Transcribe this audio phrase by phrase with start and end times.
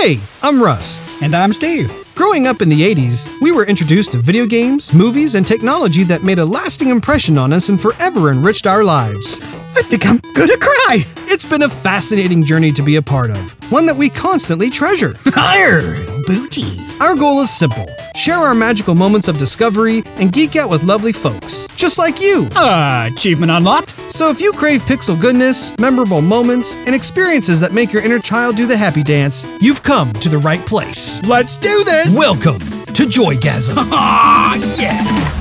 [0.00, 1.20] Hey, I'm Russ.
[1.22, 1.92] And I'm Steve.
[2.14, 6.22] Growing up in the 80s, we were introduced to video games, movies, and technology that
[6.22, 9.42] made a lasting impression on us and forever enriched our lives.
[9.74, 11.04] I think I'm gonna cry.
[11.26, 15.18] It's been a fascinating journey to be a part of, one that we constantly treasure.
[15.26, 15.82] Higher,
[16.28, 16.78] booty.
[17.00, 21.12] Our goal is simple share our magical moments of discovery and geek out with lovely
[21.12, 22.48] folks, just like you.
[22.56, 23.90] Uh, achievement unlocked.
[24.12, 28.56] So if you crave pixel goodness, memorable moments, and experiences that make your inner child
[28.56, 31.22] do the happy dance, you've come to the right place.
[31.24, 32.14] Let's do this.
[32.14, 33.76] Welcome to Joygasm.
[33.90, 35.37] Ah, yeah.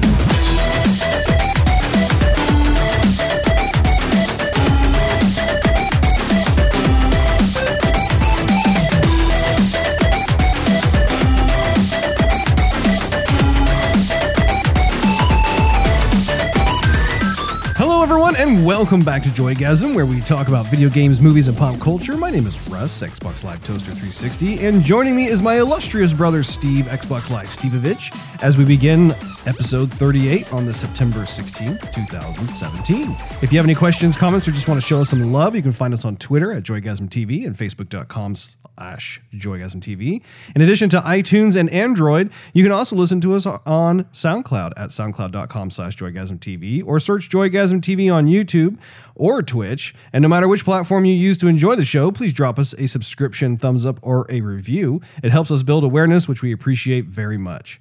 [18.28, 21.80] Everyone, and welcome back to Joygasm, where we talk about video games, movies, and pop
[21.80, 22.18] culture.
[22.18, 26.44] My name is Russ, Xbox Live Toaster 360, and joining me is my illustrious brother
[26.44, 29.12] Steve, Xbox Live Stevevich, as we begin
[29.46, 33.16] episode 38 on the September 16th, 2017.
[33.42, 35.62] If you have any questions, comments, or just want to show us some love, you
[35.62, 38.36] can find us on Twitter at JoygasmTV and Facebook.com
[38.78, 40.22] slash Joygasm TV.
[40.56, 44.90] In addition to iTunes and Android, you can also listen to us on SoundCloud at
[44.90, 48.80] soundcloud.com slash Joygasm TV or search Joygasm TV on YouTube
[49.16, 49.96] or Twitch.
[50.14, 52.88] And no matter which platform you use to enjoy the show, please drop us a
[52.88, 55.02] subscription, thumbs up, or a review.
[55.24, 57.80] It helps us build awareness, which we appreciate very much.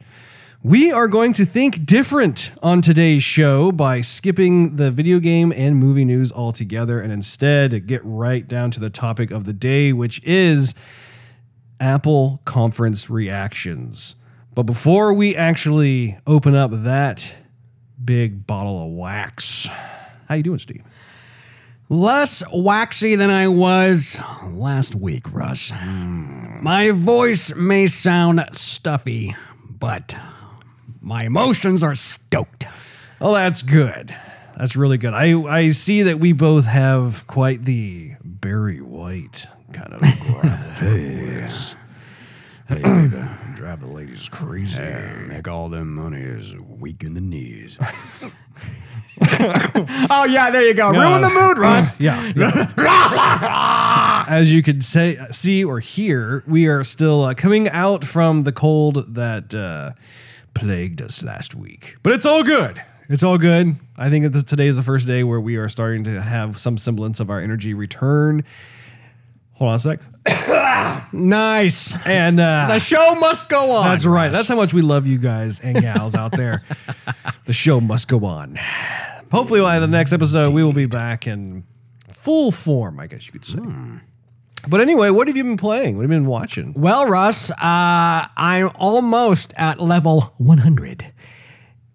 [0.67, 5.77] We are going to think different on today's show by skipping the video game and
[5.77, 10.20] movie news altogether and instead get right down to the topic of the day, which
[10.25, 10.75] is
[11.78, 14.17] Apple conference reactions.
[14.56, 17.36] But before we actually open up that
[18.05, 19.69] big bottle of wax,
[20.28, 20.83] how you doing, Steve?
[21.89, 25.70] Less waxy than I was last week, Russ.
[25.73, 26.64] Hmm.
[26.64, 29.36] My voice may sound stuffy,
[29.78, 30.17] but
[31.07, 32.67] my emotions are stoked.
[33.21, 34.13] Oh, that's good.
[34.57, 35.14] That's really good.
[35.14, 40.01] I I see that we both have quite the Barry White kind of
[40.80, 41.77] voice.
[42.69, 43.23] Hey, baby,
[43.55, 44.83] drive the ladies crazy.
[45.29, 47.79] make all them money is weak in the knees.
[50.11, 50.91] oh yeah, there you go.
[50.91, 52.01] Ruin the mood, Russ.
[52.77, 54.25] Yeah.
[54.29, 58.51] As you could say, see or hear, we are still uh, coming out from the
[58.51, 59.92] cold that uh,
[60.56, 61.96] plagued us last week.
[62.02, 62.83] But it's all good.
[63.08, 63.74] It's all good.
[63.96, 66.77] I think that today is the first day where we are starting to have some
[66.77, 68.42] semblance of our energy return.
[69.55, 70.00] Hold on a sec.
[71.12, 72.05] Nice.
[72.06, 73.84] And uh, The show must go on.
[73.89, 74.30] That's right.
[74.33, 76.62] That's how much we love you guys and gals out there.
[77.44, 78.56] the show must go on.
[79.30, 81.64] Hopefully, by the next episode, we will be back in
[82.12, 83.61] full form, I guess you could say.
[84.69, 85.97] But anyway, what have you been playing?
[85.97, 86.73] What have you been watching?
[86.77, 87.57] Well, Russ, uh,
[88.37, 91.05] I'm almost at level 100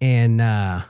[0.00, 0.82] in uh,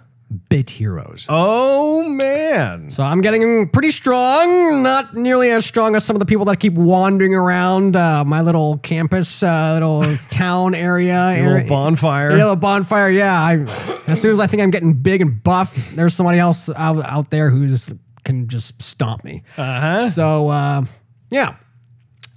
[0.49, 1.27] Bit Heroes.
[1.29, 2.91] Oh, man.
[2.91, 6.61] So I'm getting pretty strong, not nearly as strong as some of the people that
[6.61, 11.19] keep wandering around uh, my little campus, uh, little town area.
[11.19, 12.31] A little bonfire.
[12.31, 13.11] Yeah, little bonfire.
[13.11, 13.55] Yeah, I,
[14.07, 17.31] as soon as I think I'm getting big and buff, there's somebody else out, out
[17.31, 17.93] there who just
[18.25, 19.43] can just stomp me.
[19.59, 20.09] Uh-huh.
[20.09, 20.85] So uh,
[21.31, 21.57] yeah.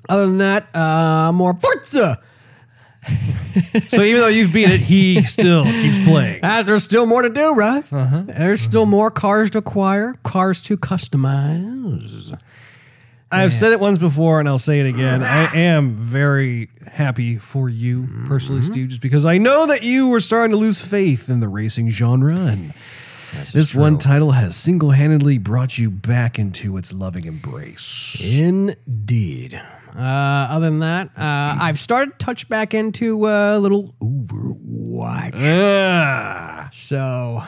[0.10, 2.22] Other than that, uh, more Forza.
[3.88, 6.40] So even though you've beat it, he still keeps playing.
[6.44, 7.84] Ah, there's still more to do, right?
[7.92, 8.24] Uh-huh.
[8.26, 12.34] There's still more cars to acquire, cars to customize.
[13.32, 15.22] I've said it once before and I'll say it again.
[15.22, 20.20] I am very happy for you personally, Steve, just because I know that you were
[20.20, 22.34] starting to lose faith in the racing genre.
[22.36, 22.74] And
[23.52, 28.40] this one title has single handedly brought you back into its loving embrace.
[28.40, 29.62] Indeed.
[29.98, 35.32] Uh, other than that, uh, I've started to touch back into a little Overwatch.
[35.36, 37.42] Ah, So,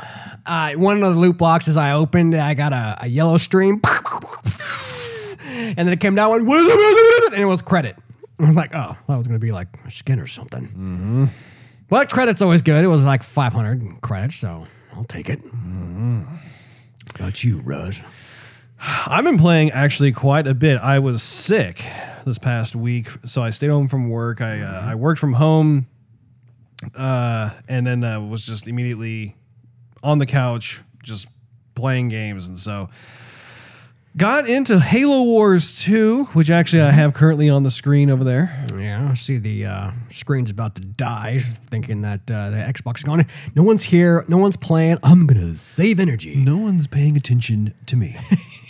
[0.45, 5.77] uh, one of the loot boxes I opened, I got a, a yellow stream, and
[5.77, 6.29] then it came down.
[6.31, 6.75] Went, what is it?
[6.75, 7.01] What is it?
[7.03, 7.33] What is it?
[7.33, 7.97] And it was credit.
[8.39, 10.63] I was like, oh, that was gonna be like a skin or something.
[10.67, 11.25] Mm-hmm.
[11.89, 12.83] But credit's always good.
[12.83, 15.41] It was like 500 credits, so I'll take it.
[17.15, 17.99] About you, Russ?
[19.07, 20.79] I've been playing actually quite a bit.
[20.79, 21.83] I was sick
[22.27, 24.41] this past week, so I stayed home from work.
[24.41, 25.87] I uh, I worked from home,
[26.95, 29.35] uh, and then uh, was just immediately
[30.03, 31.27] on the couch, just
[31.73, 32.89] playing games, and so
[34.17, 38.65] got into Halo Wars 2, which actually I have currently on the screen over there.
[38.75, 43.03] Yeah, I see the uh, screen's about to die, thinking that uh, the Xbox is
[43.03, 43.23] gone.
[43.55, 44.25] No one's here.
[44.27, 44.97] No one's playing.
[45.03, 46.35] I'm gonna save energy.
[46.35, 48.15] No one's paying attention to me.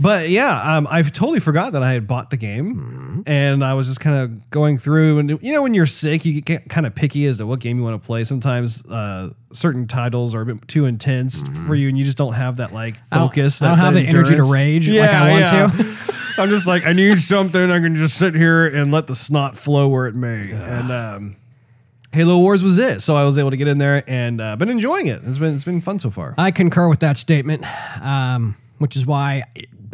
[0.00, 3.86] but yeah, um, I've totally forgot that I had bought the game, and I was
[3.88, 5.18] just kind of going through.
[5.18, 7.78] And you know, when you're sick, you get kind of picky as to what game
[7.78, 8.24] you want to play.
[8.24, 12.34] Sometimes uh, certain titles are a bit too intense for you, and you just don't
[12.34, 13.62] have that like I don't- focus.
[13.62, 16.12] I don't have the energy to rage like I want to.
[16.38, 17.70] I'm just like, I need something.
[17.70, 20.50] I can just sit here and let the snot flow where it may.
[20.50, 21.36] And um,
[22.10, 23.02] Halo Wars was it.
[23.02, 25.20] So I was able to get in there and uh, been enjoying it.
[25.24, 26.34] It's been it's been fun so far.
[26.38, 27.64] I concur with that statement,
[28.02, 29.44] um, which is why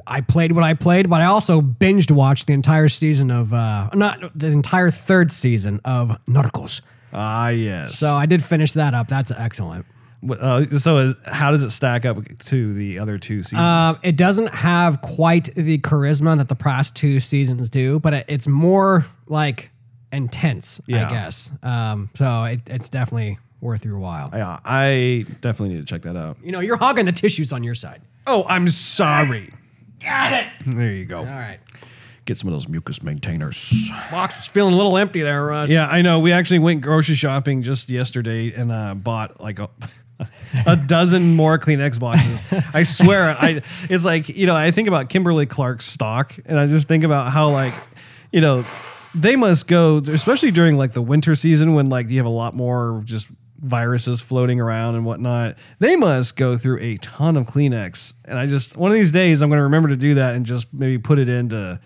[0.06, 3.90] I played what I played, but I also binged watched the entire season of, uh,
[3.94, 6.80] not the entire third season of Narcos.
[7.12, 7.96] Ah, yes.
[7.98, 9.06] So I did finish that up.
[9.08, 9.86] That's excellent.
[10.28, 13.62] Uh, so is, how does it stack up to the other two seasons?
[13.62, 18.24] Um, it doesn't have quite the charisma that the past two seasons do, but it,
[18.28, 19.70] it's more like
[20.12, 21.06] intense, Yeah.
[21.06, 21.50] I guess.
[21.62, 24.30] Um, so it, it's definitely worth your while.
[24.32, 26.38] yeah, I definitely need to check that out.
[26.42, 28.00] You know, you're hogging the tissues on your side.
[28.26, 29.50] Oh, I'm sorry.
[30.02, 30.46] Got it.
[30.66, 31.18] There you go.
[31.18, 31.58] All right.
[32.26, 33.90] Get some of those mucus maintainers.
[34.10, 35.70] Box is feeling a little empty there, Russ.
[35.70, 36.20] Yeah, I know.
[36.20, 39.70] We actually went grocery shopping just yesterday and uh, bought like a,
[40.66, 42.52] a dozen more Kleenex boxes.
[42.74, 46.66] I swear, I it's like you know I think about Kimberly Clark's stock, and I
[46.66, 47.72] just think about how like
[48.30, 48.62] you know
[49.14, 52.54] they must go, especially during like the winter season when like you have a lot
[52.54, 53.28] more just
[53.58, 55.56] viruses floating around and whatnot.
[55.78, 59.42] They must go through a ton of Kleenex, and I just one of these days
[59.42, 61.80] I'm going to remember to do that and just maybe put it into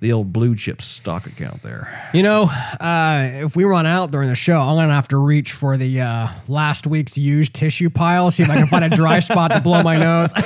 [0.00, 2.10] the old blue chip stock account there.
[2.12, 2.48] You know,
[2.80, 6.00] uh, if we run out during the show, I'm gonna have to reach for the
[6.00, 9.60] uh, last week's used tissue pile, see if I can find a dry spot to
[9.60, 10.32] blow my nose.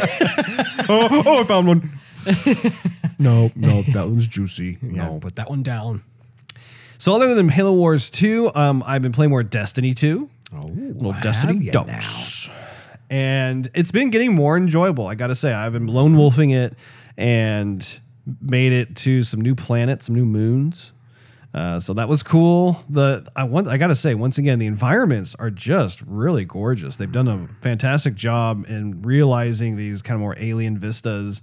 [0.88, 1.80] oh, oh, I found one.
[3.18, 4.78] no, no, that one's juicy.
[4.80, 6.02] no, put that one down.
[6.98, 10.30] So other than Halo Wars 2, um, I've been playing more Destiny 2.
[10.54, 12.50] Oh, little Destiny dose.
[13.10, 15.06] And it's been getting more enjoyable.
[15.06, 16.74] I got to say, I've been lone wolfing it
[17.16, 18.00] and
[18.40, 20.92] made it to some new planets, some new moons.
[21.54, 22.82] Uh, so that was cool.
[22.88, 26.96] The I want I got to say once again the environments are just really gorgeous.
[26.96, 31.42] They've done a fantastic job in realizing these kind of more alien vistas.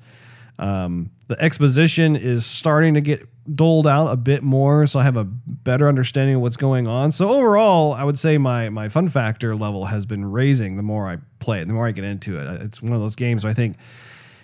[0.57, 5.18] Um, the exposition is starting to get doled out a bit more, so I have
[5.18, 7.12] a better understanding of what's going on.
[7.12, 11.07] So overall, I would say my my fun factor level has been raising the more
[11.07, 12.62] I play it, the more I get into it.
[12.62, 13.78] It's one of those games I think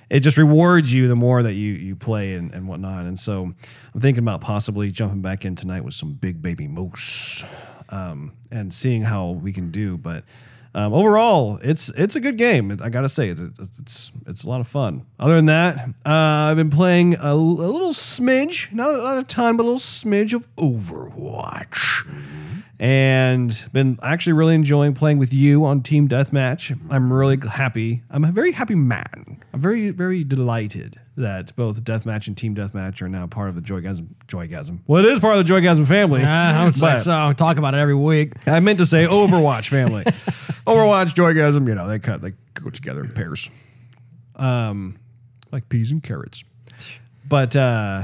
[0.09, 3.05] it just rewards you the more that you you play and, and whatnot.
[3.05, 3.51] And so
[3.93, 7.45] I'm thinking about possibly jumping back in tonight with some big baby moose
[7.89, 9.97] um, and seeing how we can do.
[9.97, 10.23] But
[10.75, 12.69] um, overall, it's it's a good game.
[12.83, 15.05] I gotta say, it's it's it's a lot of fun.
[15.17, 19.23] Other than that, uh, I've been playing a, a little smidge, not a, not a
[19.23, 22.05] ton, but a little smidge of Overwatch
[22.77, 26.77] and been actually really enjoying playing with you on Team Deathmatch.
[26.91, 28.03] I'm really happy.
[28.09, 29.39] I'm a very happy man.
[29.53, 33.61] I'm very, very delighted that both Deathmatch and Team Deathmatch are now part of the
[33.61, 34.15] Joygasm.
[34.27, 34.81] Joygasm.
[34.87, 36.23] Well, it is part of the Joygasm family.
[36.23, 37.33] I would say but so.
[37.33, 38.33] Talk about it every week.
[38.47, 40.03] I meant to say Overwatch family.
[40.65, 43.49] Overwatch, Joygasm, you know, they cut, they go together in pairs.
[44.35, 44.97] Um,
[45.51, 46.43] like peas and carrots.
[47.27, 48.03] But uh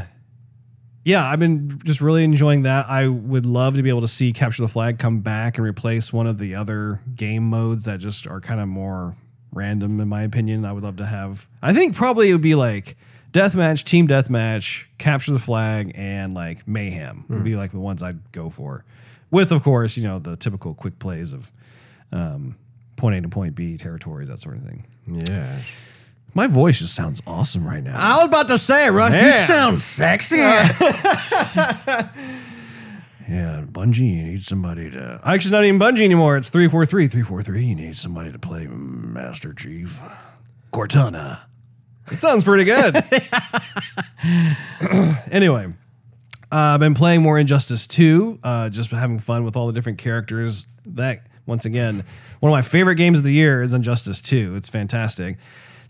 [1.03, 2.85] yeah, I've been just really enjoying that.
[2.87, 6.13] I would love to be able to see Capture the Flag come back and replace
[6.13, 9.15] one of the other game modes that just are kind of more
[9.53, 10.65] random, in my opinion.
[10.65, 11.47] I would love to have.
[11.61, 12.95] I think probably it would be like
[13.31, 18.31] Deathmatch, Team Deathmatch, Capture the Flag, and like Mayhem would be like the ones I'd
[18.31, 18.83] go for.
[19.29, 21.49] With, of course, you know, the typical quick plays of
[22.11, 22.57] um,
[22.97, 24.85] point A to point B territories, that sort of thing.
[25.07, 25.57] Yeah.
[26.33, 27.95] My voice just sounds awesome right now.
[27.97, 30.37] I was about to say, Russ, you sound sexy.
[33.31, 35.21] Yeah, Bungie, you need somebody to.
[35.23, 36.35] I actually, it's not even Bungie anymore.
[36.35, 37.07] It's 343.
[37.07, 40.01] 343, you need somebody to play Master Chief.
[40.73, 41.39] Cortana.
[42.11, 42.93] It sounds pretty good.
[45.31, 45.67] anyway,
[46.51, 49.97] uh, I've been playing more Injustice 2, uh, just having fun with all the different
[49.97, 50.67] characters.
[50.85, 52.03] That, once again,
[52.41, 54.57] one of my favorite games of the year is Injustice 2.
[54.57, 55.37] It's fantastic.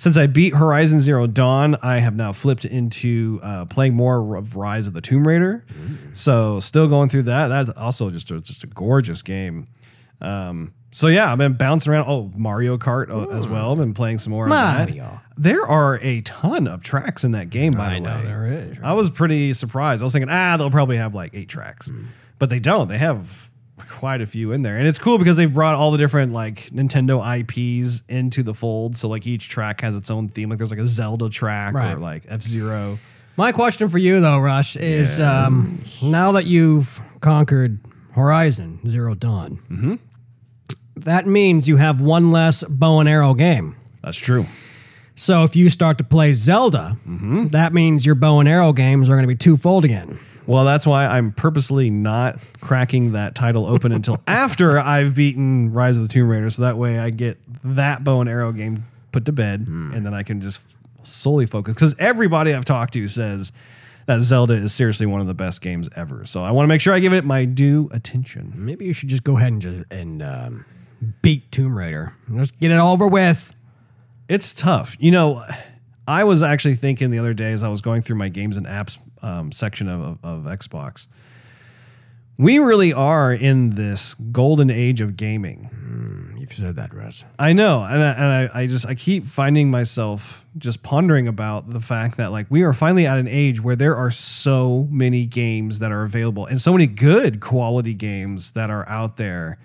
[0.02, 4.56] Since I beat Horizon Zero Dawn, I have now flipped into uh, playing more of
[4.56, 5.64] Rise of the Tomb Raider.
[6.14, 7.50] So still going through that.
[7.50, 9.68] That's also just a, just a gorgeous game.
[10.20, 12.06] Um, so yeah, I've been bouncing around.
[12.08, 13.74] Oh, Mario Kart uh, as well.
[13.74, 14.48] I've been playing some more.
[14.48, 15.22] Mario.
[15.38, 17.74] There are a ton of tracks in that game.
[17.74, 18.80] By I the know way, there is.
[18.84, 20.02] I was pretty surprised.
[20.02, 21.92] I was thinking, ah, they'll probably have like eight tracks,
[22.40, 22.88] but they don't.
[22.88, 23.51] They have
[23.90, 26.66] quite a few in there, and it's cool because they've brought all the different like
[26.72, 28.96] Nintendo IPs into the fold.
[28.96, 30.50] So like each track has its own theme.
[30.50, 31.94] Like there's like a Zelda track Right.
[31.94, 32.98] or like F Zero.
[33.38, 37.80] My question for you, though, Russ, is um, now that you've conquered
[38.12, 40.00] Horizon Zero Dawn,
[40.96, 43.76] that means you have one less bow and arrow game.
[44.04, 44.46] That's true.
[45.16, 47.48] So if you start to play Zelda, Mm-hmm.
[47.48, 50.20] that means your bow and arrow games are going to be twofold again.
[50.48, 55.98] Well, that's why I'm purposely not cracking that title open until after I've beaten Rise
[55.98, 58.80] of the Tomb Raider, so that way I get that bow and arrow game
[59.12, 61.74] put to bed, and then I can just solely focus.
[61.74, 63.52] Because everybody I've talked to says
[64.06, 66.26] that Zelda is seriously one of the best games ever.
[66.26, 68.52] So I want to make sure I give it my due attention.
[68.56, 70.66] Maybe you should just go ahead and just and um,
[71.22, 72.14] beat Tomb Raider.
[72.34, 73.54] Just get it over with.
[74.28, 74.96] It's tough.
[75.00, 75.44] You know,
[76.08, 78.66] I was actually thinking the other day as I was going through my games and
[78.66, 81.08] apps um, section of, of, of Xbox,
[82.38, 85.70] we really are in this golden age of gaming.
[86.38, 87.24] You've said that, Russ.
[87.38, 91.70] I know, and I, and I, I just I keep finding myself just pondering about
[91.70, 95.28] the fact that like we are finally at an age where there are so many
[95.28, 99.60] games that are available and so many good quality games that are out there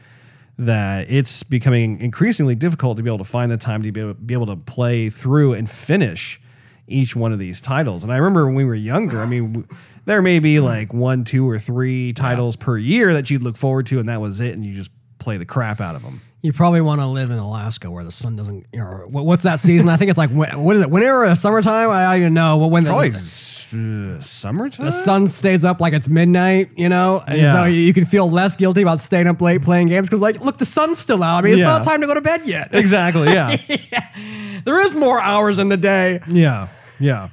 [0.59, 4.15] that it's becoming increasingly difficult to be able to find the time to be able,
[4.15, 6.41] be able to play through and finish
[6.89, 8.05] each one of these titles.
[8.05, 9.69] And I remember when we were younger, I mean, w-
[10.05, 13.87] there may be like one, two, or three titles per year that you'd look forward
[13.87, 16.21] to, and that was it, and you just play the crap out of them.
[16.43, 18.67] You probably want to live in Alaska where the sun doesn't.
[18.73, 19.89] You know, what- what's that season?
[19.89, 20.91] I think it's like what is it?
[20.91, 21.91] Winter or summertime?
[21.91, 22.59] I don't even know.
[22.61, 24.87] But when the, Probably s- uh, summertime.
[24.87, 27.53] the sun stays up like it's midnight, you know, and Yeah.
[27.53, 30.59] so you can feel less guilty about staying up late playing games because, like, look,
[30.59, 31.39] the sun's still out.
[31.39, 31.65] I mean, it's Yeah.
[31.79, 32.69] not time to go to bed yet.
[32.73, 33.33] Exactly.
[33.33, 33.57] Yeah.
[34.65, 36.21] there is more hours in the day.
[36.29, 36.69] yeah.
[37.01, 37.29] Yeah.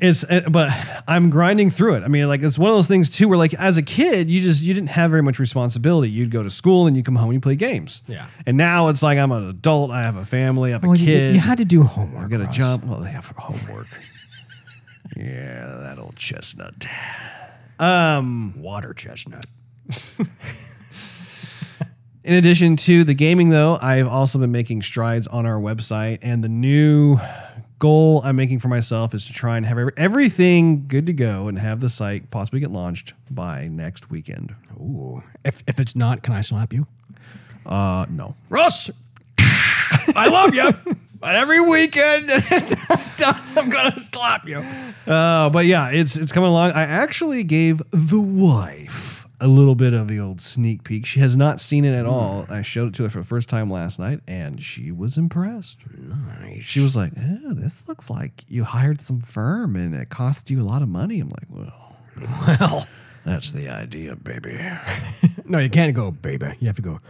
[0.00, 0.70] It's, uh, but
[1.06, 2.02] I'm grinding through it.
[2.02, 4.40] I mean, like it's one of those things too, where like as a kid, you
[4.40, 6.10] just you didn't have very much responsibility.
[6.10, 8.02] You'd go to school and you come home and you play games.
[8.06, 8.26] Yeah.
[8.46, 9.90] And now it's like I'm an adult.
[9.90, 10.70] I have a family.
[10.70, 11.34] I have a Well, you- kid.
[11.34, 12.24] you, had to do homework.
[12.24, 12.56] I got a Russ.
[12.56, 12.84] job.
[12.86, 13.86] Well, they have homework.
[15.16, 16.86] yeah, that old chestnut.
[17.78, 19.44] Um, Water chestnut.
[22.24, 26.42] In addition to the gaming, though, I've also been making strides on our website, and
[26.42, 27.16] the new
[27.80, 31.48] goal I'm making for myself is to try and have every, everything good to go
[31.48, 34.54] and have the site possibly get launched by next weekend.
[34.76, 35.20] Ooh.
[35.44, 36.86] If, if it's not, can I slap you?
[37.66, 38.36] Uh, no.
[38.48, 38.88] Russ,
[40.14, 40.70] I love you,
[41.18, 42.30] but every weekend
[43.56, 44.58] I'm gonna slap you.
[45.06, 46.72] Uh, but yeah, it's it's coming along.
[46.72, 51.04] I actually gave the wife a little bit of the old sneak peek.
[51.04, 52.46] She has not seen it at all.
[52.48, 55.80] I showed it to her for the first time last night, and she was impressed.
[55.98, 56.62] Nice.
[56.62, 60.62] She was like, "Oh, this looks like you hired some firm, and it cost you
[60.62, 61.96] a lot of money." I'm like, "Well,
[62.60, 62.86] well.
[63.24, 64.58] that's the idea, baby."
[65.44, 66.46] No, you can't go, baby.
[66.60, 67.00] You have to go,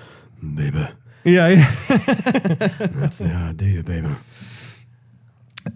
[0.57, 0.85] baby.
[1.23, 1.49] Yeah.
[1.49, 1.55] yeah.
[1.87, 4.09] That's the idea, baby.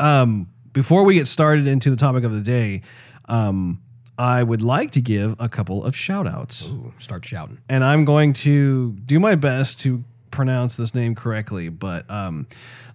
[0.01, 2.83] Um, Before we get started into the topic of the day,
[3.27, 3.81] um,
[4.19, 6.69] I would like to give a couple of shout outs.
[6.69, 7.59] Ooh, start shouting.
[7.69, 11.69] and I'm going to do my best to pronounce this name correctly.
[11.69, 12.47] But um,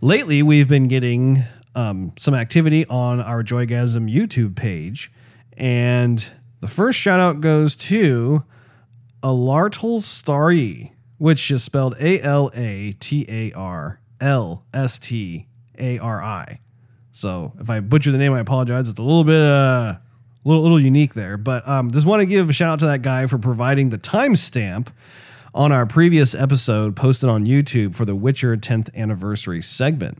[0.01, 1.43] lately, we've been getting
[1.75, 5.11] um, some activity on our Joygasm YouTube page,
[5.57, 8.43] and the first shout out goes to
[9.23, 15.47] Alartal Stari, which is spelled A L A T A R L S T
[15.77, 16.59] A R I.
[17.11, 18.89] So if I butcher the name, I apologize.
[18.89, 19.95] It's a little bit uh,
[20.43, 23.01] little little unique there, but um, just want to give a shout out to that
[23.01, 24.91] guy for providing the timestamp
[25.53, 30.17] on our previous episode posted on YouTube for the Witcher 10th anniversary segment.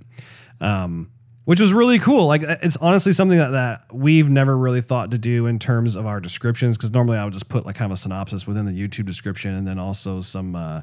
[0.60, 1.10] Um,
[1.46, 2.28] which was really cool.
[2.28, 6.06] Like it's honestly something that, that we've never really thought to do in terms of
[6.06, 8.72] our descriptions because normally I would just put like kind of a synopsis within the
[8.72, 10.82] YouTube description and then also some uh,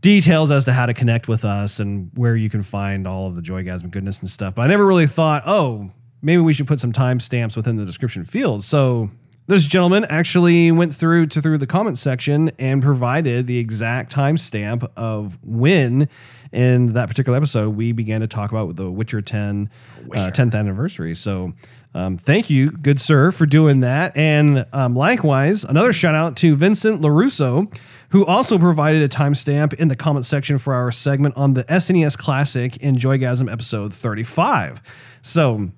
[0.00, 3.36] details as to how to connect with us and where you can find all of
[3.36, 4.56] the Joygasm goodness and stuff.
[4.56, 5.82] But I never really thought, oh,
[6.22, 8.64] maybe we should put some timestamps within the description field.
[8.64, 9.10] So
[9.48, 14.88] this gentleman actually went through to through the comment section and provided the exact timestamp
[14.96, 16.08] of when
[16.52, 19.70] in that particular episode we began to talk about the Witcher 10
[20.12, 21.14] uh, 10th anniversary.
[21.14, 21.52] So
[21.94, 24.16] um, thank you, good sir, for doing that.
[24.16, 27.74] And um, likewise, another shout out to Vincent LaRusso,
[28.10, 32.16] who also provided a timestamp in the comment section for our segment on the SNES
[32.18, 34.82] Classic in Joygasm episode 35.
[35.22, 35.70] So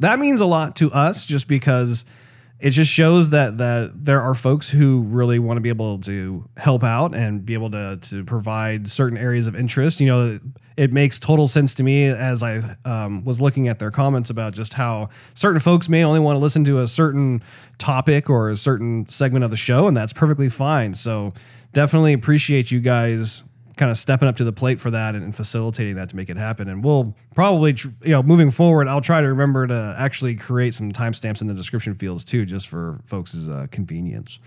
[0.00, 2.04] that means a lot to us just because
[2.62, 6.48] it just shows that that there are folks who really want to be able to
[6.56, 10.00] help out and be able to to provide certain areas of interest.
[10.00, 10.38] You know,
[10.76, 14.54] it makes total sense to me as I um, was looking at their comments about
[14.54, 17.42] just how certain folks may only want to listen to a certain
[17.78, 20.94] topic or a certain segment of the show, and that's perfectly fine.
[20.94, 21.32] So
[21.72, 23.42] definitely appreciate you guys
[23.76, 26.36] kind of stepping up to the plate for that and, facilitating that to make it
[26.36, 26.68] happen.
[26.68, 30.74] And we'll probably, tr- you know, moving forward, I'll try to remember to actually create
[30.74, 34.40] some timestamps in the description fields too, just for folks' uh, convenience.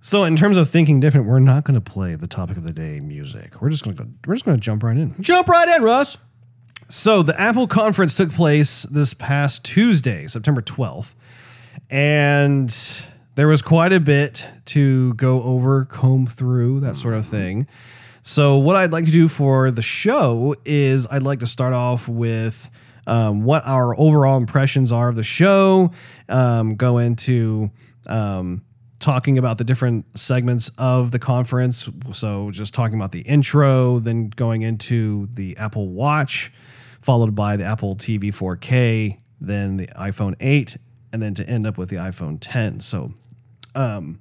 [0.00, 2.72] So, in terms of thinking different, we're not going to play the topic of the
[2.72, 3.60] day music.
[3.60, 4.10] We're just going to go.
[4.26, 5.14] We're just going to jump right in.
[5.20, 6.18] Jump right in, Russ.
[6.88, 11.14] So the Apple conference took place this past Tuesday, September 12th,
[11.90, 12.70] and
[13.34, 17.66] there was quite a bit to go over, comb through, that sort of thing.
[18.26, 22.08] So what I'd like to do for the show is I'd like to start off
[22.08, 22.72] with
[23.06, 25.92] um, what our overall impressions are of the show,
[26.28, 27.70] um, go into
[28.08, 28.64] um,
[28.98, 31.88] talking about the different segments of the conference.
[32.10, 36.52] So just talking about the intro, then going into the Apple Watch,
[37.00, 40.76] followed by the Apple TV 4K, then the iPhone 8,
[41.12, 42.80] and then to end up with the iPhone 10.
[42.80, 43.12] So
[43.76, 44.18] um,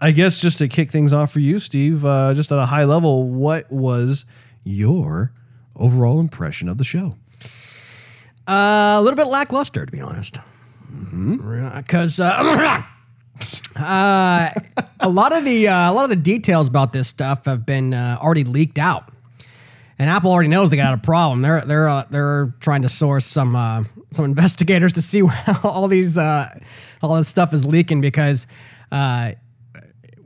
[0.00, 2.84] I guess just to kick things off for you, Steve, uh, just at a high
[2.84, 4.26] level, what was
[4.62, 5.32] your
[5.74, 7.16] overall impression of the show?
[8.46, 10.38] Uh, a little bit lackluster, to be honest.
[11.76, 12.82] Because uh,
[13.78, 14.50] uh,
[15.00, 17.92] a lot of the uh, a lot of the details about this stuff have been
[17.92, 19.10] uh, already leaked out,
[19.98, 21.42] and Apple already knows they got a problem.
[21.42, 25.88] They're they're uh, they're trying to source some uh, some investigators to see how all
[25.88, 26.48] these uh,
[27.02, 28.46] all this stuff is leaking because.
[28.90, 29.32] Uh,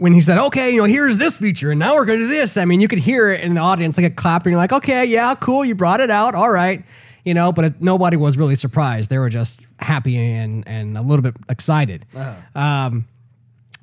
[0.03, 2.29] when he said, "Okay, you know, here's this feature, and now we're going to do
[2.29, 5.05] this," I mean, you could hear it in the audience like a clapping, like, "Okay,
[5.07, 6.85] yeah, cool, you brought it out, all right,"
[7.25, 7.53] you know.
[7.53, 11.37] But it, nobody was really surprised; they were just happy and and a little bit
[11.49, 12.05] excited.
[12.55, 13.07] Um,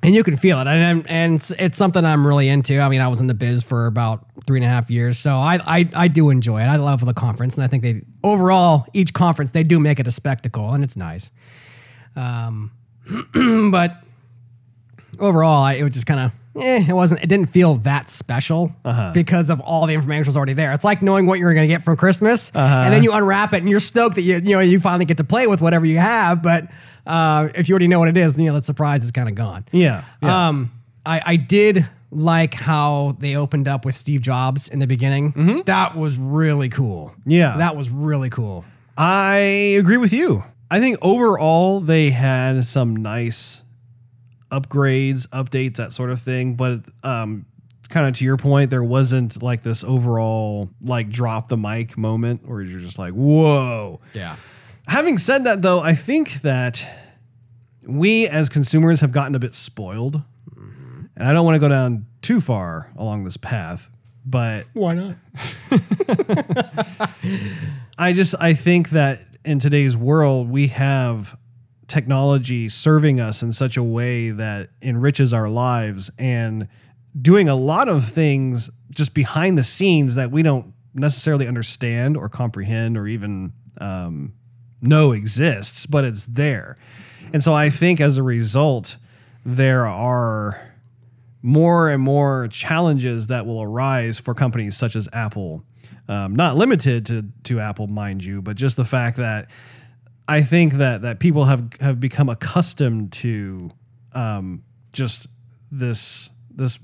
[0.02, 2.80] and you can feel it, and and it's, it's something I'm really into.
[2.80, 5.36] I mean, I was in the biz for about three and a half years, so
[5.36, 6.66] I I, I do enjoy it.
[6.66, 10.06] I love the conference, and I think they overall each conference they do make it
[10.06, 11.30] a spectacle, and it's nice.
[12.14, 12.72] Um,
[13.70, 14.04] but
[15.20, 18.72] overall, I, it was just kind of, eh, it wasn't, it didn't feel that special
[19.14, 20.72] because of all the information was already there.
[20.72, 23.58] It's like knowing what you're going to get from Christmas, and then you unwrap it,
[23.58, 25.98] and you're stoked that you, you know, you finally get to play with whatever you
[25.98, 26.42] have.
[26.42, 26.64] But
[27.06, 29.34] uh, if you already know what it is, you know, that surprise is kind of
[29.34, 29.64] gone.
[29.72, 30.04] Yeah.
[30.22, 30.48] yeah.
[30.48, 30.70] Um,
[31.06, 35.62] I, I did like how they opened up with Steve Jobs in the beginning.
[35.66, 37.12] That was really cool.
[37.24, 37.56] Yeah.
[37.58, 38.64] that was really cool.
[38.96, 39.36] I
[39.78, 40.42] agree with you.
[40.70, 43.62] I think overall they had some nice
[44.50, 46.54] upgrades, updates, that sort of thing.
[46.54, 47.46] But um,
[47.88, 52.48] kind of to your point, there wasn't like this overall like drop the mic moment
[52.48, 54.00] where you're just like, whoa.
[54.14, 54.36] Yeah.
[54.86, 56.84] Having said that, though, I think that
[57.86, 60.22] we as consumers have gotten a bit spoiled.
[61.16, 63.90] And I don't want to go down too far along this path,
[64.24, 65.16] but Why not?
[67.98, 71.36] I just I think that in today's world we have
[71.90, 76.68] technology serving us in such a way that enriches our lives and
[77.20, 82.28] doing a lot of things just behind the scenes that we don't necessarily understand or
[82.28, 84.32] comprehend or even um,
[84.80, 86.76] know exists, but it's there.
[87.32, 88.96] And so I think as a result,
[89.44, 90.60] there are
[91.42, 95.64] more and more challenges that will arise for companies such as Apple.
[96.08, 99.48] Um, not limited to to Apple, mind you, but just the fact that
[100.30, 103.72] I think that that people have have become accustomed to
[104.14, 104.62] um,
[104.92, 105.26] just
[105.72, 106.78] this this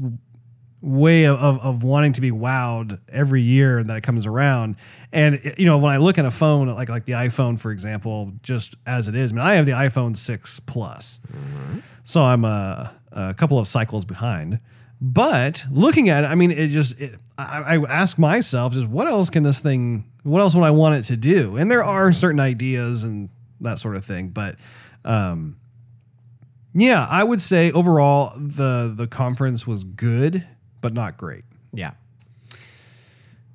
[0.81, 4.77] way of, of, of wanting to be wowed every year that it comes around.
[5.13, 8.33] And you know, when I look at a phone like like the iPhone, for example,
[8.43, 11.21] just as it is, I mean, I have the iPhone six plus,
[12.03, 14.59] so I'm a, a couple of cycles behind.
[15.01, 19.07] But looking at it, I mean, it just it, I, I ask myself, just what
[19.07, 20.11] else can this thing?
[20.25, 21.57] What else would I want it to do?
[21.57, 23.29] And there are certain ideas and
[23.61, 24.57] that sort of thing, but
[25.05, 25.57] um,
[26.75, 30.45] yeah, I would say overall the the conference was good,
[30.83, 31.45] but not great.
[31.73, 31.93] Yeah.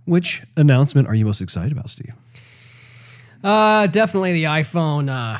[0.06, 2.14] Which announcement are you most excited about, Steve?
[3.44, 5.40] Uh, definitely the iPhone uh,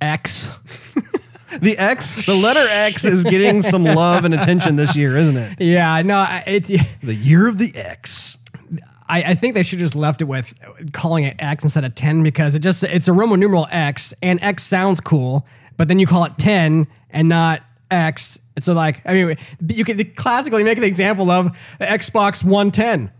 [0.00, 0.58] X.
[1.60, 5.56] The X, the letter X is getting some love and attention this year, isn't it?
[5.60, 6.64] Yeah, no, it.
[7.02, 8.38] The year of the X.
[9.12, 10.54] I, I think they should just left it with
[10.92, 14.42] calling it X instead of ten because it just it's a Roman numeral X and
[14.42, 15.46] X sounds cool,
[15.76, 18.40] but then you call it ten and not X.
[18.56, 19.36] And so like I mean,
[19.68, 21.48] you could classically make an example of
[21.78, 23.12] Xbox One Ten.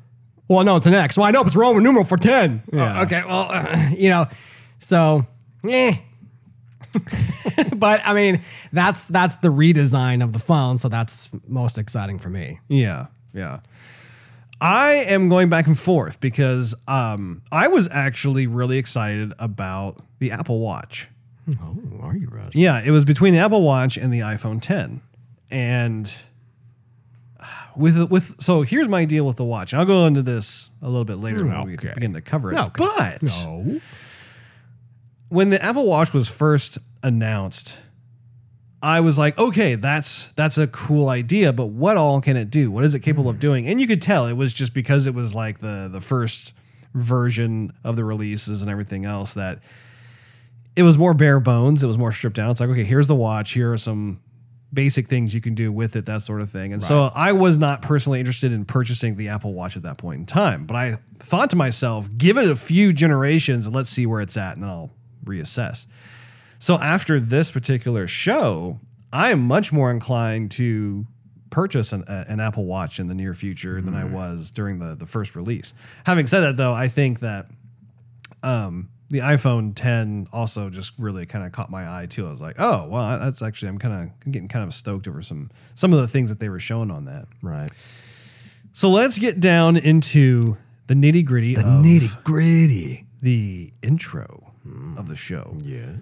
[0.49, 1.19] Well, no, it's an X.
[1.19, 2.63] Well, I know it's Roman numeral for ten.
[2.73, 3.01] Yeah.
[3.01, 4.25] Oh, okay, well, you know,
[4.79, 5.23] so
[5.69, 5.93] eh.
[7.77, 8.41] but I mean,
[8.73, 12.61] that's that's the redesign of the phone, so that's most exciting for me.
[12.69, 13.61] Yeah, yeah.
[14.63, 20.31] I am going back and forth because um, I was actually really excited about the
[20.31, 21.09] Apple Watch.
[21.61, 22.55] Oh, are you, Russ?
[22.55, 25.01] Yeah, it was between the Apple Watch and the iPhone 10.
[25.51, 26.13] And
[27.77, 29.75] with with so here's my deal with the watch.
[29.75, 32.59] I'll go into this a little bit later when we begin to cover it.
[32.59, 32.73] Okay.
[33.21, 33.81] But No.
[35.29, 37.81] when the Apple Watch was first announced,
[38.83, 42.71] I was like, okay, that's that's a cool idea, but what all can it do?
[42.71, 43.41] What is it capable of mm.
[43.41, 43.69] doing?
[43.69, 46.55] And you could tell it was just because it was like the the first
[46.95, 49.61] version of the releases and everything else that
[50.75, 51.85] it was more bare bones.
[51.85, 52.51] It was more stripped down.
[52.51, 53.53] It's like, okay, here's the watch.
[53.53, 54.21] Here are some
[54.73, 56.73] basic things you can do with it, that sort of thing.
[56.73, 60.21] And so I was not personally interested in purchasing the Apple Watch at that point
[60.21, 60.65] in time.
[60.65, 64.37] But I thought to myself, give it a few generations and let's see where it's
[64.37, 64.91] at, and I'll
[65.25, 65.87] reassess.
[66.63, 68.79] So after this particular show,
[69.13, 71.09] I am much more inclined to
[71.51, 75.05] purchase an, an Apple Watch in the near future than I was during the, the
[75.05, 75.75] first release.
[76.07, 77.47] Having said that, though, I think that
[78.45, 82.29] um, the iPhone 10 also just really kind of caught my eye too.
[82.29, 85.21] I was like, oh, well, that's actually I'm kind of getting kind of stoked over
[85.21, 87.25] some some of the things that they were showing on that.
[87.43, 87.73] Right.
[88.71, 93.05] So let's get down into the nitty gritty The Nitty gritty.
[93.21, 94.53] the intro
[94.97, 95.57] of the show.
[95.65, 95.97] Yes.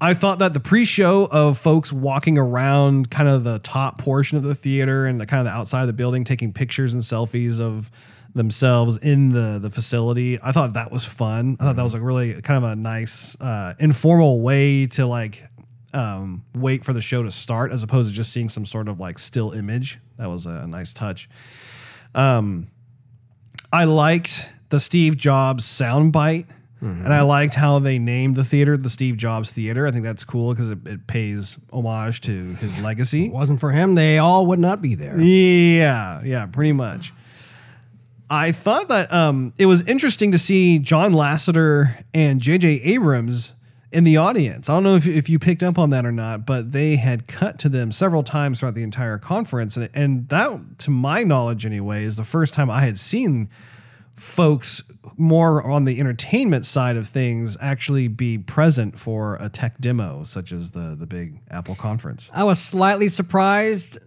[0.00, 4.44] I thought that the pre-show of folks walking around kind of the top portion of
[4.44, 7.60] the theater and the kind of the outside of the building taking pictures and selfies
[7.60, 7.90] of
[8.34, 10.38] themselves in the the facility.
[10.42, 11.56] I thought that was fun.
[11.60, 15.42] I thought that was like really kind of a nice uh, informal way to like
[15.94, 19.00] um, wait for the show to start as opposed to just seeing some sort of
[19.00, 20.00] like still image.
[20.18, 21.28] That was a, nice touch.
[22.14, 22.68] Um,
[23.72, 26.50] I liked the Steve Jobs soundbite.
[26.84, 29.86] And I liked how they named the theater the Steve Jobs Theater.
[29.86, 33.26] I think that's cool because it, it pays homage to his legacy.
[33.26, 35.18] it Wasn't for him, they all would not be there.
[35.18, 37.12] Yeah, yeah, pretty much.
[38.28, 42.80] I thought that um, it was interesting to see John Lasseter and J.J.
[42.82, 43.54] Abrams
[43.92, 44.68] in the audience.
[44.68, 47.28] I don't know if, if you picked up on that or not, but they had
[47.28, 49.76] cut to them several times throughout the entire conference.
[49.76, 53.48] And, and that, to my knowledge anyway, is the first time I had seen
[54.16, 54.82] folks
[55.16, 60.52] more on the entertainment side of things actually be present for a tech demo such
[60.52, 62.30] as the the big Apple conference.
[62.34, 63.98] I was slightly surprised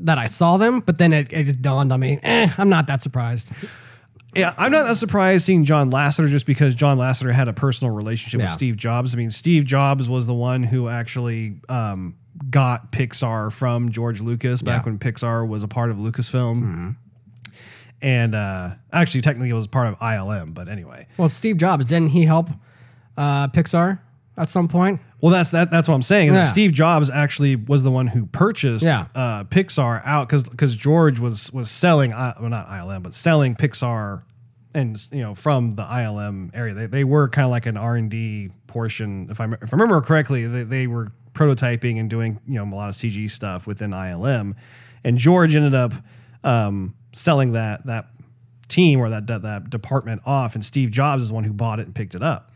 [0.00, 2.86] that I saw them, but then it, it just dawned on me, eh, I'm not
[2.88, 3.52] that surprised.
[4.34, 7.94] Yeah, I'm not that surprised seeing John Lasseter just because John Lasseter had a personal
[7.94, 9.14] relationship with Steve Jobs.
[9.14, 12.16] I mean, Steve Jobs was the one who actually um,
[12.48, 14.78] got Pixar from George Lucas back Yeah.
[14.80, 14.90] Mm-hmm.
[14.90, 16.96] when Pixar was a part of Lucasfilm.
[18.02, 21.06] And uh, actually, technically, it was part of ILM, but anyway.
[21.16, 22.50] Well, Steve Jobs, didn't he help
[23.16, 24.00] uh, Pixar
[24.36, 25.00] at some point?
[25.20, 25.70] Well, that's that.
[25.70, 26.34] That's what I'm saying.
[26.34, 26.42] Yeah.
[26.42, 29.06] Steve Jobs actually was the one who purchased Yeah.
[29.14, 33.54] uh, Pixar out because because George was was selling uh, well not ILM but selling
[33.54, 34.24] Pixar
[34.74, 36.74] and you know from the ILM area.
[36.74, 39.28] They, they were kind of like an R and D portion.
[39.30, 42.74] If I if I remember correctly, they, they were prototyping and doing you know a
[42.74, 44.54] lot of CG stuff within ILM,
[45.04, 45.92] and George ended up
[46.42, 48.06] um, selling that that
[48.68, 51.78] team or that, that that department off, and Steve Jobs is the one who bought
[51.78, 52.50] it and picked it up.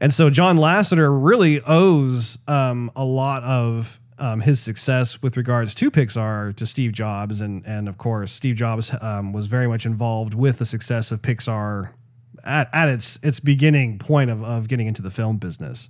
[0.00, 5.74] And so John Lasseter really owes um, a lot of um, his success with regards
[5.76, 9.86] to Pixar to Steve Jobs, and and of course Steve Jobs um, was very much
[9.86, 11.92] involved with the success of Pixar
[12.44, 15.88] at, at its its beginning point of, of getting into the film business.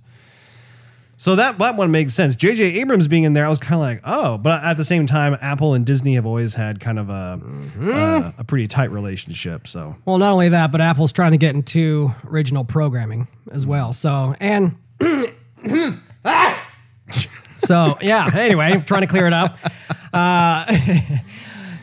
[1.17, 2.35] So that that one makes sense.
[2.35, 2.81] J.J.
[2.81, 5.37] Abrams being in there, I was kind of like, oh, but at the same time,
[5.41, 7.39] Apple and Disney have always had kind of a
[7.79, 9.65] uh, a pretty tight relationship.
[9.67, 13.93] So Well, not only that, but Apple's trying to get into original programming as well.
[13.93, 14.75] So, and
[17.45, 18.29] so yeah.
[18.33, 19.57] Anyway, trying to clear it up.
[20.13, 20.65] Uh,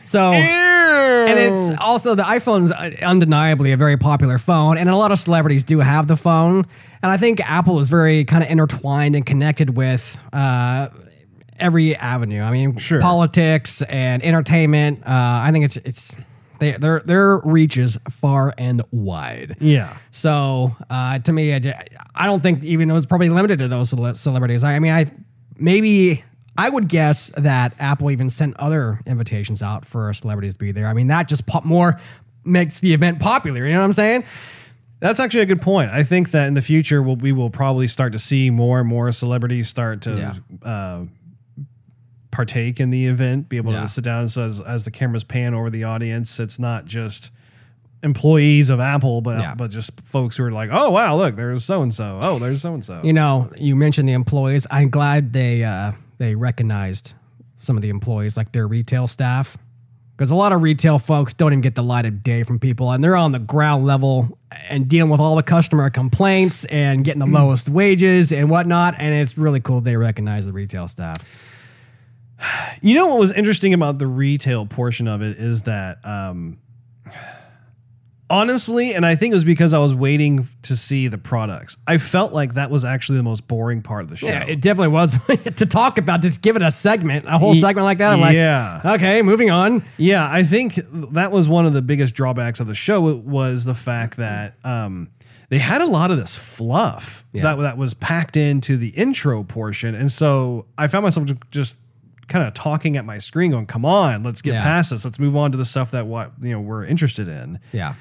[0.03, 5.19] so, and it's also the iPhone's undeniably a very popular phone, and a lot of
[5.19, 6.65] celebrities do have the phone.
[7.01, 10.17] And I think Apple is very kind of intertwined and connected with.
[10.31, 10.89] Uh,
[11.59, 12.41] Every avenue.
[12.41, 12.99] I mean, Sure.
[12.99, 15.01] politics and entertainment.
[15.05, 16.15] Uh, I think it's it's
[16.59, 19.57] they, their their reach is far and wide.
[19.61, 21.61] yeah, So uh, to me, I,
[22.15, 24.63] I don't think even it was probably limited to those cele- celebrities.
[24.63, 25.05] I, I mean, I
[25.55, 26.23] maybe
[26.57, 30.87] I would guess that Apple even sent other invitations out for celebrities to be there.
[30.87, 31.99] I mean, that just pop more
[32.45, 33.65] makes the event popular.
[33.65, 34.23] You know what I'm saying?
[34.99, 35.89] That's actually a good point.
[35.91, 38.87] I think that in the future we'll, we will probably start to see more and
[38.87, 41.03] more celebrities start to uh,
[42.31, 43.81] partake in the event, be able Yeah.
[43.81, 44.29] to sit down.
[44.29, 47.31] So as, as the cameras pan over the audience, it's not just
[48.01, 49.55] employees of Apple, but Yeah.
[49.55, 52.19] but just folks who are like, oh wow, look, there's so and so.
[52.21, 53.01] Oh, there's so and so.
[53.03, 54.67] You know, you mentioned the employees.
[54.71, 57.13] I'm glad they uh, they recognized
[57.57, 59.57] some of the employees, like their retail staff,
[60.15, 62.91] because a lot of retail folks don't even get the light of day from people,
[62.91, 64.37] and they're on the ground level
[64.69, 68.95] and dealing with all the customer complaints and getting the lowest wages and whatnot.
[68.99, 71.49] And it's really cool they recognize the retail staff.
[72.81, 76.59] You know what was interesting about the retail portion of it is that um,
[78.33, 81.77] Honestly, and I think it was because I was waiting to see the products.
[81.87, 84.27] I felt like that was actually the most boring part of the show.
[84.27, 85.17] Yeah, it definitely was
[85.55, 86.21] to talk about.
[86.23, 88.11] To give it a segment, a whole segment like that.
[88.11, 88.81] I'm like, yeah.
[88.95, 89.83] okay, moving on.
[89.97, 90.73] Yeah, I think
[91.13, 95.09] that was one of the biggest drawbacks of the show was the fact that um,
[95.49, 97.43] they had a lot of this fluff Yeah.
[97.43, 101.79] that that was packed into the intro portion, and so I found myself just
[102.27, 104.63] kind of talking at my screen, going, "Come on, let's get Yeah.
[104.63, 105.03] past this.
[105.05, 107.93] Let's move on to the stuff that what you know we're interested in." Yeah,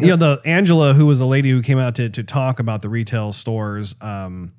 [0.00, 2.82] you know the Angela who was the lady who came out to to talk about
[2.82, 4.52] the retail stores um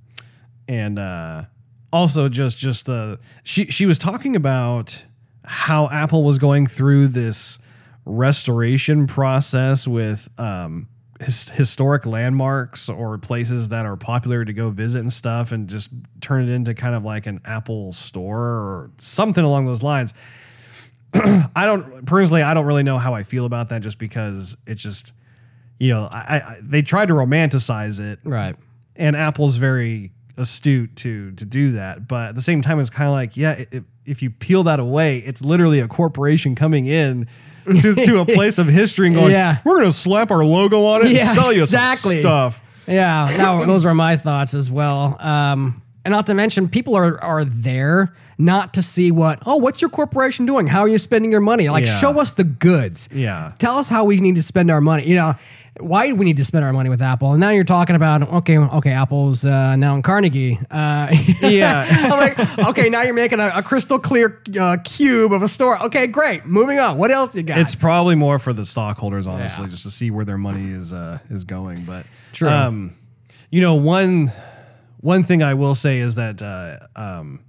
[0.67, 1.43] and uh
[1.91, 5.05] also just just the she she was talking about
[5.45, 7.59] how Apple was going through this
[8.05, 10.87] restoration process with um
[11.19, 15.89] his, historic landmarks or places that are popular to go visit and stuff and just
[16.21, 20.13] turn it into kind of like an Apple store or something along those lines.
[21.55, 22.41] I don't personally.
[22.41, 25.13] I don't really know how I feel about that, just because it's just,
[25.79, 28.55] you know, I, I they tried to romanticize it, right.
[28.95, 32.07] and Apple's very astute to to do that.
[32.07, 34.79] But at the same time, it's kind of like, yeah, if, if you peel that
[34.79, 37.27] away, it's literally a corporation coming in
[37.65, 39.57] to, to a place of history and going, Yeah.
[39.65, 42.13] we're gonna slap our logo on it Yeah, and sell you exactly.
[42.13, 42.83] some stuff.
[42.87, 45.15] Yeah, that, those are my thoughts as well.
[45.19, 49.39] Um, and not to mention, people are are there not to see what.
[49.45, 50.65] Oh, what's your corporation doing?
[50.65, 51.67] How are you spending your money?
[51.69, 51.91] Like, Yeah.
[51.91, 53.09] show us the goods.
[53.13, 53.51] Yeah.
[53.59, 55.05] Tell us how we need to spend our money.
[55.05, 55.33] You know,
[55.81, 57.31] why do we need to spend our money with Apple?
[57.33, 60.57] And now you're talking about okay, okay, Apple's uh, now in Carnegie.
[60.71, 61.85] Uh, Yeah.
[61.87, 65.81] I'm like, okay, now you're making a, a crystal clear uh, cube of a store.
[65.85, 66.45] Okay, great.
[66.45, 66.97] Moving on.
[66.97, 67.59] What else you got?
[67.59, 69.71] It's probably more for the stockholders, honestly, Yeah.
[69.71, 71.83] just to see where their money is uh, is going.
[71.85, 72.47] But True.
[72.49, 72.93] Um,
[73.51, 74.29] you know, one
[75.01, 77.39] one thing I will say is that uh, um,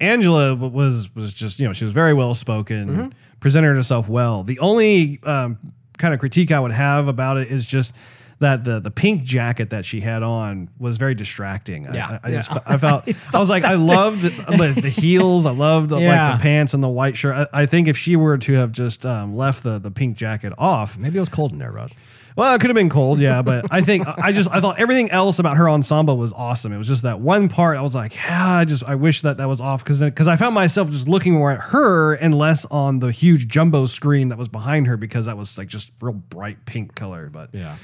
[0.00, 3.08] Angela was was just you know she was very well spoken, Mm-hmm.
[3.40, 4.42] presented herself well.
[4.42, 5.58] The only um,
[5.98, 7.94] kind of critique I would have about it is just.
[8.38, 11.86] That the the pink jacket that she had on was very distracting.
[11.88, 12.18] I- Yeah.
[12.22, 14.28] I, I just I felt I was like I loved the,
[14.74, 15.46] the, the heels.
[15.46, 16.32] I loved Yeah.
[16.32, 17.48] like the pants and the white shirt.
[17.54, 20.52] I, I think if she were to have just um, left the the pink jacket
[20.58, 21.94] off, Maybe it was cold in there, Russ.
[22.36, 25.10] Well, it could have been cold, yeah, but I think I just I thought everything
[25.10, 26.70] else about her ensemble was awesome.
[26.70, 29.38] It was just that one part I was like, yeah, I just I wish that
[29.38, 32.66] that was off because because I found myself just looking more at her and less
[32.66, 36.12] on the huge jumbo screen that was behind her because that was like just real
[36.12, 37.30] bright pink color.
[37.32, 37.74] But Yeah.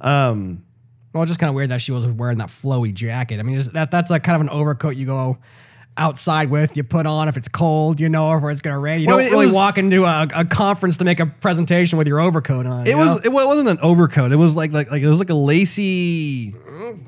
[0.00, 0.64] Um,
[1.12, 3.40] well, it's just kind of weird that she was wearing that flowy jacket.
[3.40, 5.38] I mean, just that that's like kind of an overcoat you go
[5.98, 6.76] outside with.
[6.76, 9.00] You put on if it's cold, you know, or if it's gonna rain.
[9.00, 12.06] You Well, don't really was- walk into a, a conference to make a presentation with
[12.08, 12.86] your overcoat on.
[12.86, 13.20] it was know?
[13.24, 14.32] it wasn't an overcoat.
[14.32, 16.54] It was like like like it was like a lacy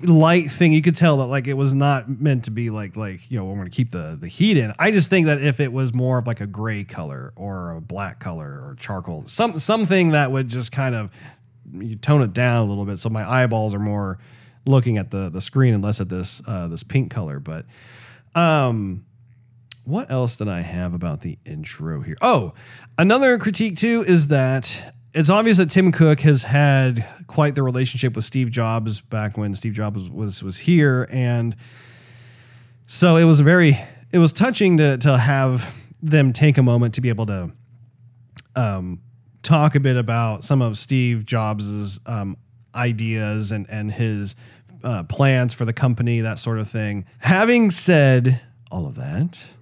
[0.03, 0.73] light thing.
[0.73, 3.45] You could tell that like it was not meant to be like like you know
[3.45, 4.73] we're going to keep the the heat in.
[4.79, 7.81] I just think that if it was more of like a gray color or a
[7.81, 11.11] black color or charcoal, some something that would just kind of
[11.73, 14.19] you tone it down a little bit, so my eyeballs are more
[14.67, 17.39] looking at the the screen and less at this uh, this pink color.
[17.39, 17.67] But
[18.35, 19.05] um,
[19.85, 22.17] what else did I have about the intro here?
[22.21, 22.55] Oh,
[22.99, 28.15] another critique too is that it's obvious that Tim Cook has had quite the relationship
[28.15, 31.57] with Steve Jobs back when Steve Jobs was was, was here, and
[32.87, 33.73] so it was very
[34.13, 37.53] it was touching to to have them take a moment to be able to
[38.55, 39.01] um,
[39.43, 42.37] talk a bit about some of Steve Jobs's um,
[42.75, 44.37] ideas and and his
[44.85, 47.05] uh, plans for the company, that sort of thing.
[47.21, 49.53] Having said all of that,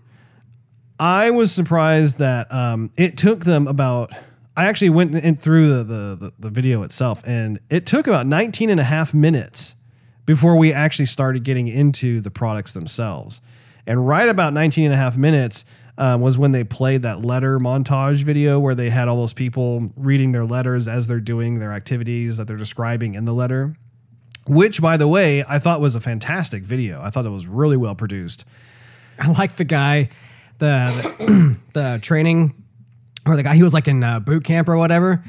[0.99, 4.13] I was surprised that um, it took them about.
[4.59, 8.27] I actually went in through the, the, the, the video itself, and it took about
[8.27, 9.75] 19 and a half minutes
[10.25, 13.43] before we actually started getting into the products themselves.
[13.87, 15.65] And right about 19 and a half minutes
[15.99, 19.89] um, was when they played that letter montage video where they had all those people
[19.97, 23.77] reading their letters as they're doing their activities that they're describing in the letter.
[24.49, 27.01] Which, by the way, I thought was a fantastic video.
[27.03, 28.45] I thought it was really well produced.
[29.19, 30.11] I like the guy,
[30.59, 32.55] the the, the training,
[33.27, 35.25] or the guy he was like in uh, boot camp or whatever.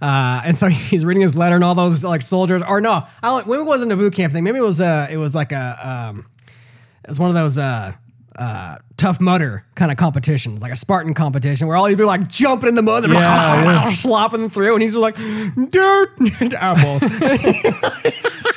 [0.00, 3.06] Uh, and so he's reading his letter, and all those like soldiers, or no, I
[3.22, 4.44] don't, maybe it wasn't a boot camp thing.
[4.44, 5.78] Maybe it was uh, it was like a
[6.10, 6.26] um,
[7.04, 7.92] it was one of those uh,
[8.36, 12.28] uh, tough mudder kind of competitions, like a Spartan competition, where all these people like
[12.28, 15.16] jumping in the mud, and Yeah, slopping through, and he's just like
[15.70, 16.10] dirt
[16.56, 17.08] ah, apple.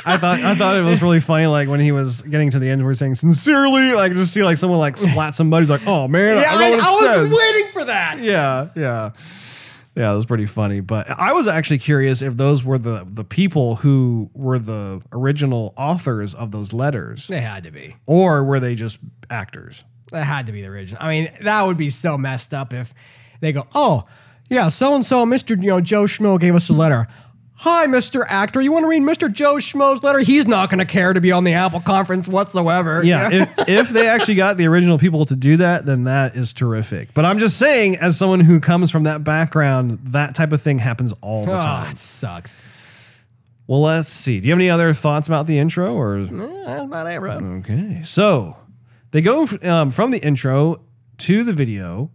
[0.08, 2.70] I thought I thought it was really funny, like when he was getting to the
[2.70, 5.64] end where he's saying sincerely, like just see like someone like splat somebody.
[5.64, 8.20] He's like, oh man, yeah, I, I, I was says." waiting for that.
[8.20, 9.12] Yeah, yeah.
[9.96, 10.82] Yeah, That was pretty funny.
[10.82, 15.74] But I was actually curious if those were the the people who were the original
[15.78, 17.28] authors of those letters.
[17.28, 17.96] They had to be.
[18.06, 19.86] Or were they just actors?
[20.12, 21.02] That had to be the original.
[21.04, 22.94] I mean, that would be so messed up if
[23.42, 24.06] they go, oh,
[24.50, 25.50] Yeah, so and so, Mr.
[25.62, 27.08] You know, Joe Schmo gave us a letter.
[27.60, 28.24] Hi, Mr.
[28.28, 28.62] Actor.
[28.62, 29.32] You want to read Mr.
[29.32, 30.20] Joe Schmo's letter?
[30.20, 33.02] He's not going to care to be on the Apple conference whatsoever.
[33.04, 36.52] Yeah, if, if they actually got the original people to do that, then that is
[36.54, 37.14] terrific.
[37.14, 40.80] But I'm just saying, as someone who comes from that background, that type of thing
[40.80, 41.92] happens all the Ah, time.
[41.92, 42.62] it sucks.
[43.68, 44.42] Well, let's see.
[44.42, 47.38] Do you have any other thoughts about the intro, or That's about it, bro.
[47.62, 48.02] okay?
[48.04, 48.58] So
[49.16, 50.82] they go um, from the intro
[51.20, 52.12] to the video,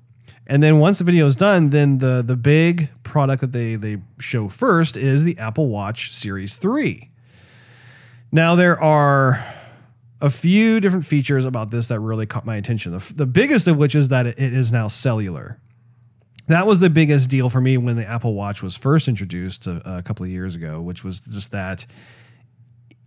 [0.47, 4.03] and then once the video is done, then the the big product that they they
[4.19, 7.11] show first is the Apple Watch Series Three.
[8.31, 9.43] Now there are
[10.21, 12.93] a few different features about this that really caught my attention.
[12.93, 15.59] The, the biggest of which is that it- it is now cellular.
[16.49, 19.81] That was the biggest deal for me when the Apple Watch was first introduced a,
[19.99, 21.87] a couple of years ago, which was just that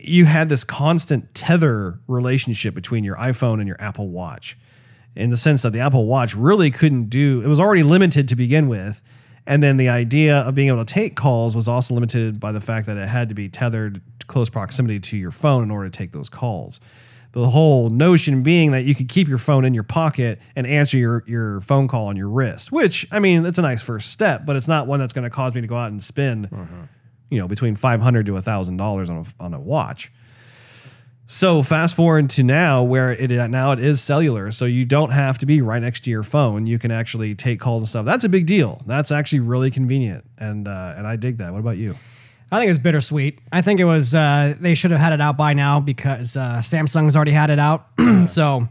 [0.06, 4.56] you had this constant tether relationship between your iPhone and your Apple Watch
[5.14, 8.36] in the sense that the Apple Watch really couldn't do it was already limited to
[8.36, 9.02] begin with
[9.46, 12.60] and then the idea of being able to take calls was also limited by the
[12.60, 15.88] fact that it had to be tethered to close proximity to your phone in order
[15.88, 16.80] to take those calls.
[17.32, 20.96] The whole notion being that you could keep your phone in your pocket and answer
[20.96, 24.46] your, your phone call on your wrist which i mean it's a nice first step
[24.46, 26.64] but it's not one that's going to cause me to go out and spend uh-huh.
[27.30, 30.10] You know between 500 to $1000 on a, on a watch
[31.26, 35.38] so fast forward to now where it now it is cellular, so you don't have
[35.38, 36.66] to be right next to your phone.
[36.66, 38.04] You can actually take calls and stuff.
[38.04, 38.82] That's a big deal.
[38.86, 41.52] That's actually really convenient, and uh, and I dig that.
[41.52, 41.94] What about you?
[42.52, 43.38] I think it's bittersweet.
[43.50, 46.58] I think it was uh, they should have had it out by now because uh,
[46.58, 47.86] Samsung's already had it out.
[48.26, 48.68] so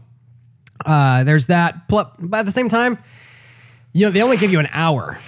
[0.86, 1.88] uh, there's that.
[1.88, 2.98] But at the same time,
[3.92, 5.18] you know they only give you an hour,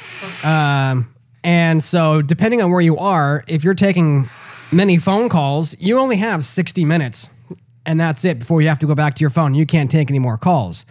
[0.45, 1.13] um,
[1.47, 4.27] and so depending on where you are, if you're taking
[4.73, 7.31] many phone calls, you only have 60 minutes,
[7.87, 9.55] and that's it before you have to go back to your phone.
[9.55, 10.85] You can't take any more calls.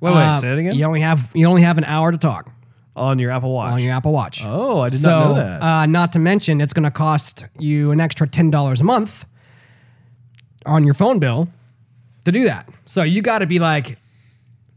[0.00, 0.74] Wait, wait, Uh, say it again.
[0.74, 2.50] You only have you only have an hour to talk
[2.96, 3.72] On your Apple Watch.
[3.72, 4.42] on your Apple Watch.
[4.44, 5.62] Oh, I did so, not know that.
[5.62, 9.24] Uh, not to mention, it's going to cost you an extra ten dollars a month
[10.66, 11.48] on your phone bill
[12.24, 12.68] to do that.
[12.84, 13.96] So you got to be like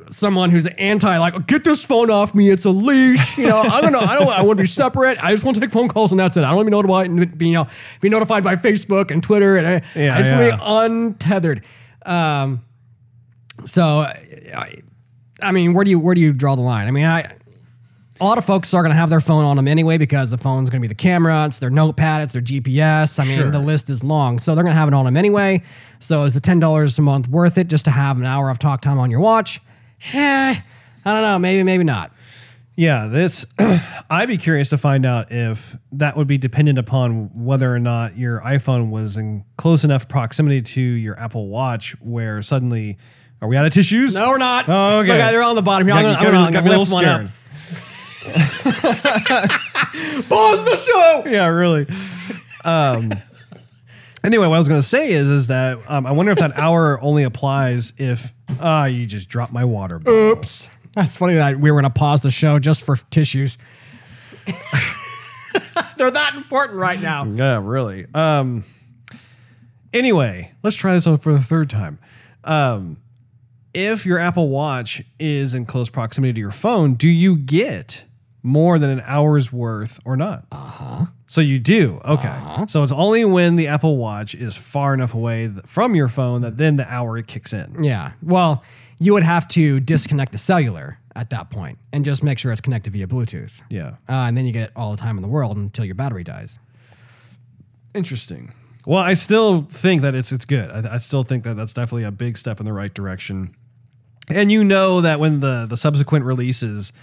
[0.10, 2.50] someone who's anti, like, get this phone off me.
[2.50, 3.38] It's a leash.
[3.38, 4.00] You know, I don't know.
[4.00, 4.28] I don't.
[4.30, 5.24] I want to be separate.
[5.24, 6.44] I just want to take phone calls and that's it.
[6.44, 7.68] I don't want to be notified and be you know
[8.02, 10.40] be notified by Facebook and Twitter and I, Yeah, I just yeah.
[10.40, 10.64] want to be
[11.26, 11.64] untethered.
[12.06, 12.64] Um,
[13.66, 14.76] so, I,
[15.42, 16.88] I mean, where do you where do you draw the line?
[16.88, 17.34] I mean, I
[18.20, 20.40] a lot of folks are going to have their phone on them anyway because the
[20.40, 23.20] phone's going to be the camera, it's their notepad, it's their GPS.
[23.20, 23.52] I mean, Sure.
[23.52, 24.40] the list is long.
[24.40, 25.62] So they're going to have it on them anyway.
[26.00, 28.82] So is the $10 a month worth it just to have an hour of talk
[28.82, 29.62] time on your watch?
[30.14, 30.56] Eh,
[31.06, 31.40] I don't know.
[31.40, 32.12] Maybe, maybe not.
[32.76, 33.48] Yeah, this
[34.10, 38.18] I'd be curious to find out if that would be dependent upon whether or not
[38.18, 42.98] your iPhone was in close enough proximity to your Apple Watch where suddenly
[43.42, 44.14] are we out of tissues?
[44.14, 44.66] No, we're not.
[44.68, 45.18] Oh, okay.
[45.18, 45.96] they're all on the bottom here.
[45.96, 47.28] I'm got, gonna, I'm gonna, me a lift little one up.
[47.28, 47.32] scared.
[50.28, 51.24] Pause the show.
[51.30, 51.86] yeah, really.
[52.64, 53.12] Um,
[54.28, 56.58] anyway, what I was going to say is, is that um, I wonder if that
[56.58, 59.98] hour only applies if ah, you just dropped my water.
[59.98, 60.32] bottle.
[60.32, 60.70] Oops.
[60.94, 63.58] That's funny that we were going to pause the show just for tissues.
[65.98, 67.26] They're that important right now.
[67.26, 68.06] Yeah, really.
[68.14, 68.64] Um,
[69.94, 72.00] anyway, let's try this on for the third time.
[72.44, 72.98] Um,
[73.74, 78.06] if your Apple Watch is in close proximity to your phone, do you get
[78.48, 80.46] more than an hour's worth or not?
[80.52, 81.06] Uh huh.
[81.28, 82.00] So you do.
[82.06, 82.36] Okay.
[82.68, 86.42] So it's only when the Apple Watch is far enough away th- from your phone
[86.42, 87.84] that then the hour kicks in.
[87.84, 88.14] Yeah.
[88.24, 88.64] Well,
[89.00, 92.62] you would have to disconnect the cellular at that point and just make sure it's
[92.62, 93.62] connected via Bluetooth.
[93.70, 93.96] Yeah.
[94.08, 96.24] Uh, and then you get it all the time in the world until your battery
[96.24, 96.60] dies.
[97.94, 98.54] Interesting.
[98.86, 100.70] Well, I still think that it's it's good.
[100.72, 103.50] I, I still think that that's definitely a big step in the right direction.
[104.34, 106.94] And you know that when the the subsequent releases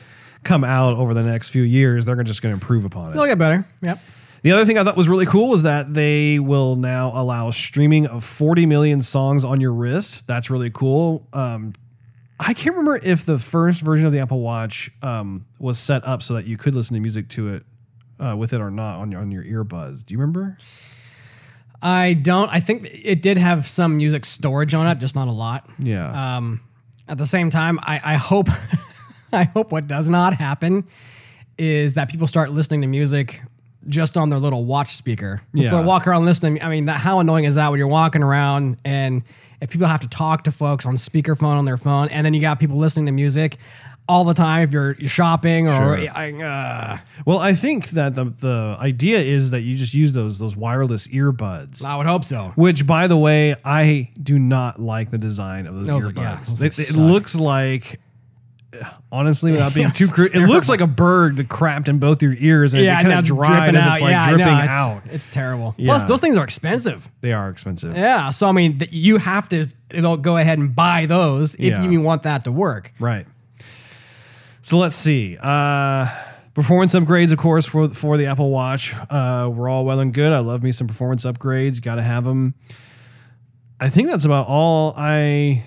[0.44, 3.14] come out over the next few years, they're just going to improve upon it.
[3.14, 3.66] They'll get better.
[3.82, 3.98] Yep.
[4.42, 8.06] The other thing I thought was really cool was that they will now allow streaming
[8.06, 10.26] of 40 million songs on your wrist.
[10.26, 11.26] That's really cool.
[11.32, 11.72] Um,
[12.38, 16.22] I can't remember if the first version of the Apple Watch um, was set up
[16.22, 17.62] so that you could listen to music to it
[18.20, 20.04] uh, with it or not on your on your earbuds.
[20.04, 20.58] Do you remember?
[21.80, 22.50] I don't.
[22.52, 25.68] I think it did have some music storage on it, just not a lot.
[25.78, 26.36] Yeah.
[26.36, 26.60] Um,
[27.08, 28.48] at the same time, I, I hope,
[29.40, 30.84] I hope what does not happen
[31.58, 33.40] is that people start listening to music
[33.86, 35.40] just on their little watch speaker.
[35.52, 35.70] Yeah.
[35.70, 38.78] they walk around listening, I mean, that, how annoying is that when you're walking around
[38.84, 39.22] and
[39.60, 42.40] if people have to talk to folks on speakerphone on their phone, and then you
[42.40, 43.56] got people listening to music
[44.06, 45.98] all the time if you're, you're shopping or Sure.
[46.42, 50.56] Uh, Well, I think that the the idea is that you just use those those
[50.56, 51.82] wireless earbuds.
[51.84, 52.52] I would hope so.
[52.56, 56.16] Which, by the way, I do not like the design of those, Those earbuds.
[56.16, 58.00] yeah, those it, it looks like
[59.12, 62.34] honestly, without being too crude, it looks like a bird that crapped in both your
[62.38, 63.92] ears and Yeah, it kind of it's dried as out.
[63.94, 65.02] it's like Yeah, I dripping know, it's- out.
[65.06, 65.74] It's terrible.
[65.78, 67.08] Plus, those things are expensive.
[67.20, 67.96] They are expensive.
[67.96, 71.82] Yeah, so I mean, you have to know, go ahead and buy those if Yeah.
[71.88, 72.92] you want that to work.
[72.98, 73.26] Right.
[74.62, 75.36] So let's see.
[75.40, 76.06] Uh,
[76.54, 78.94] performance upgrades, of course, for for the Apple Watch.
[79.10, 80.32] Uh, we're all well and good.
[80.32, 81.82] I love me some performance upgrades.
[81.82, 82.54] Got to have them.
[83.80, 85.66] I think that's about all I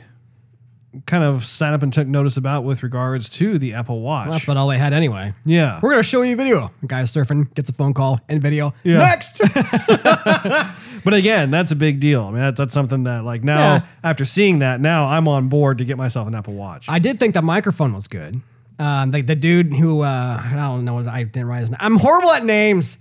[1.05, 4.29] kind of sat up and took notice about with regards to the Apple Watch.
[4.29, 5.33] That's about all they had anyway.
[5.45, 5.79] yeah.
[5.81, 6.71] We're gonna show you a video.
[6.81, 8.73] The guy's surfing, gets a phone call and video.
[8.83, 8.97] Yeah.
[8.99, 9.41] Next.
[11.03, 12.23] But again, that's a big deal.
[12.23, 13.85] I mean, that's, that's something that like now Yeah.
[14.03, 16.89] after seeing that, now I'm on board to get myself an Apple Watch.
[16.89, 18.41] I did think the microphone was good.
[18.77, 21.77] Um, the, the dude who uh, I don't know, I didn't write his name.
[21.79, 22.97] I'm horrible at names.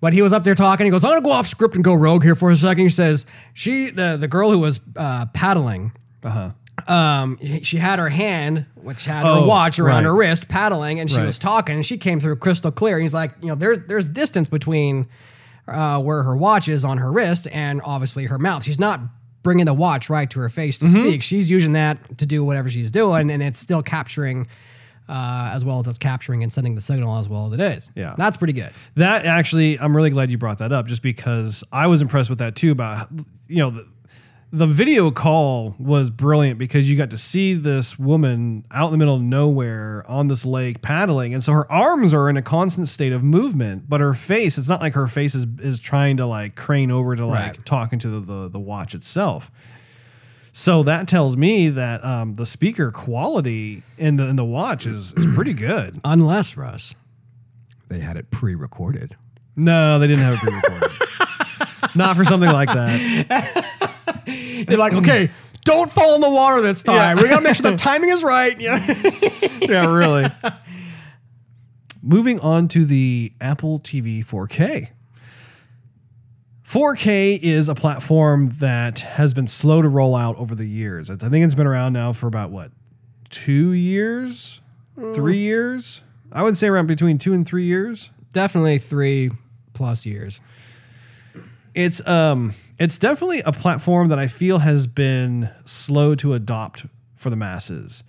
[0.00, 0.84] But he was up there talking.
[0.84, 2.82] He goes, "I'm gonna go off script and go rogue here for a second.
[2.82, 5.92] He says, "She, the the girl who was uh, paddling,
[6.88, 9.28] um, she had her hand, which had her.
[9.42, 10.10] Oh, watch around right.
[10.10, 11.26] her wrist, paddling, and she Right.
[11.26, 12.98] was talking, and she came through crystal clear.
[12.98, 15.06] He's like, you know, there's there's distance between
[15.68, 18.64] uh, where her watch is on her wrist and obviously her mouth.
[18.64, 19.00] She's not
[19.42, 20.94] bringing the watch right to her face Mm-hmm.
[20.94, 21.22] to speak.
[21.22, 24.46] She's using that to do whatever she's doing, and it's still capturing.
[25.06, 27.90] Uh, as well as it's capturing and sending the signal as well as it is.
[27.94, 28.14] Yeah.
[28.16, 28.70] That's pretty good.
[28.94, 32.38] That actually, I'm really glad you brought that up, just because I was impressed with
[32.38, 32.72] that too.
[32.72, 33.08] About
[33.46, 33.84] you know the,
[34.54, 38.98] the video call was brilliant because you got to see this woman out in the
[38.98, 42.86] middle of nowhere on this lake paddling, and so her arms are in a constant
[42.88, 46.26] state of movement, but her face, it's not like her face is is trying to
[46.26, 47.66] like crane over to like Right.
[47.66, 49.50] talking to the, the the watch itself.
[50.52, 55.12] So that tells me that um, the speaker quality in the in the watch is
[55.14, 56.00] is pretty good.
[56.04, 56.94] Unless, Russ,
[57.88, 59.16] they had it pre recorded.
[59.56, 60.90] No, they didn't have it pre-recorded.
[61.96, 63.70] Not for something like that.
[64.66, 65.30] They're like, okay,
[65.64, 67.16] don't fall in the water this time.
[67.16, 67.22] Yeah.
[67.22, 68.58] We got to make sure the timing is right.
[68.58, 68.78] Know?
[69.68, 70.26] Yeah, really.
[72.02, 74.88] Moving on to the Apple TV 4K.
[76.66, 81.08] 4K is a platform that has been slow to roll out over the years.
[81.10, 82.72] I think it's been around now for about what,
[83.30, 84.60] two years,
[85.14, 86.02] three years.
[86.32, 88.10] I would say around between two and three years.
[88.32, 89.30] Definitely three
[89.72, 90.40] plus years.
[91.74, 97.30] it's um it's definitely a platform that I feel has been slow to adopt for
[97.30, 98.04] the masses.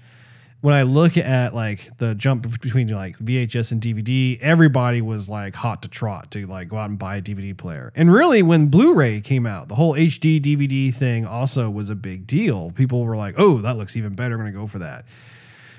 [0.61, 5.53] When I look at like the jump between like VHS and DVD, everybody was like
[5.53, 7.91] hot to trot to like go out and buy a DVD player.
[7.95, 12.26] And really when Blu-ray came out, the whole HD DVD thing also was a big
[12.26, 12.72] deal.
[12.72, 14.39] People were like, "Oh, that looks even better.
[14.39, 15.05] I'm to go for that."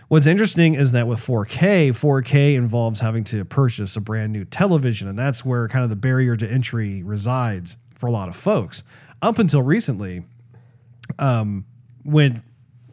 [0.07, 5.09] What's interesting is that with 4K, 4K involves having to purchase a brand new television,
[5.09, 8.85] and that's where kind of the barrier to entry resides for a lot of folks.
[9.23, 10.23] Up until recently,
[11.19, 11.65] um,
[12.05, 12.43] when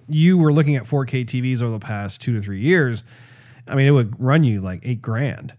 [0.07, 3.03] you were looking at 4K TVs over the past two to three years,
[3.67, 5.53] I mean, it would run you like eight grand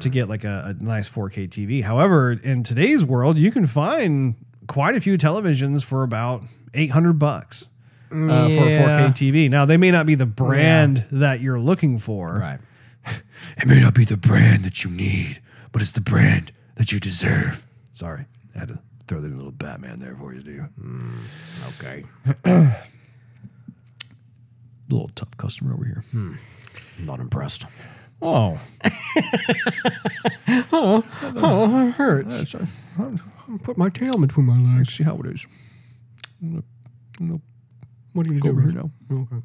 [0.00, 1.82] to get like a, a nice 4K TV.
[1.82, 4.34] However, in today's world, you can find
[4.66, 6.42] quite a few televisions for about
[6.74, 7.68] 800 bucks
[8.12, 9.48] uh, for a 4K TV.
[9.48, 12.38] Now, they may not be the brand that you're looking for.
[12.38, 12.58] Right.
[13.56, 15.40] It may not be the brand that you need,
[15.72, 17.64] but it's the brand that you deserve.
[17.94, 18.78] Sorry, I had to
[19.08, 20.62] throw that little Batman there for you, do you?
[20.62, 21.16] Hmm,
[21.80, 22.04] okay.
[22.44, 22.76] A
[24.90, 26.04] little tough customer over here.
[26.12, 26.34] Hmm,
[27.04, 27.64] not impressed.
[28.20, 28.60] Oh,
[30.72, 31.04] Oh,
[31.36, 32.54] oh, it hurts.
[33.62, 34.94] Put my tail between my legs.
[34.94, 35.46] See how it is.
[38.12, 38.90] What are you Go do over here now.
[39.10, 39.36] Okay.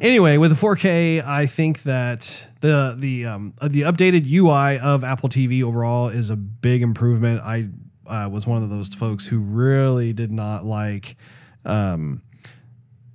[0.00, 5.04] Anyway, with the 4K, I think that the the um, uh, the updated UI of
[5.04, 7.40] Apple TV overall is a big improvement.
[7.42, 7.68] I
[8.06, 11.16] uh, was one of those folks who really did not like
[11.64, 12.22] um,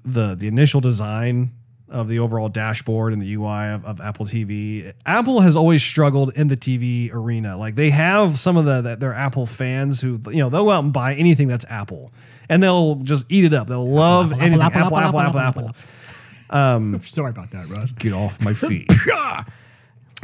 [0.03, 1.51] the the initial design
[1.87, 4.91] of the overall dashboard and the UI of, of Apple TV.
[5.05, 7.55] Apple has always struggled in the TV arena.
[7.55, 10.71] Like they have some of the that their Apple fans who you know they'll go
[10.71, 12.11] out and buy anything that's Apple
[12.49, 13.67] and they'll just eat it up.
[13.67, 16.04] They'll love Apple, anything Apple, Apple, Apple, Apple, Apple, Apple, Apple.
[17.01, 17.91] Sorry about that, Russ.
[17.93, 18.91] Get off my feet.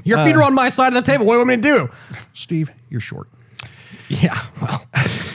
[0.03, 1.25] Your feet are on my side of the table.
[1.25, 1.89] What do you want me to do?
[2.33, 3.27] Steve, you're short.
[4.09, 4.85] Yeah, well.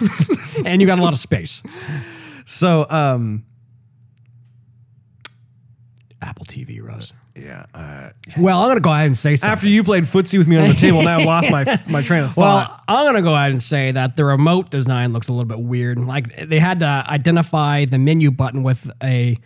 [0.67, 1.63] and you got a lot of space.
[2.45, 3.45] So, um,
[6.23, 7.13] Apple TV, Russ.
[7.35, 7.67] yeah.
[7.75, 9.53] Uh, Well, I'm going to go ahead and say something.
[9.53, 12.25] after you played footsie with me on the table, now I've lost my my train
[12.25, 12.69] of thought.
[12.71, 15.61] Well, I'm gonna go ahead and say that the remote design looks a little bit
[15.61, 15.99] weird.
[15.99, 19.37] Like they had to identify the menu button with a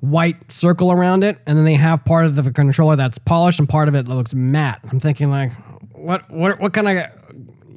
[0.00, 3.68] white circle around it, and then they have part of the controller that's polished and
[3.68, 4.80] part of it that looks matte.
[4.90, 5.50] I'm thinking like,
[5.92, 7.06] what, what, what kind of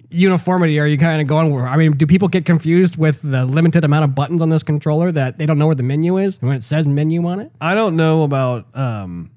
[0.09, 1.67] uniformity are you kind of going where?
[1.67, 5.11] I mean, do people get confused with the limited amount of buttons on this controller
[5.11, 7.51] that they don't know where the menu is when it says menu on it?
[7.61, 9.31] I don't know about um,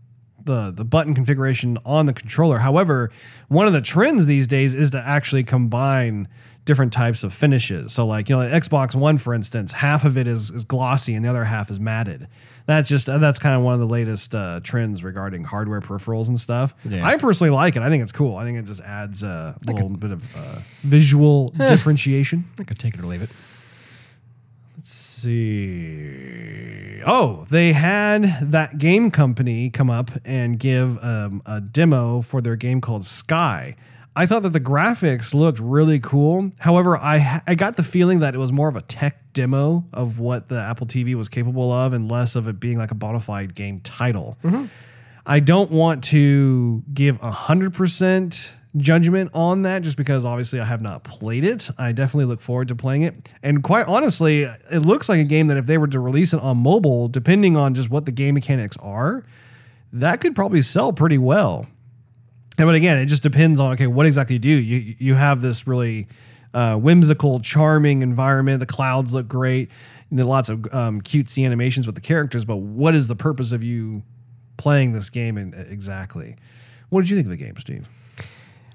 [0.45, 2.59] the the button configuration on the controller.
[2.59, 3.11] However,
[3.49, 6.29] one of the trends these days is to actually combine
[6.65, 7.93] different types of finishes.
[7.93, 11.15] So, like you know, the Xbox One, for instance, half of it is is glossy
[11.15, 12.29] and the other half is matted.
[12.67, 16.39] That's just that's kind of one of the latest uh, trends regarding hardware peripherals and
[16.39, 16.75] stuff.
[16.85, 17.05] Yeah.
[17.05, 17.83] I personally like it.
[17.83, 18.37] I think it's cool.
[18.37, 22.45] I think it just adds a little bit of uh, visual differentiation.
[22.61, 23.31] I could take it or leave it.
[24.77, 27.01] Let's see.
[27.07, 32.57] Oh, they had that game company come up and give um, a demo for their
[32.57, 33.77] game called Sky.
[34.15, 36.51] I thought that the graphics looked really cool.
[36.59, 40.19] However, I I got the feeling that it was more of a tech demo of
[40.19, 43.21] what the Apple TV was capable of, and less of it being like a bona
[43.21, 44.37] fide game title.
[45.25, 50.83] I don't want to give hundred percent judgment on that just because obviously I have
[50.83, 51.71] not played it.
[51.79, 53.33] I definitely look forward to playing it.
[53.43, 56.41] And quite honestly, it looks like a game that if they were to release it
[56.41, 59.25] on mobile, depending on just what the game mechanics are,
[59.93, 61.67] that could probably sell pretty well.
[62.59, 64.51] And but again, it just depends on okay, what exactly you do.
[64.51, 66.07] You you have this really
[66.55, 68.61] uh, whimsical, charming environment.
[68.61, 69.71] The clouds look great.
[70.11, 72.45] And there are lots of um, cutesy animations with the characters.
[72.45, 74.03] But what is the purpose of you
[74.59, 76.37] playing this game in, exactly?
[76.91, 77.89] What did you think of the game, Steve?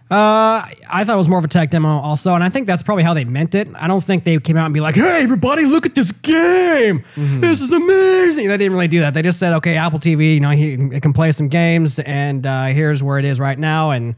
[0.10, 2.82] Uh, I thought it was more of a tech demo also, and I think that's
[2.82, 3.68] probably how they meant it.
[3.76, 7.04] I don't think they came out and be like, "Hey, everybody, look at this game!
[7.16, 9.14] This is amazing!" They didn't really do that.
[9.14, 12.68] They just said, "Okay, Apple TV, you know, it can play some games, and uh,
[12.68, 14.16] here's where it is right now, and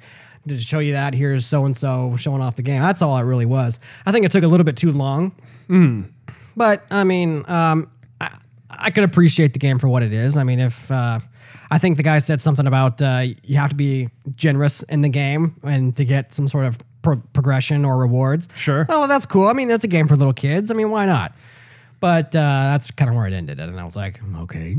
[0.48, 3.24] to show you that, here's so and so showing off the game." That's all it
[3.24, 3.80] really was.
[4.06, 5.32] I think it took a little bit too long,
[6.56, 7.90] but I mean, um,
[8.70, 10.38] I, could appreciate the game for what it is.
[10.38, 11.20] I mean, if uh,
[11.72, 15.10] I think the guy said something about uh, you have to be generous in the
[15.10, 18.48] game and to get some sort of pro- progression or rewards.
[18.56, 18.86] Sure.
[18.90, 19.48] Oh, that's cool.
[19.48, 20.72] I mean, that's a game for little kids.
[20.72, 21.34] I mean, why not?
[22.00, 24.78] But uh, that's kind of where it ended, and I was like, okay,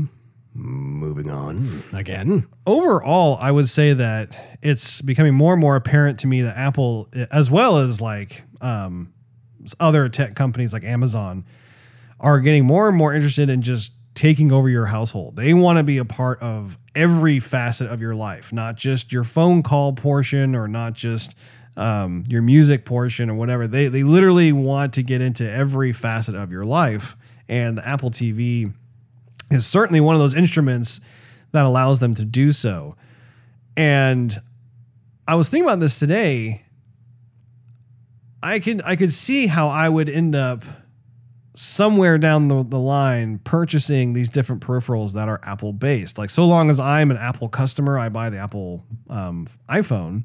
[0.53, 2.47] moving on again.
[2.65, 7.09] overall, I would say that it's becoming more and more apparent to me that Apple,
[7.31, 9.13] as well as like um,
[9.79, 11.45] other tech companies like Amazon,
[12.21, 15.35] are getting more and more interested in just taking over your household.
[15.35, 19.23] They want to be a part of every facet of your life, not just your
[19.23, 21.37] phone call portion or not just
[21.75, 23.67] um, your music portion or whatever.
[23.67, 27.17] They they literally want to get into every facet of your life,
[27.49, 28.73] and the Apple TV
[29.49, 31.01] is certainly one of those instruments
[31.51, 32.95] that allows them to do so.
[33.75, 34.35] And
[35.27, 36.63] I was thinking about this today.
[38.43, 40.63] I could I could see how I would end up
[41.53, 46.17] somewhere down the, the line purchasing these different peripherals that are Apple based.
[46.17, 50.23] Like so long as I'm an Apple customer, I buy the Apple um, iPhone.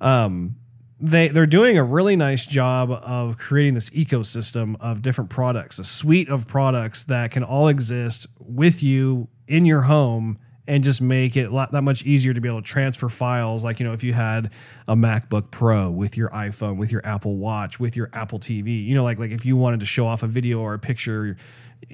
[0.00, 0.56] Um,
[1.02, 5.84] they they're doing a really nice job of creating this ecosystem of different products, a
[5.84, 10.38] suite of products that can all exist with you in your home
[10.70, 13.64] and just make it lot, that much easier to be able to transfer files.
[13.64, 14.52] Like you know, if you had
[14.86, 18.94] a MacBook Pro with your iPhone, with your Apple Watch, with your Apple TV, you
[18.94, 21.36] know, like like if you wanted to show off a video or a picture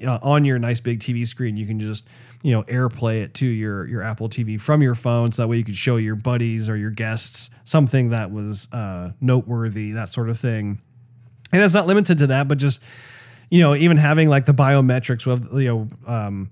[0.05, 2.07] uh, on your nice big TV screen, you can just
[2.43, 5.57] you know AirPlay it to your your Apple TV from your phone, so that way
[5.57, 10.29] you could show your buddies or your guests something that was uh, noteworthy, that sort
[10.29, 10.79] of thing.
[11.51, 12.83] And it's not limited to that, but just
[13.49, 16.51] you know, even having like the biometrics with you know um,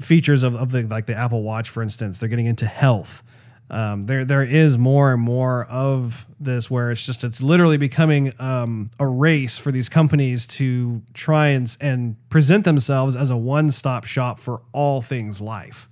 [0.00, 3.22] features of, of the like the Apple Watch, for instance, they're getting into health.
[3.70, 8.32] Um, there there is more and more of this where it's just it's literally becoming
[8.38, 13.70] um, a race for these companies to try and and present themselves as a one
[13.70, 15.88] stop shop for all things life.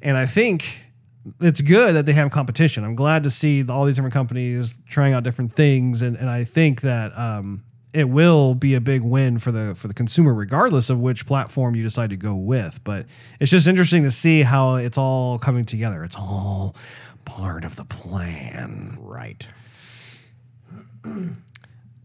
[0.00, 0.86] And I think
[1.40, 2.84] it's good that they have competition.
[2.84, 6.44] I'm glad to see all these different companies trying out different things, and, and I
[6.44, 7.62] think that um,
[7.92, 11.74] it will be a big win for the for the consumer, regardless of which platform
[11.74, 12.82] you decide to go with.
[12.84, 13.06] But
[13.40, 16.02] it's just interesting to see how it's all coming together.
[16.04, 16.74] It's all
[17.24, 18.98] part of the plan.
[19.00, 19.48] Right.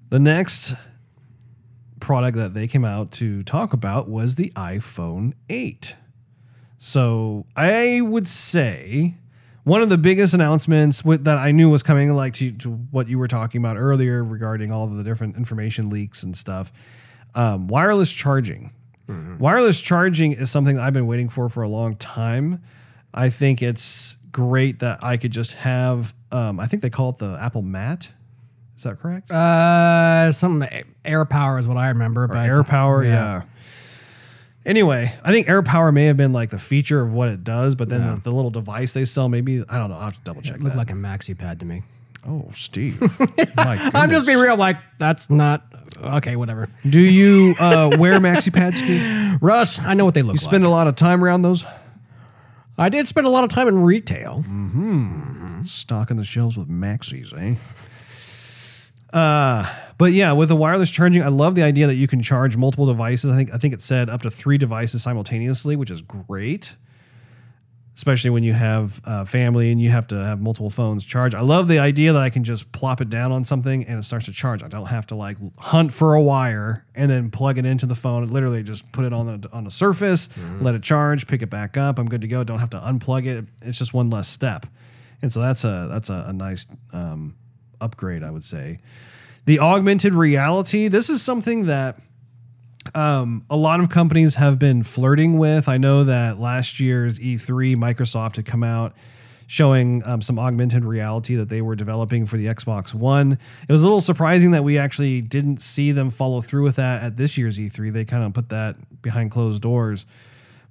[0.10, 0.74] The next
[2.00, 5.98] product that they came out to talk about was the iPhone 8.
[6.78, 9.16] So I would say
[9.68, 13.10] one of the biggest announcements with, that I knew was coming, like to, to what
[13.10, 16.72] you were talking about earlier regarding all of the different information leaks and stuff,
[17.36, 18.72] um, wireless charging.
[19.40, 22.62] Wireless charging is something that I've been waiting for for a long time.
[23.14, 26.14] I think it's great that I could just have.
[26.32, 28.12] Um, I think they call it the Apple Mat.
[28.78, 29.32] Is that correct?
[29.32, 30.62] Uh, some
[31.04, 33.44] AirPower is what I remember, but AirPower, yeah.
[34.68, 37.88] Anyway, I think AirPower may have been like the feature of what it does, but
[37.88, 39.96] then the, the little device they sell, maybe I don't know.
[39.96, 40.78] I'll have to double check It looked that.
[40.78, 41.84] like a maxi pad to me.
[42.28, 43.00] Oh, Steve.
[43.56, 44.26] My I'm just goodness.
[44.26, 44.58] being real.
[44.58, 45.64] Like that's not
[46.04, 46.36] okay.
[46.36, 46.68] Whatever.
[46.88, 49.38] Do you uh, wear maxi pads, Steve?
[49.42, 50.42] Russ, I know what they look like.
[50.42, 51.66] You spend a lot of time around those,
[52.78, 54.44] I did spend a lot of time in retail.
[54.48, 55.64] Mm-hmm.
[55.64, 57.56] Stocking the shelves with maxis, eh?
[59.18, 59.66] Uh,
[59.98, 62.86] but yeah, with the wireless charging, I love the idea that you can charge multiple
[62.86, 63.34] devices.
[63.34, 66.76] I think I think it said up to three devices simultaneously, which is great.
[67.96, 71.34] Especially when you have uh, family and you have to have multiple phones charge.
[71.34, 74.04] I love the idea that I can just plop it down on something and it
[74.04, 74.62] starts to charge.
[74.62, 77.96] I don't have to like hunt for a wire and then plug it into the
[77.96, 78.28] phone.
[78.28, 80.30] Literally, just put it on the on the surface,
[80.62, 81.98] let it charge, pick it back up.
[81.98, 82.44] I'm good to go.
[82.44, 83.48] Don't have to unplug it.
[83.64, 84.68] It's just one less step,
[85.24, 87.36] and so that's a that's a, a nice um,
[87.82, 88.78] upgrade, I would say.
[89.48, 90.90] The augmented reality.
[90.90, 91.98] This is something that
[92.94, 95.70] um, a lot of companies have been flirting with.
[95.70, 98.94] I know that last year's E3, Microsoft had come out
[99.48, 103.40] showing um, some augmented reality that they were developing for the Xbox One.
[103.62, 107.02] It was a little surprising that we actually didn't see them follow through with that
[107.02, 107.94] at this year's E3.
[107.94, 110.06] They kind of put that behind closed doors.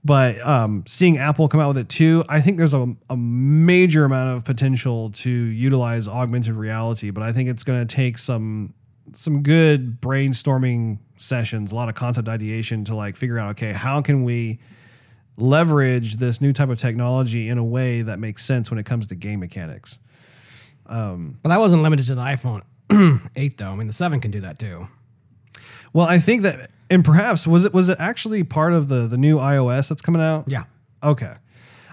[0.07, 4.05] But um, seeing Apple come out with it too, I think there's a, a major
[4.05, 7.11] amount of potential to utilize augmented reality.
[7.11, 8.73] But I think it's going to take some
[9.13, 14.01] some good brainstorming sessions, a lot of concept ideation to like figure out, okay, how
[14.01, 14.61] can we
[15.39, 19.09] leverage this new type of technology in a way that makes sense when it comes
[19.09, 19.99] to game mechanics?
[21.43, 22.63] But that wasn't limited to the iPhone
[23.37, 23.71] 8 though.
[23.71, 24.87] I mean, the 7 can do that too.
[25.93, 29.17] Well, I think that, and perhaps was it was it actually part of the the
[29.17, 30.45] new iOS that's coming out?
[30.49, 30.65] Yeah.
[31.03, 31.33] Okay.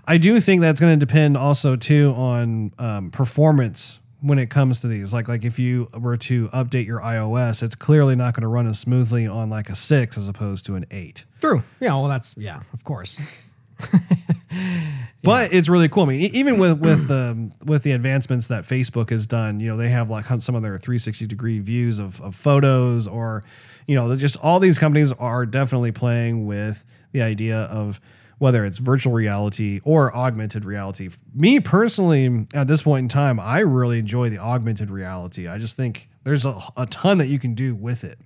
[0.06, 4.82] I do think that's going to depend also too on um, performance when it comes
[4.82, 5.14] to these.
[5.14, 8.68] Like like if you were to update your iOS, it's clearly not going to run
[8.68, 11.26] as smoothly on like a six as opposed to an eight.
[11.41, 11.64] True.
[11.80, 11.94] Yeah.
[11.94, 12.62] Well, that's yeah.
[12.74, 13.46] Of course.
[15.24, 16.04] But it's really cool.
[16.04, 19.78] I mean, even with with the with the advancements that Facebook has done, you know,
[19.78, 23.46] they have like some of their 360 degree views of, of photos, or
[23.88, 28.00] you know, just all these companies are definitely playing with the idea of
[28.40, 31.10] whether it's virtual reality or augmented reality.
[31.34, 35.48] Me personally, at this point in time, I really enjoy the augmented reality.
[35.48, 38.18] I just think there's a, a ton that you can do with it,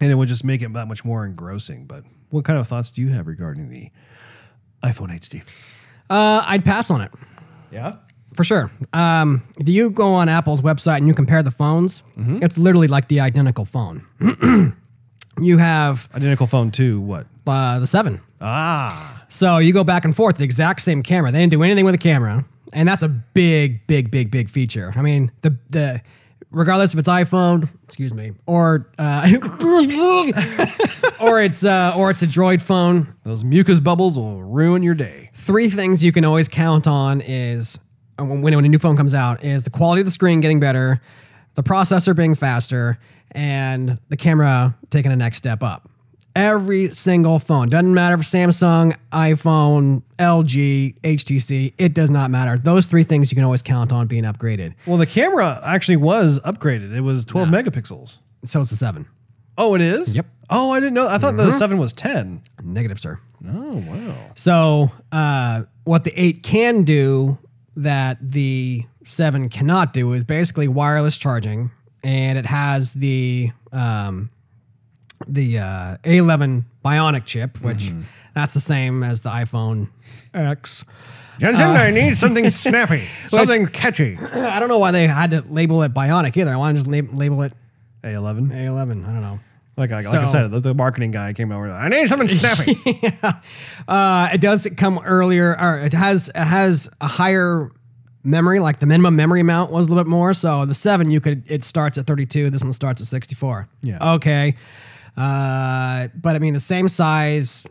[0.00, 1.86] and it would just make it that much more engrossing.
[1.86, 3.90] But what kind of thoughts do you have regarding the
[4.82, 5.72] iPhone 8, Steve?
[6.08, 7.10] Uh, I'd pass on it
[7.72, 7.96] Yeah.
[8.36, 8.70] For sure.
[8.92, 13.08] Um, if you go on Apple's website and you compare the phones, it's literally like
[13.08, 14.06] the identical phone.
[15.40, 17.26] you have Identical phone to what?
[17.46, 18.20] uh, the 7.
[18.40, 21.32] Ah, So you go back and forth, the exact same camera.
[21.32, 24.92] They didn't do anything with the camera, and that's a big, big, big, big feature.
[24.94, 26.00] I mean, the the
[26.50, 29.26] regardless if it's iPhone, excuse me, or uh,
[31.20, 35.30] or it's uh, or it's a Droid phone, those mucus bubbles will ruin your day.
[35.32, 37.78] three things you can always count on is
[38.18, 41.00] when, when a new phone comes out is the quality of the screen getting better,
[41.54, 42.98] the processor being faster,
[43.32, 45.88] and the camera taking a next step up.
[46.34, 52.58] Every single phone doesn't matter if Samsung, iPhone, LG, HTC, it does not matter.
[52.58, 54.74] Those three things you can always count on being upgraded.
[54.86, 56.94] Well, the camera actually was upgraded.
[56.94, 58.18] It was 12 megapixels.
[58.44, 59.06] So it's the seven.
[59.56, 60.14] Oh, it is?
[60.14, 60.26] Yep.
[60.50, 61.08] Oh, I didn't know.
[61.08, 62.42] I thought the 7 was 10.
[62.62, 63.18] Negative, sir.
[63.48, 64.14] Oh, wow.
[64.34, 67.38] So, uh, what the 8 can do
[67.76, 71.70] that the 7 cannot do is basically wireless charging,
[72.02, 74.30] and it has the um,
[75.26, 77.92] the uh, A11 Bionic chip, which
[78.34, 79.88] that's the same as the iPhone
[80.34, 80.84] X.
[81.38, 84.16] Jensen, I need something snappy, something catchy.
[84.18, 86.52] I don't know why they had to label it Bionic either.
[86.52, 87.52] I want to just lab- label it
[88.02, 88.48] A11.
[88.50, 89.06] A11.
[89.06, 89.40] I don't know.
[89.76, 91.66] Like, like, like I said, the, the marketing guy came over.
[91.66, 92.76] And I need something snappy.
[93.86, 97.70] Uh, it does come earlier, or it has it has a higher
[98.24, 98.58] memory.
[98.58, 100.32] Like the minimum memory amount was a little bit more.
[100.34, 102.50] So the seven, you could it starts at 32.
[102.50, 103.68] This one starts at 64.
[103.82, 104.14] Yeah.
[104.14, 104.56] Okay.
[105.16, 107.66] Uh, but I mean the same size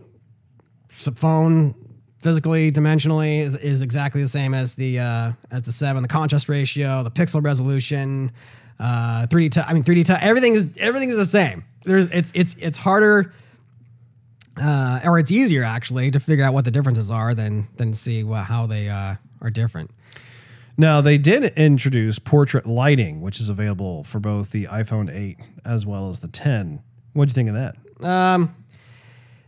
[0.90, 1.76] phone
[2.20, 6.02] physically dimensionally is, is exactly the same as the uh, as the seven.
[6.02, 8.32] The contrast ratio, the pixel resolution,
[8.80, 9.52] uh, 3D.
[9.52, 10.06] T- I mean 3D.
[10.08, 11.64] T- everything is everything is the same.
[11.86, 13.34] There's it's it's it's harder
[14.62, 18.24] uh, or it's easier actually to figure out what the differences are than than see
[18.24, 19.92] what, how they uh, are different.
[20.78, 25.86] Now, they did introduce portrait lighting, which is available for both the iPhone 8 as
[25.86, 26.82] well as the 10.
[27.14, 27.76] What'd you think of that?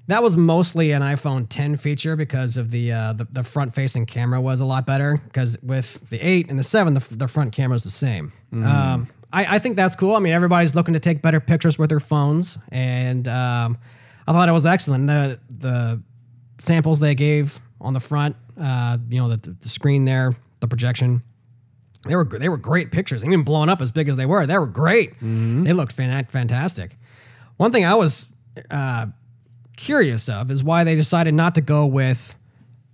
[0.07, 4.05] That was mostly an iPhone 10 feature because of the uh, the, the front facing
[4.05, 5.19] camera was a lot better.
[5.25, 8.31] Because with the 8 and the 7, the, the front camera is the same.
[8.53, 10.15] Um, I, I think that's cool.
[10.15, 13.77] I mean, everybody's looking to take better pictures with their phones, and um,
[14.27, 15.07] I thought it was excellent.
[15.07, 16.01] The the
[16.59, 21.21] samples they gave on the front, uh, you know, the, the screen there, the projection,
[22.07, 23.25] they were they were great pictures.
[23.25, 25.15] Even blown up as big as they were, they were great.
[25.15, 25.63] Mm-hmm.
[25.63, 26.97] They looked fan- fantastic.
[27.57, 28.29] One thing I was
[28.71, 29.07] uh,
[29.75, 32.35] curious of is why they decided not to go with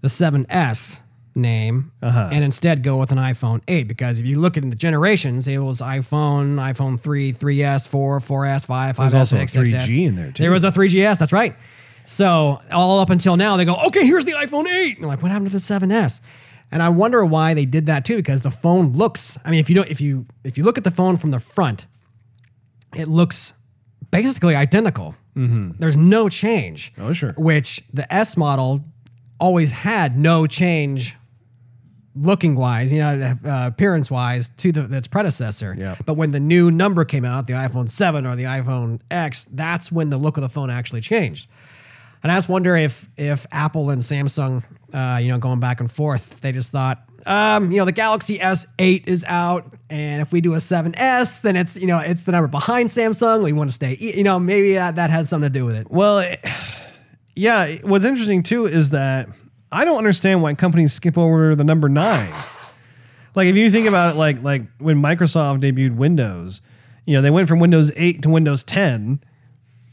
[0.01, 0.99] the 7S
[1.35, 2.29] name Uh-huh.
[2.31, 5.57] and instead go with an iPhone 8 because if you look at the generations it
[5.57, 10.31] was iPhone iPhone 3 3S 4 4S 5 5S There's also a 3G in there,
[10.31, 10.43] too.
[10.43, 11.55] there was a 3GS that's right
[12.05, 15.21] so all up until now they go okay here's the iPhone 8 and you're like
[15.23, 16.21] what happened to the 7S
[16.71, 19.69] and I wonder why they did that too because the phone looks I mean if
[19.69, 21.87] you don't if you if you look at the phone from the front
[22.95, 23.53] it looks
[24.11, 25.15] basically identical.
[25.35, 26.93] There's no change.
[26.93, 27.07] Mm-hmm.
[27.09, 27.33] Oh, sure.
[27.39, 28.81] Which the S model
[29.39, 31.15] always had no change
[32.15, 35.75] looking wise, you know, uh, appearance wise to the its predecessor.
[35.77, 35.95] Yeah.
[36.05, 39.91] But when the new number came out, the iPhone 7 or the iPhone X, that's
[39.91, 41.49] when the look of the phone actually changed.
[42.21, 45.91] And I just wonder if if Apple and Samsung, uh, you know, going back and
[45.91, 50.39] forth, they just thought, um, you know, the Galaxy S8 is out, and if we
[50.39, 53.43] do a 7S, then it's you know it's the number behind Samsung.
[53.43, 55.87] We want to stay, you know, maybe that, that had something to do with it.
[55.89, 56.39] Well, it-
[57.35, 57.75] yeah.
[57.83, 59.27] What's interesting too is that
[59.73, 62.31] I don't understand why companies skip over the number nine.
[63.35, 66.61] Like if you think about it, like like when Microsoft debuted Windows,
[67.05, 69.19] you know they went from Windows 8 to Windows 10,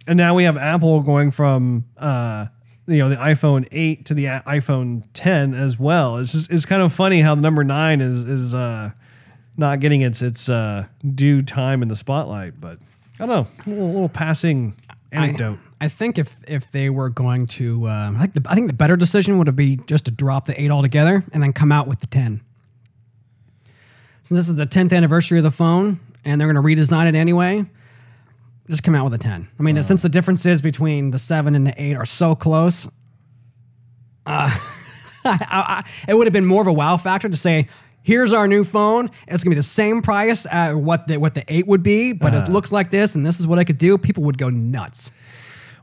[0.07, 2.47] and now we have Apple going from uh,
[2.87, 6.19] you know the iPhone 8 to the iPhone 10 as well.
[6.19, 8.91] It's just it's kind of funny how the number nine is is uh,
[9.57, 12.61] not getting its its uh, due time in the spotlight.
[12.61, 12.79] But
[13.19, 14.75] I don't know, a little, little passing
[15.11, 15.59] anecdote.
[15.59, 18.69] I, I think if if they were going to, um, I think the I think
[18.69, 21.73] the better decision would have been just to drop the eight altogether and then come
[21.73, 22.43] out with the ten.
[24.21, 27.15] Since this is the tenth anniversary of the phone, and they're going to redesign it
[27.15, 27.65] anyway.
[28.69, 29.49] Just come out with a ten.
[29.59, 32.87] I mean, since the differences between the seven and the eight are so close,
[34.27, 34.51] uh,
[35.25, 37.69] I, I, it would have been more of a wow factor to say.
[38.03, 39.11] Here's our new phone.
[39.29, 42.33] It's gonna be the same price at what the what the eight would be, but
[42.33, 43.99] it looks like this, and this is what I could do.
[43.99, 45.11] People would go nuts.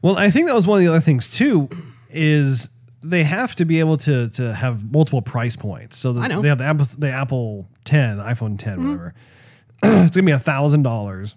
[0.01, 1.69] Well, I think that was one of the other things too,
[2.09, 2.69] is
[3.01, 5.97] they have to be able to to have multiple price points.
[5.97, 6.41] So the, I know.
[6.41, 8.85] they have the Apple, the Apple 10, iPhone 10, mm-hmm.
[8.87, 9.13] whatever.
[9.83, 11.35] it's gonna be a thousand dollars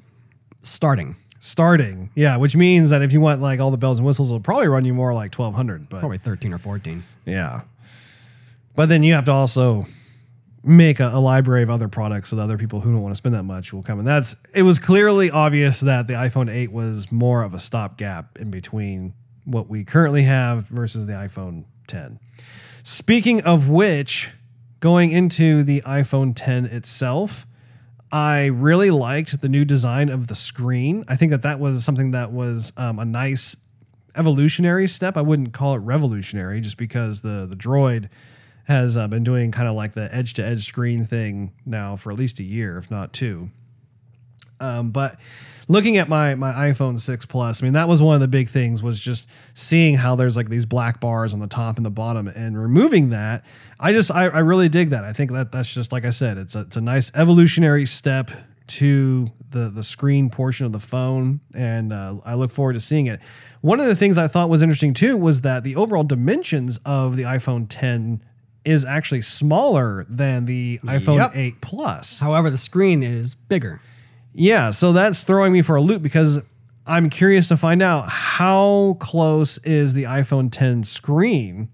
[0.62, 1.16] starting.
[1.38, 2.10] starting.
[2.14, 4.68] Yeah, which means that if you want like all the bells and whistles, it'll probably
[4.68, 5.88] run you more like twelve hundred.
[5.88, 7.02] But Probably 13 or 14.
[7.26, 7.62] yeah,
[8.74, 9.84] but then you have to also
[10.62, 13.16] make a, a library of other products so that other people who don't want to
[13.16, 13.98] spend that much will come.
[13.98, 18.38] And that's it was clearly obvious that the iPhone 8 was more of a stopgap
[18.38, 22.18] in between what we currently have versus the iPhone 10.
[22.82, 24.32] Speaking of which,
[24.80, 27.46] going into the iPhone 10 itself,
[28.12, 31.04] I really liked the new design of the screen.
[31.08, 33.56] I think that that was something that was um, a nice
[34.16, 35.16] evolutionary step.
[35.16, 38.08] I wouldn't call it revolutionary, just because the the droid
[38.70, 42.12] has uh, been doing kind of like the edge to edge screen thing now for
[42.12, 43.50] at least a year, if not two.
[44.60, 45.18] Um, but
[45.68, 48.48] looking at my my iPhone 6 Plus, I mean that was one of the big
[48.48, 51.90] things was just seeing how there's like these black bars on the top and the
[51.90, 53.44] bottom, and removing that.
[53.78, 55.04] I just I, I really dig that.
[55.04, 58.30] I think that that's just like I said, it's a, it's a nice evolutionary step
[58.68, 63.06] to the the screen portion of the phone, and uh, I look forward to seeing
[63.06, 63.20] it.
[63.62, 67.16] One of the things I thought was interesting too was that the overall dimensions of
[67.16, 68.22] the iPhone 10
[68.64, 71.32] is actually smaller than the iPhone Yep.
[71.34, 72.20] 8 Plus.
[72.20, 73.80] However, the screen is bigger.
[74.32, 76.42] Yeah, so that's throwing me for a loop because
[76.86, 81.68] I'm curious to find out how close is the iPhone 10 screen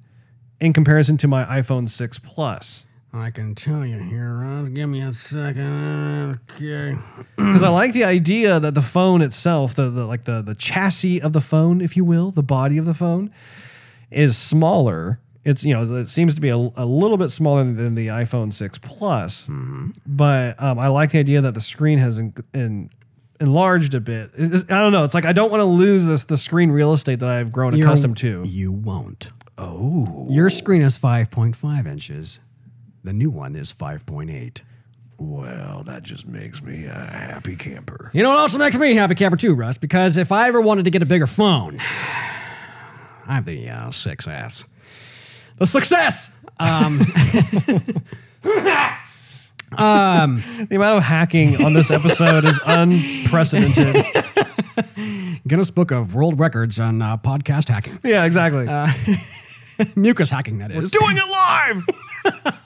[0.60, 2.84] in comparison to my iPhone 6 Plus.
[3.12, 4.68] I can tell you here, Russ.
[4.68, 6.38] Give me a second.
[6.52, 6.94] Okay.
[7.36, 11.22] Because I like the idea that the phone itself, the, the like the the chassis
[11.22, 13.30] of the phone, if you will, the body of the phone,
[14.10, 15.18] is smaller.
[15.46, 18.52] It's you know it seems to be a, a little bit smaller than the iPhone
[18.52, 19.48] 6 Plus,
[20.04, 22.90] but um, I like the idea that the screen has in, in,
[23.40, 24.32] enlarged a bit.
[24.34, 25.04] It- I don't know.
[25.04, 27.74] It's like I don't want to lose this the screen real estate that I've grown
[27.76, 28.42] You're- accustomed to.
[28.44, 29.30] You won't.
[29.56, 30.26] Oh.
[30.28, 32.40] Your screen is 5.5 inches.
[33.04, 34.62] The new one is 5.8.
[35.18, 38.10] Well, that just makes me a happy camper.
[38.12, 39.78] You know what also makes me a happy camper too, Russ?
[39.78, 41.78] Because if I ever wanted to get a bigger phone,
[43.28, 44.66] I have the uh, 6S.
[45.58, 46.30] The success!
[49.78, 53.96] The amount of hacking on this episode is unprecedented.
[55.46, 57.98] Guinness Book of World Records on uh, podcast hacking.
[58.04, 58.66] yeah, exactly.
[59.96, 60.94] Mucus hacking, that is.
[60.94, 61.28] We're Doing it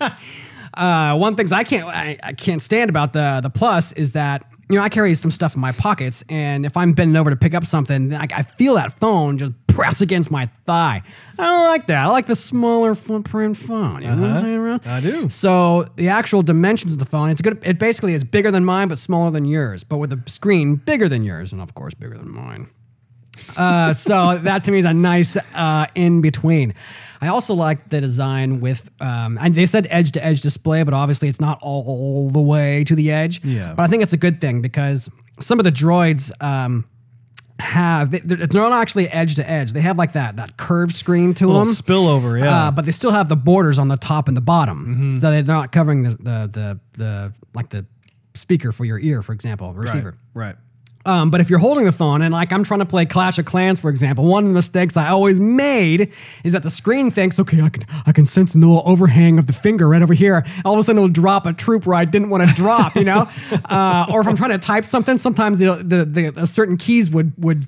[0.09, 0.17] live.
[0.73, 4.45] Uh, one things I can't I, I can't stand about the the plus is that
[4.69, 7.37] you know I carry some stuff in my pockets, and if I'm bending over to
[7.37, 9.51] pick up something, I, I feel that phone just
[9.81, 11.01] press against my thigh.
[11.39, 12.05] I don't like that.
[12.05, 14.03] I like the smaller footprint phone.
[14.03, 14.81] You know what I'm saying, Ron?
[14.85, 15.31] I do.
[15.31, 17.59] So the actual dimensions of the phone, it's good.
[17.65, 19.83] It basically is bigger than mine, but smaller than yours.
[19.83, 22.67] But with a screen bigger than yours, and of course bigger than mine.
[23.57, 26.75] Uh, so that to me is a nice uh, in between.
[27.23, 30.93] I also like the design with, um, and they said edge to edge display, but
[30.93, 33.43] obviously it's not all the way to the edge.
[33.43, 33.73] Yeah.
[33.75, 36.85] But I think it's a good thing because some of the droids um,
[37.61, 39.73] have, they, they're they're not actually edge to edge.
[39.73, 41.73] They have like that that curved screen to Little them.
[41.73, 42.67] spillover, yeah.
[42.67, 45.13] Uh, but they still have the borders on the top and the bottom, Mm-hmm.
[45.15, 47.87] so they're not covering the, the the the like the
[48.35, 50.15] speaker for your ear, for example, receiver.
[50.35, 50.57] Right.
[51.07, 53.47] Um, but if you're holding the phone and like I'm trying to play Clash of
[53.47, 56.13] Clans, for example, one of the mistakes I always made
[56.45, 59.47] is that the screen thinks, okay, I can I can sense the little overhang of
[59.47, 60.45] the finger right over here.
[60.65, 63.05] All of a sudden, it'll drop a troop where I didn't want to drop, you
[63.05, 63.27] know.
[63.65, 66.77] uh, or if I'm trying to type something, sometimes you know the the, the certain
[66.77, 67.65] keys would would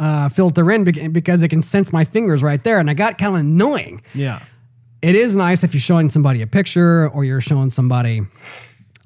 [0.00, 3.34] uh, filter in because it can sense my fingers right there, and I got kind
[3.34, 4.40] of annoying Yeah.
[5.02, 8.22] it is nice if you're showing somebody a picture or you're showing somebody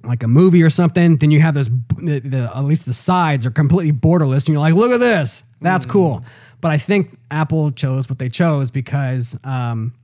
[0.06, 3.46] like a movie or something then you have this the, the, at least the sides
[3.46, 5.44] are completely borderless and you're like look at this.
[5.60, 6.24] That's cool.
[6.60, 9.94] But i think apple chose what they chose because um,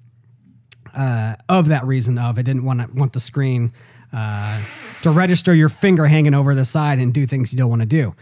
[0.94, 3.72] uh, of that reason of it didn't want to want the screen
[4.12, 4.62] uh,
[5.02, 7.86] to register your finger hanging over the side and do things you don't want to
[7.86, 8.14] do.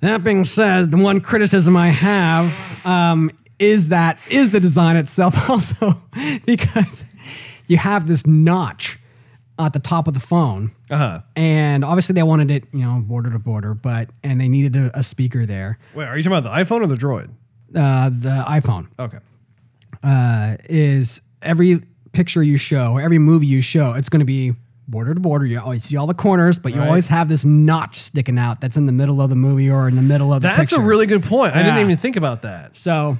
[0.00, 5.50] That being said, the one criticism I have um, is that is the design itself
[5.50, 5.94] also
[6.44, 7.04] because
[7.66, 8.98] you have this notch
[9.58, 11.20] at the top of the phone, Uh-huh.
[11.34, 14.98] and obviously they wanted it, you know, border to border, but and they needed a,
[14.98, 15.78] a speaker there.
[15.94, 17.30] Wait, are you talking about the iPhone or the Droid?
[17.74, 19.18] Uh, the iPhone Okay.
[20.02, 21.76] uh, is every
[22.12, 24.52] picture you show, every movie you show, it's going to be
[24.88, 25.44] border to border.
[25.46, 26.86] You always see all the corners, but you Right.
[26.88, 29.96] always have this notch sticking out that's in the middle of the movie or in
[29.96, 31.54] the middle of the That's a really good point.
[31.56, 32.76] I didn't even think about that.
[32.76, 33.16] So,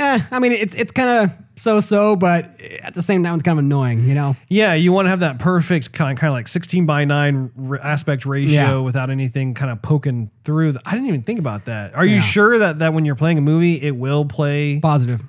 [0.00, 2.48] yeah, I mean, it's it's kind of so so, but
[2.82, 4.34] at the same time, it's kind of annoying, you know?
[4.48, 7.50] Yeah, you want to have that perfect kind of, kind of like 16 by 9
[7.68, 8.78] r- aspect ratio Yeah.
[8.78, 10.72] without anything kind of poking through.
[10.72, 11.94] The, I didn't even think about that.
[11.94, 14.80] Are you sure that, that when you're playing a movie, it will play?
[14.80, 15.22] Positive.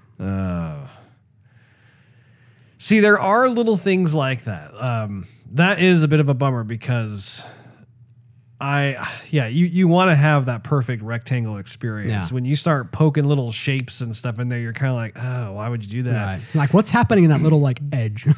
[2.77, 4.71] See, there are little things like that.
[4.81, 7.45] Um, that is a bit of a bummer because
[8.61, 12.29] I, yeah, you, you want to have that perfect rectangle experience.
[12.31, 12.35] Yeah.
[12.35, 15.53] When you start poking little shapes and stuff in there, you're kind of like, oh,
[15.53, 16.39] why would you do that?
[16.53, 18.25] Like, what's happening in that little like edge?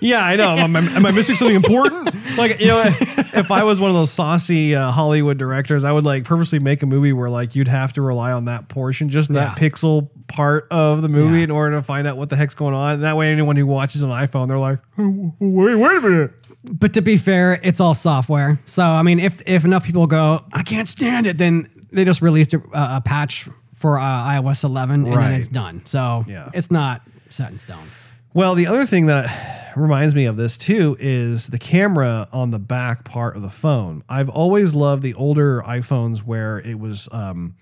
[0.00, 0.50] Yeah, I know.
[0.50, 2.14] Am I, am I missing something important?
[2.38, 6.04] Like, you know, if I was one of those saucy uh, Hollywood directors, I would
[6.04, 9.32] like purposely make a movie where like you'd have to rely on that portion, just
[9.32, 9.68] that Yeah.
[9.68, 11.44] pixel part of the movie Yeah.
[11.44, 13.00] in order to find out what the heck's going on.
[13.00, 16.32] That way, anyone who watches an iPhone, they're like, "Oh, wait, wait a minute.
[16.64, 18.58] But to be fair, it's all software.
[18.66, 22.20] So, I mean, if if enough people go, I can't stand it, then they just
[22.22, 25.28] released a, a patch for uh, iOS 11 and Right.
[25.30, 25.86] then it's done.
[25.86, 26.48] So, Yeah.
[26.52, 27.86] it's not set in stone.
[28.34, 32.58] Well, the other thing that reminds me of this too is the camera on the
[32.58, 34.02] back part of the phone.
[34.08, 37.54] I've always loved the older iPhones where it was um,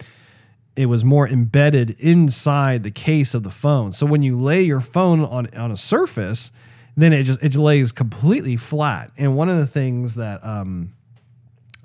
[0.74, 3.92] it was more embedded inside the case of the phone.
[3.92, 6.50] So when you lay your phone on on a surface,
[6.96, 9.10] then it just it lays completely flat.
[9.16, 10.92] And one of the things that um,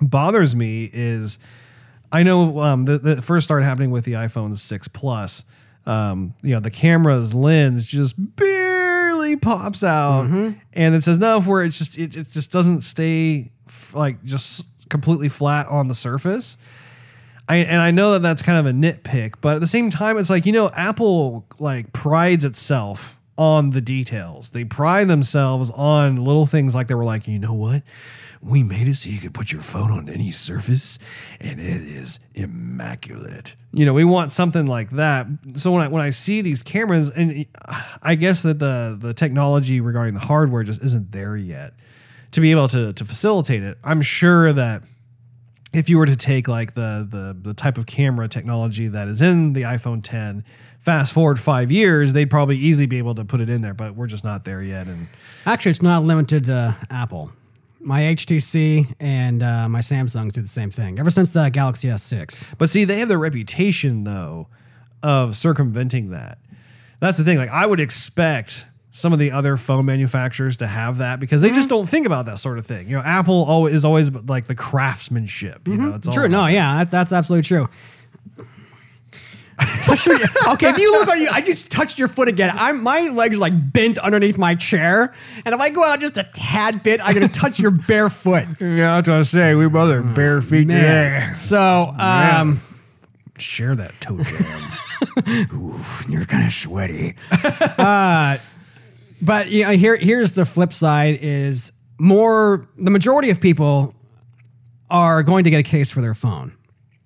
[0.00, 1.38] bothers me is
[2.10, 5.44] I know um, the, the first started happening with the iPhone 6 Plus.
[5.84, 10.26] Um, you know, the camera's lens just barely pops out,
[10.72, 14.88] and it says no where it's just it, it just doesn't stay f- like just
[14.88, 16.56] completely flat on the surface.
[17.48, 20.18] I, and I know that that's kind of a nitpick, but at the same time,
[20.18, 24.50] it's like you know, Apple like prides itself on the details.
[24.52, 27.82] They pride themselves on little things like they were like, you know what,
[28.44, 30.98] We made it so you could put your phone on any surface,
[31.40, 33.54] and it is immaculate.
[33.72, 35.28] you know, we want something like that.
[35.54, 37.46] So when I when I see these cameras, and
[38.02, 41.72] I guess that the the technology regarding the hardware just isn't there yet
[42.32, 43.78] to be able to to facilitate it.
[43.84, 44.82] I'm sure that
[45.72, 49.22] if you were to take like the the the type of camera technology that is
[49.22, 50.44] in the iPhone 10,
[50.78, 53.74] fast forward five years, they'd probably easily be able to put it in there.
[53.74, 54.86] But we're just not there yet.
[54.86, 55.08] And
[55.46, 57.32] Actually, it's not limited to Apple.
[57.80, 62.54] My HTC and uh, my Samsungs do the same thing ever since the Galaxy S6.
[62.56, 64.48] But see, they have the reputation though
[65.02, 66.38] of circumventing that.
[67.00, 67.38] That's the thing.
[67.38, 71.48] Like I would expect some of the other phone manufacturers to have that because they
[71.48, 72.86] just don't think about that sort of thing.
[72.88, 75.66] You know, Apple always is always like the craftsmanship.
[75.66, 76.28] You know, it's all True.
[76.28, 77.68] No, about- yeah, that, that's absolutely true.
[79.84, 80.16] Touch your-
[80.54, 82.50] okay, if you look on you, I just touched your foot again.
[82.54, 85.12] I'm my legs like bent underneath my chair,
[85.44, 88.44] and if I go out just a tad bit, I'm gonna touch your bare foot.
[88.60, 89.54] Yeah, that's what I say.
[89.54, 91.34] We both are bare feet Man.
[91.34, 92.58] So, um,
[93.38, 95.48] Share that toe jam.
[95.54, 95.78] Ooh,
[96.08, 97.14] you're kind of sweaty.
[97.78, 98.36] uh,
[99.24, 103.94] but you know, here here's the flip side: is more the majority of people
[104.90, 106.56] are going to get a case for their phone.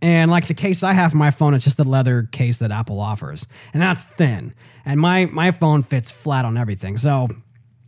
[0.03, 2.71] And like the case I have for my phone, it's just the leather case that
[2.71, 3.47] Apple offers.
[3.73, 4.55] And that's thin.
[4.85, 6.99] And my my phone fits flat on everything.
[6.99, 7.29] So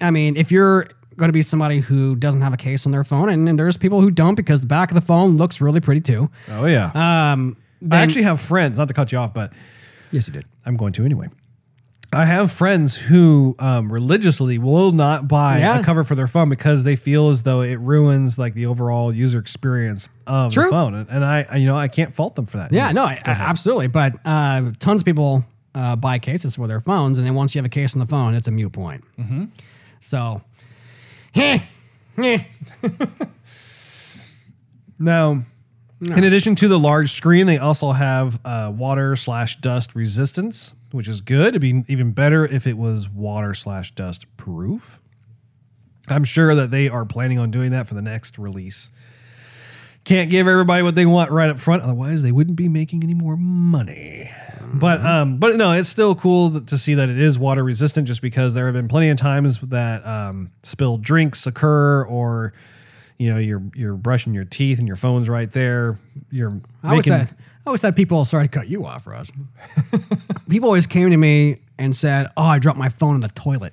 [0.01, 3.05] I mean, if you're going to be somebody who doesn't have a case on their
[3.05, 5.81] phone, and, and there's people who don't because the back of the phone looks really
[5.81, 6.31] pretty too.
[6.51, 6.91] Oh yeah.
[6.95, 7.57] Um,
[7.91, 8.79] I actually have friends.
[8.79, 9.53] Not to cut you off, but
[10.11, 10.45] yes, you did.
[10.65, 11.27] I'm going to anyway.
[12.13, 15.79] I have friends who um, religiously will not buy Yeah.
[15.81, 19.13] a cover for their phone because they feel as though it ruins like the overall
[19.13, 20.65] user experience of True.
[20.65, 22.73] the phone, and, and I, I- you know, I can't fault them for that.
[22.73, 23.89] Yeah, no, I, absolutely.
[23.89, 25.45] But uh, tons of people
[25.75, 28.07] uh, buy cases for their phones, and then once you have a case on the
[28.07, 29.05] phone, it's a mute point.
[29.19, 29.45] Mm-hmm.
[30.01, 30.41] So,
[31.35, 31.59] heh,
[32.17, 32.39] heh.
[34.99, 35.43] Now,
[36.01, 41.09] in addition to the large screen, they also have uh, water slash dust resistance, which
[41.09, 41.49] is good.
[41.49, 45.01] It'd be even better if it was water slash dust proof.
[46.09, 48.91] I'm sure that they are planning on doing that for the next release.
[50.05, 53.15] Can't give everybody what they want right up front, otherwise they wouldn't be making any
[53.15, 54.31] more money.
[54.75, 58.23] But um, but no, it's still cool to see that it is water resistant, just
[58.23, 62.53] because there have been plenty of times that um, spilled drinks occur, or
[63.19, 65.99] you know you're you're brushing your teeth and your phone's right there.
[66.31, 67.27] You're I making I
[67.69, 68.25] always had people.
[68.25, 69.31] Sorry to cut you off, Russ.
[70.49, 73.73] people always came to me and said, "Oh, I dropped my phone in the toilet."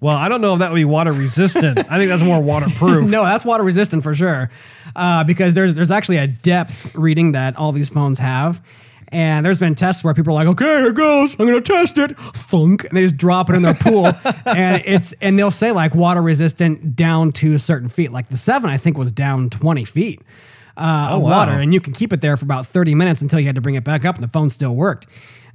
[0.00, 0.16] well.
[0.16, 1.78] I don't know if that would be water resistant.
[1.78, 3.10] I think that's more waterproof.
[3.10, 4.50] no, that's water resistant for sure,
[4.94, 8.64] uh, because there's there's actually a depth reading that all these phones have.
[9.10, 11.40] And there's been tests where people are like, okay, here it goes.
[11.40, 12.18] I'm gonna test it.
[12.18, 12.84] Funk.
[12.84, 14.06] and they just drop it in their pool,
[14.46, 18.12] and it's and they'll say like water resistant down to certain feet.
[18.12, 20.20] Like the seven, I think, was down 20 feet
[20.78, 21.30] uh, of wow.
[21.30, 23.60] water, and you can keep it there for about 30 minutes until you had to
[23.60, 25.06] bring it back up, and the phone still worked.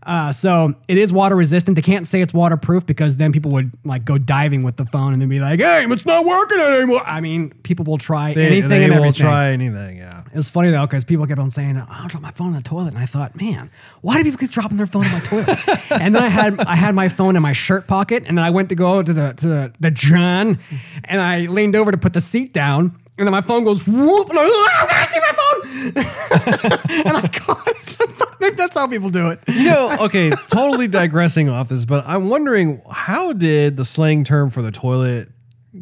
[0.02, 1.76] Uh, so it is water resistant.
[1.76, 5.14] They can't say it's waterproof because then people would like go diving with the phone
[5.14, 8.46] and then be like, "Hey, it's not working anymore." I mean, people will try They,
[8.48, 9.22] anything they and will everything.
[9.22, 9.98] try anything.
[9.98, 10.22] Yeah.
[10.32, 12.54] It was funny though because people kept on saying, "Oh, "I dropped my phone in
[12.56, 13.70] the toilet," and I thought, "Man,
[14.02, 15.48] why do people keep dropping their phone in my toilet?"
[16.02, 18.50] and then I had I had my phone in my shirt pocket, and then I
[18.50, 20.58] went to go to the to the, the John,
[21.06, 24.30] and I leaned over to put the seat down, and then my phone goes whoop,
[24.30, 27.80] and I was like, "Oh, God, take my phone!" and I caught it.
[28.44, 29.40] Maybe that's how people do it.
[29.48, 34.50] You know, okay, totally digressing off this, but I'm wondering how did the slang term
[34.50, 35.30] for the toilet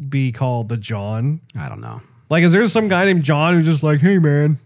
[0.08, 1.40] be called the John?
[1.58, 1.98] I don't know.
[2.30, 4.58] Like, is there some guy named John who's just like, hey man,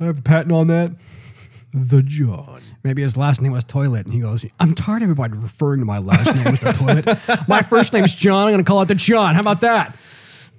[0.00, 0.92] I have a patent on that?
[1.74, 2.62] The John.
[2.82, 5.84] Maybe his last name was Toilet, and he goes, "I'm tired of everybody referring to
[5.84, 7.46] my last name as the Toilet.
[7.46, 8.46] My first name's John.
[8.46, 9.34] I'm going to call it the John.
[9.34, 9.94] How about that?"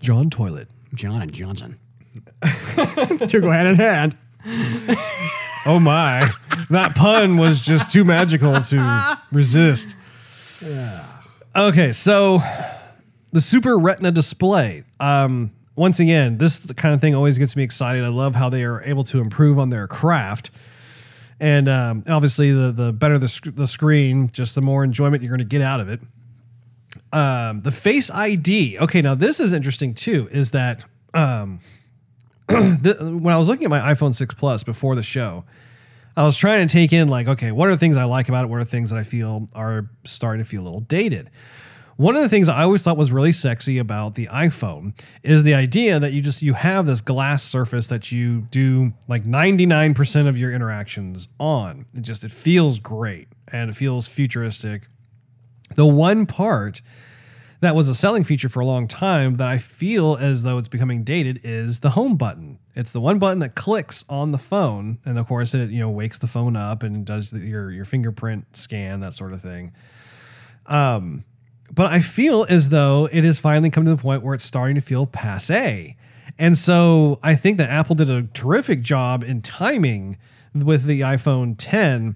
[0.01, 0.67] John Toilet.
[0.93, 1.79] John and Johnson.
[3.27, 4.15] Two go hand in hand.
[5.65, 6.27] Oh my.
[6.69, 9.95] that pun was just too magical to resist.
[11.55, 12.39] Okay, so
[13.31, 14.83] the Super Retina display.
[14.99, 18.03] Um, once again, this kind of thing always gets me excited.
[18.03, 20.51] I love how they are able to improve on their craft.
[21.39, 25.29] And um, obviously, the, the better the, sc- the screen, just the more enjoyment you're
[25.29, 26.01] going to get out of it.
[27.13, 28.77] Um, the Face ID.
[28.79, 30.27] Okay, now this is interesting too.
[30.31, 30.83] Is that
[31.13, 31.59] um,
[32.81, 35.45] the, when I was looking at my iPhone 6 Plus before the show,
[36.17, 38.45] I was trying to take in like, okay, what are the things I like about
[38.45, 38.49] it?
[38.49, 41.29] What are things that I feel are starting to feel a little dated?
[41.95, 45.53] One of the things I always thought was really sexy about the iPhone is the
[45.53, 50.37] idea that you just you have this glass surface that you do like 99% of
[50.37, 51.85] your interactions on.
[51.93, 54.87] It just it feels great and it feels futuristic.
[55.75, 56.81] The one part
[57.61, 60.67] that was a selling feature for a long time that I feel as though it's
[60.67, 62.59] becoming dated is the home button.
[62.75, 65.89] It's the one button that clicks on the phone, and of course it you know
[65.89, 69.73] wakes the phone up and does your your fingerprint scan that sort of thing.
[70.65, 71.25] Um,
[71.71, 74.75] but I feel as though it has finally come to the point where it's starting
[74.75, 75.95] to feel passe.
[76.37, 80.17] And so I think that Apple did a terrific job in timing
[80.53, 82.15] with the iPhone 10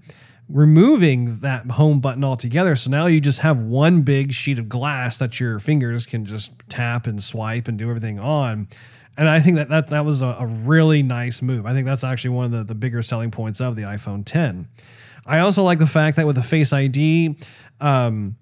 [0.54, 2.76] removing that home button altogether.
[2.76, 6.52] So now you just have one big sheet of glass that your fingers can just
[6.68, 8.68] tap and swipe and do everything on.
[9.18, 11.66] And I think that that, that was a, a really nice move.
[11.66, 14.68] I think that's actually one of the, the bigger selling points of the iPhone 10.
[15.26, 17.36] I also like the fact that with the Face ID,
[17.80, 18.36] um,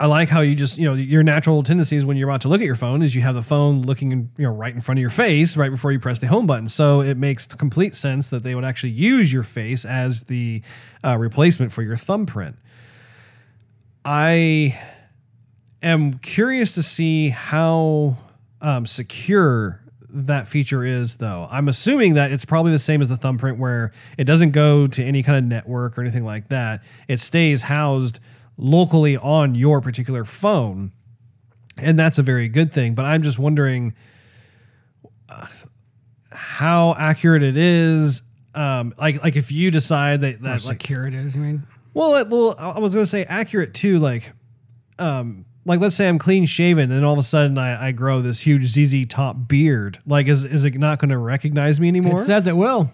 [0.00, 2.60] I like how you just, you know, your natural tendencies when you're about to look
[2.60, 4.98] at your phone is you have the phone looking, in, you know, right in front
[4.98, 6.68] of your face right before you press the home button.
[6.68, 10.62] So it makes complete sense that they would actually use your face as the
[11.02, 12.54] uh, replacement for your thumbprint.
[14.04, 14.78] I
[15.82, 18.16] am curious to see how
[18.60, 19.80] um, secure
[20.10, 21.48] that feature is, though.
[21.50, 25.04] I'm assuming that it's probably the same as the thumbprint, where it doesn't go to
[25.04, 26.84] any kind of network or anything like that.
[27.08, 28.20] It stays housed
[28.58, 30.92] locally on your particular phone,
[31.80, 32.94] and that's a very good thing.
[32.94, 33.94] But I'm just wondering
[35.30, 35.46] uh,
[36.30, 38.22] how accurate it is.
[38.54, 41.62] Um, like, like if you decide that that like secure it is, I mean.
[41.94, 43.98] well, it, well, I was gonna say accurate too.
[43.98, 44.32] Like,
[44.98, 48.20] um, like let's say I'm clean shaven, and all of a sudden I, I grow
[48.20, 49.98] this huge ZZ top beard.
[50.06, 52.16] Like, is is it not going to recognize me anymore?
[52.16, 52.90] It says it will.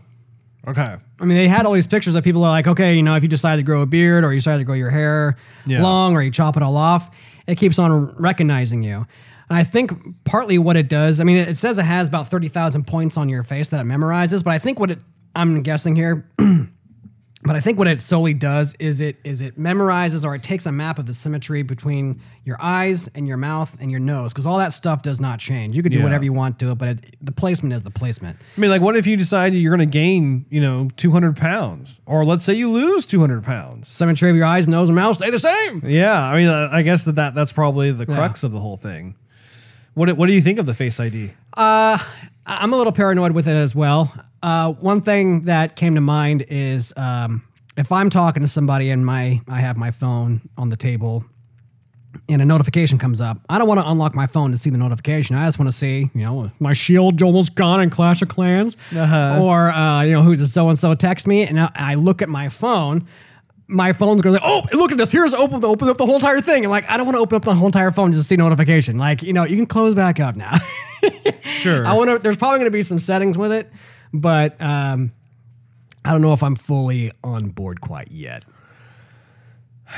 [0.67, 3.15] okay, I mean, they had all these pictures of people are like, okay, you know,
[3.15, 5.83] if you decide to grow a beard or you decide to grow your hair Yeah.
[5.83, 7.09] long or you chop it all off,
[7.47, 9.07] it keeps on recognizing you.
[9.49, 9.93] And I think
[10.25, 13.43] partly what it does, I mean, it says it has about 30,000 points on your
[13.43, 14.99] face that it memorizes, but I think what it,
[15.37, 16.27] I'm guessing here,
[17.45, 20.67] but I think what it solely does is it is it memorizes or it takes
[20.67, 24.47] a map of the symmetry between your eyes and your mouth and your nose because
[24.47, 25.77] all that stuff does not change.
[25.77, 26.05] You can do Yeah.
[26.05, 28.39] whatever you want to it, but it, the placement is the placement.
[28.57, 32.01] I mean, like, what if you decide you're going to gain, you know, 200 pounds,
[32.07, 33.89] or let's say you lose 200 pounds?
[33.89, 35.81] Symmetry of your eyes, nose, and mouth stay the same.
[35.85, 38.77] Yeah, I mean, uh, I guess that, that that's probably the crux of the whole
[38.77, 39.15] thing.
[39.95, 41.31] What do- what do you think of the Face ID?
[41.57, 44.13] I'm a little paranoid with it as well.
[44.43, 47.43] Uh, one thing that came to mind is um,
[47.77, 51.25] if I'm talking to somebody and my I have my phone on the table
[52.29, 54.79] and a notification comes up, I don't want to unlock my phone to see the
[54.79, 55.37] notification.
[55.37, 58.77] I just want to see, you know, my shield almost gone in Clash of Clans,
[59.43, 62.21] or uh, you know, who does so and so text me, and I, I look
[62.21, 63.07] at my phone.
[63.67, 65.11] My phone's going like, oh, look at this.
[65.11, 66.65] Here's open open up the whole entire thing.
[66.65, 68.37] And like, I don't want to open up the whole entire phone just to see
[68.37, 68.99] notification.
[68.99, 70.53] Like, you know, you can close back up now.
[71.65, 71.87] Sure.
[71.87, 72.19] I want to.
[72.19, 73.71] There's probably going to be some settings with it,
[74.13, 75.13] but um,
[76.05, 78.45] I don't know if I'm fully on board quite yet.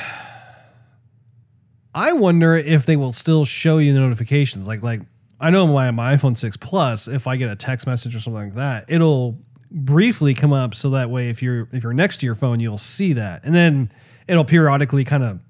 [1.95, 4.69] I wonder if they will still show you the notifications.
[4.69, 5.01] Like, like
[5.41, 8.45] I know my my iPhone six plus, if I get a text message or something
[8.45, 9.39] like that, it'll
[9.71, 12.79] briefly come up so that way if you're if you're next to your phone, you'll
[12.79, 13.91] see that, and then
[14.29, 15.41] it'll periodically kind of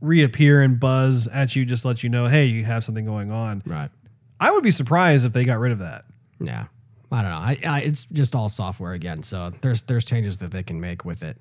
[0.00, 3.62] reappear and buzz at you, just let you know, hey, you have something going on.
[3.66, 3.90] Right.
[4.38, 6.04] I would be surprised if they got rid of that.
[6.40, 6.66] Yeah.
[7.12, 7.36] I don't know.
[7.36, 11.04] I, I, it's just all software again, so there's there's changes that they can make
[11.04, 11.36] with it.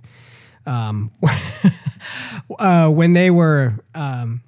[0.65, 1.11] Um,
[2.59, 4.41] uh, when they were um,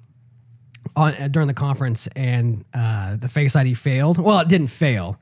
[0.96, 5.20] on uh, during the conference and uh, the Face ID failed, well, it didn't fail.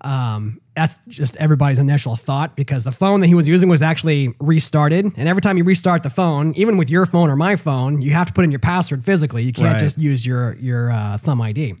[0.00, 4.34] Um, that's just everybody's initial thought because the phone that he was using was actually
[4.40, 8.00] restarted, and every time you restart the phone, even with your phone or my phone,
[8.00, 9.42] you have to put in your password physically.
[9.44, 9.78] You can't Right.
[9.78, 11.74] just use your your uh, thumb ID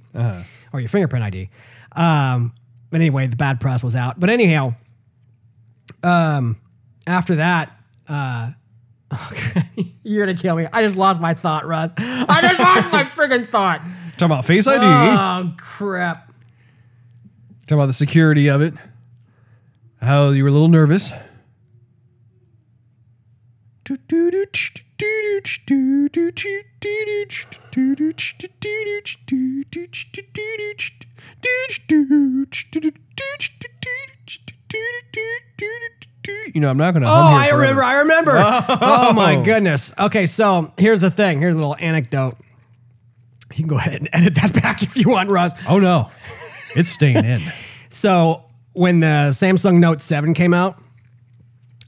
[0.72, 1.50] or your fingerprint ID.
[1.96, 2.52] Um,
[2.90, 4.20] but anyway, the bad press was out.
[4.20, 4.74] But anyhow,
[6.02, 6.56] um,
[7.06, 7.76] after that,
[8.08, 8.50] uh,
[10.02, 10.66] you're gonna kill me.
[10.72, 11.92] I just lost my thought, Russ.
[11.98, 13.80] I just lost my friggin' thought.
[14.16, 14.80] Talking about Face ID.
[14.84, 16.23] Oh crap!
[17.66, 18.74] Talking about the security of it.
[20.02, 21.12] How you were a little nervous.
[36.54, 37.08] You know, I'm not going to.
[37.08, 37.82] Oh, I remember.
[37.82, 38.32] I remember.
[38.34, 38.78] Oh.
[38.82, 39.12] oh.
[39.14, 39.94] my goodness.
[39.98, 41.40] Okay, so here's the thing.
[41.40, 42.36] Here's a little anecdote.
[43.54, 45.54] You can go ahead and edit that back if you want, Russ.
[45.68, 46.10] Oh no,
[46.76, 47.40] it's staying in.
[47.90, 50.82] So when the Samsung Note 7 came out,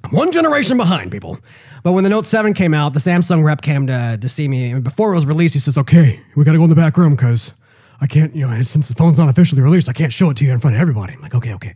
[0.04, 1.36] I'm one generation behind people.
[1.82, 4.70] But when the Note 7 came out, the Samsung rep came to, to see me.
[4.70, 6.96] And before it was released, he says, okay, we got to go in the back
[6.96, 7.54] room because
[8.00, 10.44] I can't, you know, since the phone's not officially released, I can't show it to
[10.44, 11.14] you in front of everybody.
[11.14, 11.74] I'm like, okay, okay.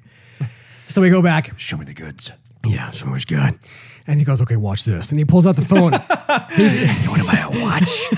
[0.87, 1.59] So we go back.
[1.59, 2.33] Show me the goods.
[2.67, 3.59] Yeah, so much good.
[4.07, 5.11] And he goes, okay, watch this.
[5.11, 5.93] And he pulls out the phone.
[6.59, 8.11] You want to buy a watch?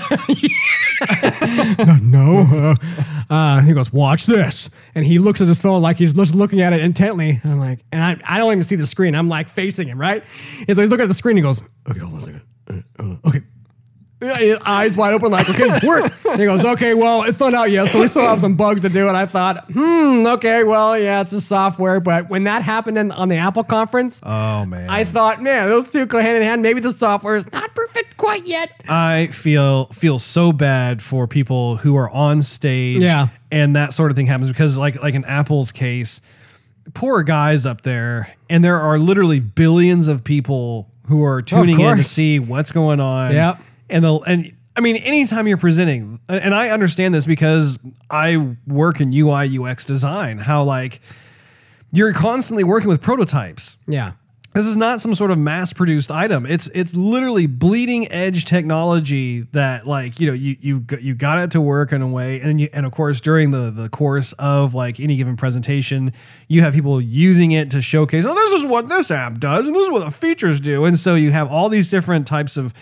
[2.03, 2.45] no.
[2.49, 2.75] Uh,
[3.29, 4.69] uh, he goes, watch this.
[4.95, 7.39] And he looks at his phone like he's just looking at it intently.
[7.43, 9.15] I'm like, and I, I don't even see the screen.
[9.15, 10.23] I'm like facing him, right?
[10.67, 11.37] And so he's looking at the screen.
[11.37, 12.41] He goes, okay, hold on a second.
[12.99, 13.27] Uh.
[13.27, 13.41] Okay.
[14.65, 16.11] Eyes wide open, like, okay, work.
[16.29, 18.81] And he goes, okay, well, it's not out yet, so we still have some bugs
[18.81, 19.07] to do.
[19.07, 21.99] And I thought, hmm, okay, well, yeah, it's a software.
[21.99, 25.91] But when that happened in, on the Apple conference, Oh man, I thought, man, those
[25.91, 26.61] two go hand in hand.
[26.61, 28.71] Maybe the software is not perfect quite yet.
[28.89, 33.27] I feel feel so bad for people who are on stage, Yeah.
[33.51, 36.21] and that sort of thing happens because, like, like in Apple's case,
[36.93, 41.97] poor guys up there, and there are literally billions of people who are tuning in
[41.97, 43.33] to see what's going on.
[43.33, 43.59] Yep.
[43.93, 44.51] And the and.
[44.75, 47.77] I mean, anytime you're presenting, and I understand this because
[48.09, 50.99] I work in UI UX design, how like
[51.91, 53.77] you're constantly working with prototypes.
[53.87, 54.13] Yeah.
[54.55, 56.47] this is not some sort of mass produced item.
[56.47, 61.37] It's it's literally bleeding edge technology that like you know you you got- you got
[61.37, 64.33] it to work in a way, and you, and of course during the the course
[64.39, 66.13] of like any given presentation,
[66.47, 68.25] you have people using it to showcase.
[68.27, 70.97] Oh, this is what this app does, and this is what the features do, and
[70.97, 72.73] so you have all these different types of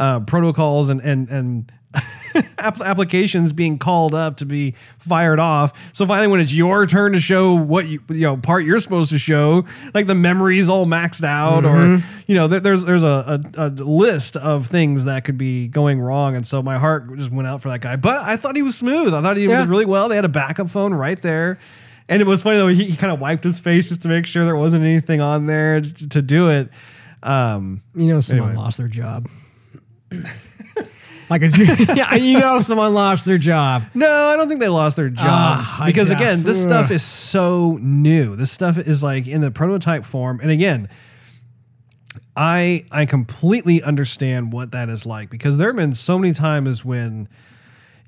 [0.00, 1.72] uh, protocols and and and
[2.58, 5.92] applications being called up to be fired off.
[5.94, 9.10] So finally, when it's your turn to show what you you know part you're supposed
[9.10, 9.64] to show,
[9.94, 14.36] like the memory's all maxed out, or you know there's there's a, a, a list
[14.36, 17.68] of things that could be going wrong, and so my heart just went out for
[17.70, 17.96] that guy.
[17.96, 19.12] But I thought he was smooth.
[19.14, 19.60] I thought he Yeah.
[19.60, 20.08] was really well.
[20.08, 21.58] They had a backup phone right there.
[22.08, 22.66] And it was funny though.
[22.66, 25.46] He, he kind of wiped his face just to make sure there wasn't anything on
[25.46, 26.68] there to, to do it.
[27.22, 28.60] Um, You know, someone Anyway.
[28.64, 29.28] lost their job.
[31.30, 31.42] like,
[31.94, 33.84] yeah, you know, someone lost their job.
[33.94, 37.78] No, I don't think they lost their job Ah, because again, this stuff is so
[37.80, 38.36] new.
[38.36, 40.88] This stuff is like in the prototype form, and again,
[42.36, 46.84] I I completely understand what that is like because there have been so many times
[46.84, 47.28] when,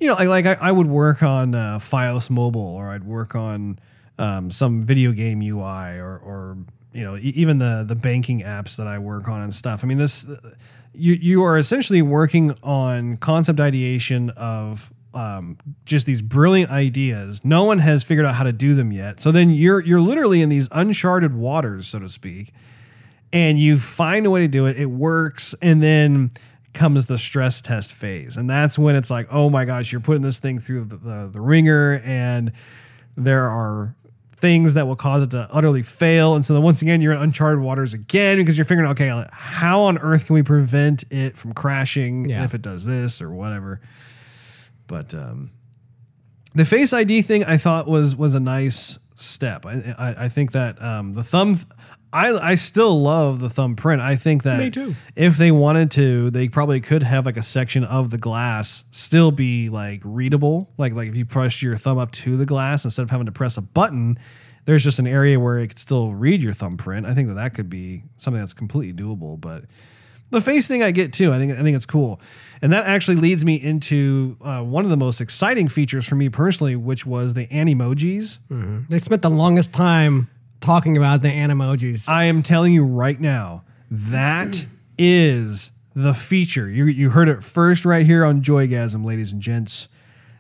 [0.01, 3.35] you know, like, like I, I would work on uh, FiOS Mobile or I'd work
[3.35, 3.79] on
[4.19, 6.57] um, some video game UI or or
[6.93, 9.85] you know even the the banking apps that I work on and stuff.
[9.85, 10.27] I mean this
[10.95, 17.45] you you are essentially working on concept ideation of um, just these brilliant ideas.
[17.45, 19.21] No one has figured out how to do them yet.
[19.21, 22.53] So then you're you're literally in these uncharted waters, so to speak
[23.33, 24.79] and you find a way to do it.
[24.79, 26.31] It works, and then
[26.75, 30.23] comes the stress test phase, and that's when it's like, oh my gosh, you're putting
[30.23, 32.53] this thing through the, the, the ringer, and
[33.17, 33.95] there are
[34.43, 36.35] things that will cause it to utterly fail.
[36.35, 39.83] And so then once again, you're in uncharted waters again because you're figuring, okay, how
[39.83, 42.43] on earth can we prevent it from crashing Yeah.
[42.45, 43.81] if it does this or whatever?
[44.89, 45.53] But um,
[46.55, 49.67] the face ID thing I thought was was a nice step.
[49.67, 51.57] I I, I think that um, the thumb.
[52.15, 54.03] I, I still love the thumbprint.
[54.03, 54.95] I think that Me too.
[55.17, 59.31] if they wanted to, they probably could have like a section of the glass still
[59.31, 60.71] be like readable.
[60.77, 63.33] Like like if you press your thumb up to the glass instead of having to
[63.33, 64.19] press a button,
[64.67, 67.07] there's just an area where it could still read your thumbprint.
[67.07, 69.41] I think that that could be something that's completely doable.
[69.41, 69.65] But
[70.33, 71.33] the face thing I get too.
[71.33, 72.21] I think I think it's cool,
[72.61, 76.29] and that actually leads me into uh, one of the most exciting features for me
[76.29, 78.39] personally, which was the animojis.
[78.89, 80.29] They spent the longest time
[80.61, 82.09] talking about the animojis.
[82.09, 84.67] I am telling you right now, that
[84.99, 86.69] is the feature.
[86.69, 89.89] You you heard it first right here on Joygasm, ladies and gents.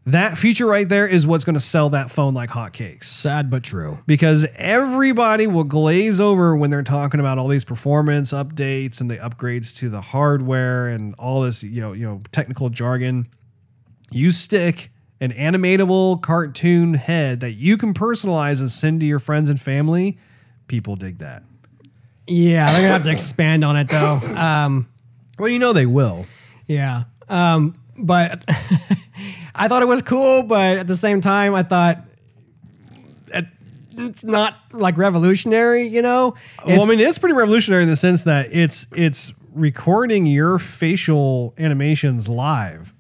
[0.07, 3.05] That feature right there is what's going to sell that phone like hotcakes.
[3.05, 3.99] Sad but true.
[4.07, 9.17] because everybody will glaze over when they're talking about all these performance updates and the
[9.19, 13.29] upgrades to the hardware and all this you know you know technical jargon
[14.11, 19.49] you stick an animatable cartoon head that you can personalize and send to your friends
[19.51, 20.19] and family
[20.67, 21.45] people dig that
[22.27, 24.17] Yeah, they're gonna have to expand on it though.
[24.37, 24.89] Um,
[25.39, 26.27] well you know they will
[26.67, 28.45] yeah, um, but
[29.55, 31.99] I thought it was cool, but at the same time, I thought
[33.95, 35.85] it's not like revolutionary.
[35.87, 36.35] You know,
[36.67, 41.55] well, I mean, it's pretty revolutionary in the sense that it's it's recording your facial
[41.59, 42.95] animations live,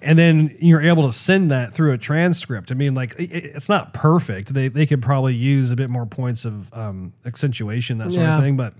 [0.00, 2.72] and then you're able to send that through a transcript.
[2.72, 4.52] I mean, like it- it's not perfect.
[4.52, 8.38] They they could probably use a bit more points of um, accentuation that sort Yeah.
[8.38, 8.56] of thing.
[8.56, 8.74] But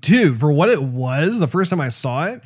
[0.00, 2.42] dude, for what it was, the first time I saw it,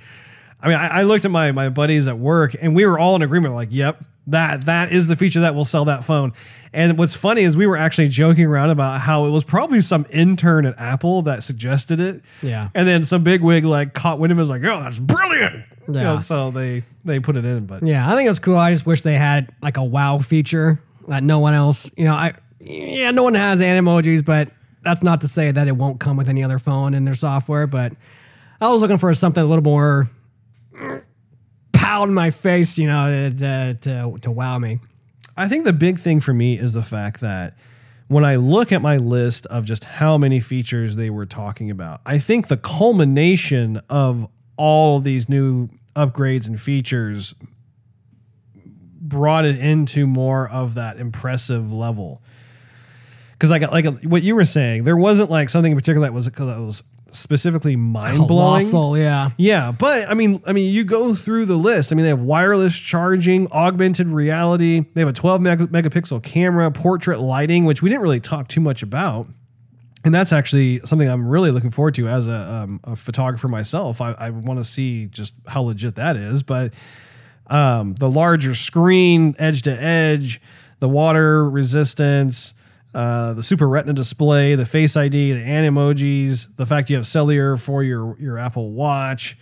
[0.63, 3.17] I mean, I, I looked at my my buddies at work, and we were all
[3.17, 3.55] in agreement.
[3.55, 6.33] Like, yep, that that is the feature that will sell that phone.
[6.73, 10.07] And what's funny is we were actually joking around about how it was probably some
[10.11, 12.23] intern at Apple that suggested it.
[12.43, 12.69] Yeah.
[12.75, 15.65] And then some big wig like caught wind of it was like, "Oh, that's brilliant."
[15.89, 16.19] You know, Yeah.
[16.19, 18.57] so they they put it in, but Yeah, I think it's cool.
[18.57, 22.15] I just wish they had like a wow feature that no one else, you know,
[22.15, 24.51] I yeah, no one has animojis, but
[24.83, 27.67] that's not to say that it won't come with any other phone in their software.
[27.67, 27.95] But
[28.61, 30.07] I was looking for something a little more
[31.73, 34.79] pound my face, you know, to, to, to, wow me.
[35.37, 37.55] I think the big thing for me is the fact that
[38.09, 42.01] when I look at my list of just how many features they were talking about,
[42.05, 47.35] I think the culmination of all of these new upgrades and features
[49.01, 52.23] brought it into more of that impressive level.
[53.33, 56.27] Because like like what you were saying, there wasn't like something in particular that was
[56.27, 56.83] because that was
[57.13, 58.61] specifically mind blowing.
[58.63, 59.31] Colossal, yeah.
[59.37, 61.93] Yeah, but I mean, I mean, you go through the list.
[61.93, 64.81] I mean, they have wireless charging, augmented reality.
[64.95, 68.61] They have a 12 meg- megapixel camera, portrait lighting, which we didn't really talk too
[68.61, 69.27] much about.
[70.05, 74.01] And that's actually something I'm really looking forward to as a, um, a photographer myself.
[74.01, 76.43] I, I want to see just how legit that is.
[76.43, 76.75] But
[77.49, 80.41] um, the larger screen, edge to edge,
[80.79, 82.55] the water resistance,
[82.95, 87.57] uh, the Super Retina display, the Face ID, the Animojis, the fact you have cellular
[87.57, 89.37] for your your Apple Watch,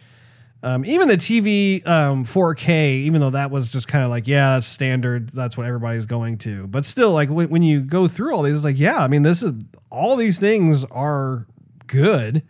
[0.62, 2.96] um, even the TV um, 4K.
[2.96, 5.30] Even though that was just kind of like, yeah, that's standard.
[5.30, 6.66] That's what everybody's going to.
[6.66, 9.22] But still, like when, when you go through all these, it's like, yeah, I mean,
[9.22, 9.54] this is
[9.90, 11.46] all these things are
[11.86, 12.42] good.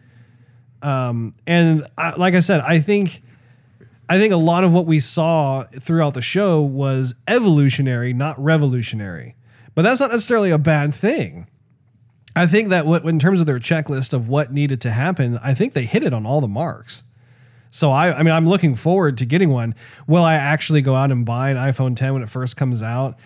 [0.83, 3.23] Um, and I, like I said, I think.
[4.11, 9.35] I think a lot of what we saw throughout the show was evolutionary, not revolutionary.
[9.79, 11.47] But that's not necessarily a bad thing.
[12.35, 15.55] I think that what, in terms of their checklist of what needed to happen, I
[15.55, 17.05] think they hit it on all the marks.
[17.71, 19.77] So I, I mean, I'm looking forward to getting one.
[20.09, 23.21] Will I actually go out and buy an iPhone 10 when it first comes out?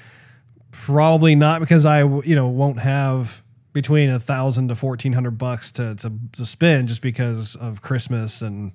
[0.71, 3.43] Probably not, because I, you know, won't have
[3.73, 8.43] between a thousand to fourteen hundred bucks to, to to spend just because of Christmas
[8.43, 8.73] and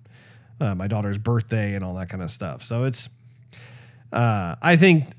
[0.59, 2.63] uh, my daughter's birthday and all that kind of stuff.
[2.63, 3.09] So it's,
[4.11, 5.09] uh, I think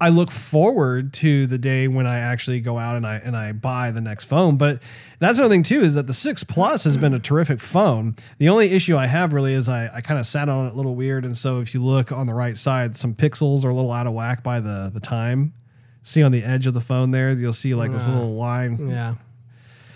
[0.00, 3.52] I look forward to the day when I actually go out and I and I
[3.52, 4.58] buy the next phone.
[4.58, 4.82] But
[5.18, 8.14] that's another thing too is that the six plus has been a terrific phone.
[8.38, 10.76] The only issue I have really is I, I kind of sat on it a
[10.76, 13.74] little weird, and so if you look on the right side, some pixels are a
[13.74, 15.54] little out of whack by the the time.
[16.02, 18.14] See on the edge of the phone there, you'll see like this mm.
[18.14, 18.88] little line.
[18.88, 19.14] Yeah.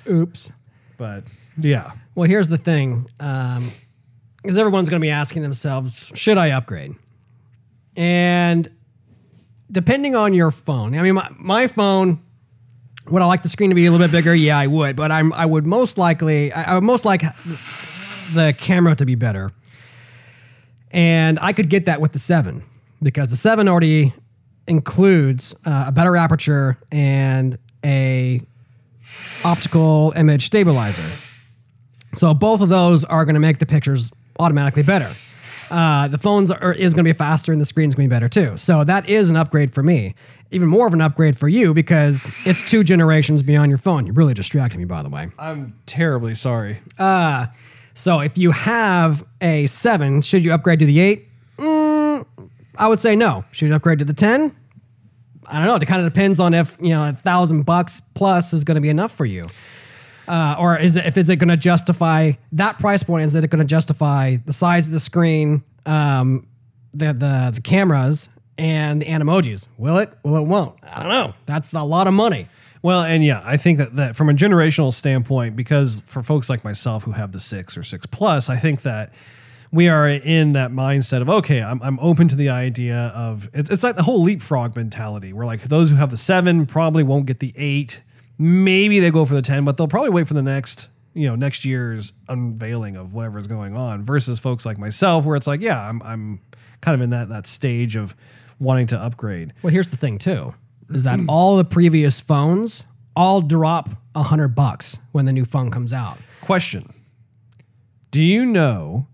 [0.08, 0.50] Oops.
[0.96, 1.24] But
[1.56, 3.66] yeah, Well, here's the thing, um,
[4.42, 6.92] because everyone's going to be asking themselves, should I upgrade?
[7.96, 8.68] And
[9.70, 12.20] depending on your phone, I mean, my, my phone,
[13.10, 14.34] would I like the screen to be a little bit bigger?
[14.34, 17.22] Yeah, I would, but I'm I would most likely I, I would most like
[18.34, 19.50] the camera to be better,
[20.92, 22.62] and I could get that with the seven
[23.02, 24.12] because the seven already
[24.68, 28.40] includes uh, a better aperture and a
[29.44, 31.02] optical image stabilizer.
[32.14, 35.10] So both of those are going to make the pictures automatically better.
[35.70, 38.14] Uh, the phones are, is going to be faster and the screen's going to be
[38.14, 38.56] better too.
[38.56, 40.14] So that is an upgrade for me.
[40.50, 44.04] Even more of an upgrade for you because it's two generations beyond your phone.
[44.06, 45.28] You're really distracting me, by the way.
[45.38, 46.78] I'm terribly sorry.
[46.98, 47.46] Uh,
[47.92, 51.28] So if you have a seven, should you upgrade to the eight?
[51.58, 52.24] Mm,
[52.78, 53.44] I would say no.
[53.52, 54.52] Should you upgrade to the ten?
[55.46, 55.74] I don't know.
[55.74, 58.80] It kind of depends on if you know a thousand bucks plus is going to
[58.80, 59.44] be enough for you,
[60.30, 63.24] uh, or is it if is it going to justify that price point?
[63.24, 66.46] Is it going to justify the size of the screen, um,
[66.92, 69.66] the the the cameras, and the emojis?
[69.76, 70.14] Will it?
[70.22, 70.46] Will it?
[70.46, 70.76] Won't?
[70.84, 71.34] I don't know.
[71.46, 72.46] That's a lot of money.
[72.80, 76.62] Well, and yeah, I think that, that from a generational standpoint, because for folks like
[76.62, 79.12] myself who have the six or six plus, I think that
[79.72, 83.68] we are in that mindset of okay, I'm, I'm open to the idea of it's,
[83.68, 85.32] it's like the whole leapfrog mentality.
[85.32, 88.00] Where like those who have the seven probably won't get the eight,
[88.40, 91.36] maybe they go for the ten, but they'll probably wait for the next you know
[91.36, 94.02] next year's unveiling of whatever is going on.
[94.02, 96.40] Versus folks like myself, where it's like yeah, I'm I'm
[96.80, 98.16] kind of in that that stage of
[98.58, 99.52] wanting to upgrade.
[99.62, 100.54] Well, here's the thing too,
[100.88, 102.84] is that all the previous phones
[103.14, 106.18] all drop a hundred bucks when the new phone comes out.
[106.40, 106.84] Question
[108.10, 109.06] Do you know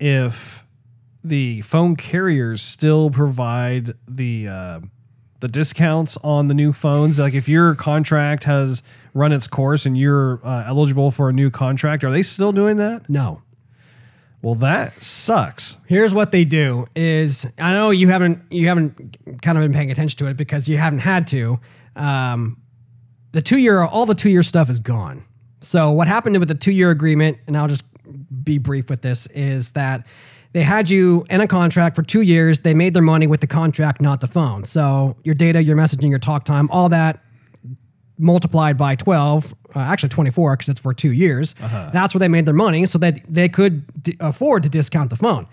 [0.00, 0.64] if
[1.22, 4.80] the phone carriers still provide the uh,
[5.44, 7.18] the discounts on the new phones?
[7.18, 11.50] Like if your contract has run its course and you're uh, eligible for a new
[11.50, 13.10] contract, are they still doing that?
[13.10, 13.42] No.
[14.40, 15.76] Well, that sucks.
[15.86, 19.90] Here's what they do is I know you haven't you haven't kind of been paying
[19.90, 21.60] attention to it because you haven't had to.
[21.94, 22.56] Um,
[23.32, 25.24] the two year all the two year stuff is gone.
[25.60, 27.84] So what happened with the two year agreement, and I'll just
[28.42, 30.06] be brief with this, is that
[30.54, 32.60] they had you in a contract for two years.
[32.60, 34.64] They made their money with the contract, not the phone.
[34.64, 37.20] So your data, your messaging, your talk time, all that
[38.16, 41.54] multiplied by 12 uh, actually 24 because it's for two years.
[41.92, 45.16] That's where they made their money so that they could d- afford to discount the
[45.16, 45.46] phone.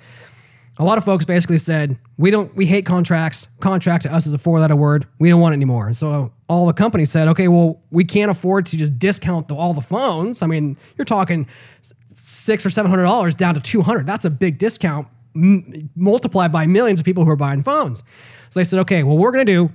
[0.77, 3.47] A lot of folks basically said we don't we hate contracts.
[3.59, 5.05] Contract to us is a four letter word.
[5.19, 5.87] We don't want it anymore.
[5.87, 9.55] And so all the companies said okay well we can't afford to just discount the,
[9.55, 10.41] all the phones.
[10.41, 11.47] I mean you're talking
[12.31, 16.65] six or seven hundred dollars down to 200 that's a big discount m- multiplied by
[16.65, 18.03] millions of people who are buying phones
[18.49, 19.71] so they said okay well what we're going to do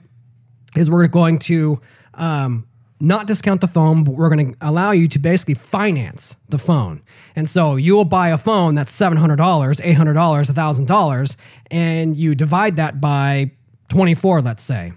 [0.76, 1.80] is we're going to
[2.14, 2.66] um,
[3.00, 7.02] not discount the phone, but we're going to allow you to basically finance the phone.
[7.34, 11.36] And so you will buy a phone that's $700, $800, $1,000,
[11.70, 13.52] and you divide that by
[13.88, 14.92] 24, let's say.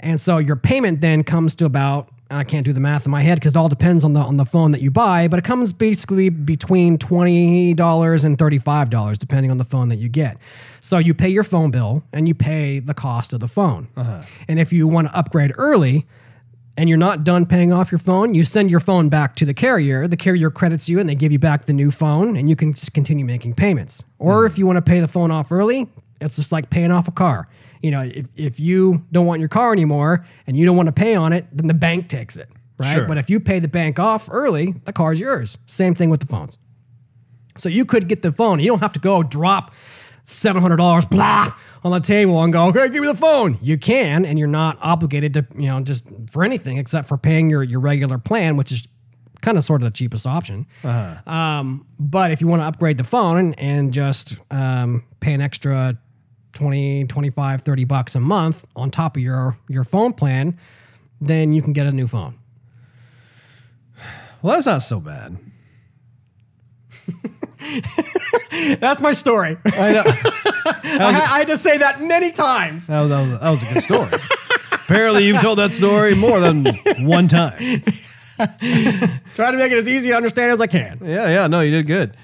[0.00, 3.22] And so your payment then comes to about I can't do the math in my
[3.22, 5.44] head because it all depends on the on the phone that you buy, but it
[5.44, 10.08] comes basically between twenty dollars and thirty five dollars, depending on the phone that you
[10.08, 10.36] get.
[10.80, 13.88] So you pay your phone bill and you pay the cost of the phone.
[13.96, 14.22] Uh-huh.
[14.46, 16.06] And if you want to upgrade early,
[16.78, 19.52] and you're not done paying off your phone, you send your phone back to the
[19.52, 20.06] carrier.
[20.06, 22.72] The carrier credits you and they give you back the new phone and you can
[22.72, 24.04] just continue making payments.
[24.20, 24.46] Or hmm.
[24.46, 25.88] if you want to pay the phone off early,
[26.20, 27.48] it's just like paying off a car.
[27.82, 30.92] You know, if, if you don't want your car anymore and you don't want to
[30.92, 32.48] pay on it, then the bank takes it.
[32.78, 32.92] right?
[32.94, 33.06] Sure.
[33.06, 35.58] But if you pay the bank off early, the car's yours.
[35.66, 36.58] Same thing with the phones.
[37.56, 38.60] So you could get the phone.
[38.60, 39.72] You don't have to go drop
[40.24, 41.48] seven hundred dollars blah
[41.82, 43.58] on the table and go, okay, give me the phone.
[43.62, 47.48] You can, and you're not obligated to, you know, just for anything except for paying
[47.50, 48.86] your your regular plan, which is
[49.40, 50.66] kind of sort of the cheapest option.
[50.84, 55.32] Uh Um, but if you want to upgrade the phone and, and just um, pay
[55.32, 55.96] an extra
[56.58, 60.58] 20, 25, 30 bucks a month on top of your your phone plan,
[61.20, 62.34] then you can get a new phone.
[64.42, 65.38] Well, that's not so bad.
[68.80, 69.56] That's my story.
[69.66, 70.02] I know.
[70.06, 72.86] I, ha- I had to say that many times.
[72.86, 74.08] That was, that was, that was a good story.
[74.72, 76.64] Apparently, you've told that story more than
[77.06, 77.58] one time.
[79.34, 80.98] Try to make it as easy to understand as I can.
[81.02, 82.16] Yeah, yeah, no, you did good.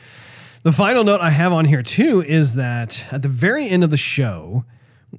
[0.65, 3.91] The final note I have on here too is that at the very end of
[3.91, 4.65] the show,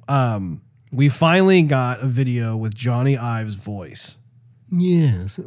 [0.07, 0.61] um,
[0.91, 4.17] we finally got a video with Jony Ive's voice.
[4.71, 5.39] Yes,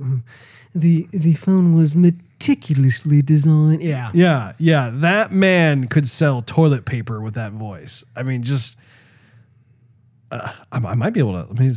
[0.72, 3.82] the the phone was meticulously designed.
[3.82, 8.04] Yeah, Yeah, yeah, that man could sell toilet paper with that voice.
[8.14, 8.78] I mean, just
[10.30, 11.50] uh, I, I might be able to.
[11.50, 11.74] I mean,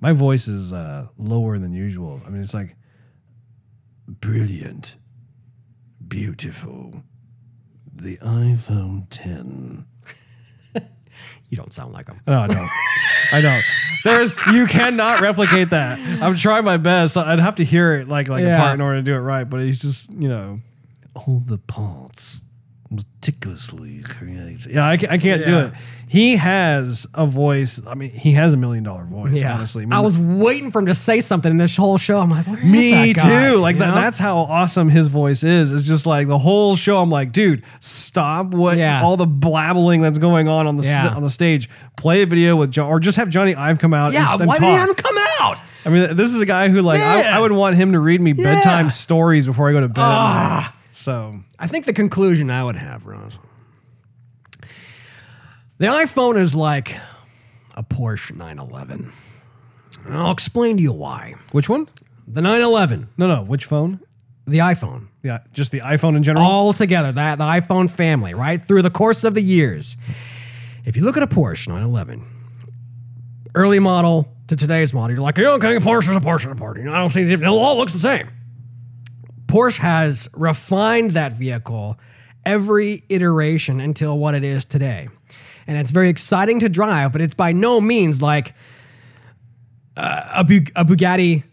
[0.00, 2.20] my voice is uh, lower than usual.
[2.24, 2.76] I mean, it's like
[4.06, 4.96] Brilliant.
[6.06, 7.02] Beautiful.
[7.96, 9.86] The iPhone 10.
[11.48, 12.20] you don't sound like him.
[12.26, 12.68] No, I don't.
[13.32, 13.62] I don't.
[14.04, 15.98] There's you cannot replicate that.
[16.22, 17.16] I'm trying my best.
[17.16, 19.44] I'd have to hear it like like a part in order to do it right,
[19.44, 20.60] but he's just you know.
[21.14, 22.42] All the parts
[22.90, 24.66] meticulously created.
[24.66, 25.72] Yeah, I, I can't do it.
[26.08, 27.84] He has a voice.
[27.84, 29.42] I mean, he has a million dollar voice.
[29.42, 32.18] honestly, mean, I was waiting for him to say something in this whole show.
[32.20, 33.56] I'm like, Me too.
[33.56, 35.74] Like that, that's how awesome his voice is.
[35.74, 36.98] It's just like the whole show.
[36.98, 39.02] I'm like, dude, stop what Yeah.
[39.02, 41.02] all the blabbling that's going on on the Yeah.
[41.02, 41.68] st- on the stage.
[41.96, 44.12] Play a video with John, or just have Jony Ive come out.
[44.12, 44.32] yeah.
[44.38, 45.60] and, Why did he have him come out?
[45.84, 48.20] I mean, this is a guy who like I, I would want him to read
[48.20, 48.44] me Yeah.
[48.54, 49.96] bedtime stories before I go to bed.
[50.02, 50.06] night.
[50.06, 50.76] Ah.
[50.92, 53.38] So I think the conclusion I would have, Russ.
[55.78, 56.96] The iPhone is like
[57.76, 59.10] a Porsche 911.
[60.06, 61.34] And I'll explain to you why.
[61.52, 61.86] which one?
[62.28, 63.42] The 911, No, no.
[63.44, 64.00] Which phone?
[64.48, 66.44] the iPhone, Yeah, just the iPhone in general.
[66.46, 68.62] all together, that the iPhone family, right?
[68.62, 69.96] Through the course of the years.
[70.84, 72.22] If you look at a Porsche 911,
[73.56, 76.78] early model to today's model, you're like, okay, a Porsche is a Porsche a Porsche.
[76.78, 77.52] You know, I don't see any difference.
[77.52, 78.28] It all looks the same.
[79.56, 81.98] Porsche has refined that vehicle
[82.44, 85.08] every iteration until what it is today.
[85.66, 88.54] And it's very exciting to drive, but it's by no means like
[89.96, 91.44] uh, a, a Bugatti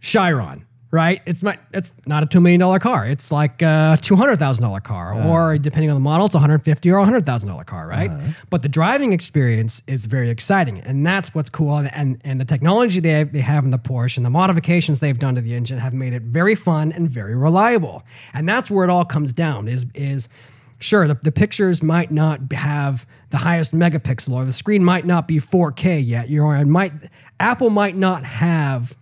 [0.00, 1.20] Chiron, right?
[1.26, 3.04] It's not it's not a two million dollar car.
[3.06, 5.28] It's like a two hundred thousand dollar car, uh-huh.
[5.28, 7.88] or depending on the model, it's a hundred fifty or a hundred thousand dollar car,
[7.88, 8.10] right?
[8.10, 8.32] Uh-huh.
[8.48, 11.76] But the driving experience is very exciting, and that's what's cool.
[11.76, 15.00] And and, and the technology they have, they have in the Porsche and the modifications
[15.00, 18.04] they've done to the engine have made it very fun and very reliable.
[18.32, 19.66] And that's where it all comes down.
[19.66, 20.28] Is is
[20.80, 25.26] Sure, the, the pictures might not have the highest megapixel, or the screen might not
[25.26, 26.28] be 4K yet.
[26.28, 26.92] You know, and might
[27.40, 28.94] Apple might not have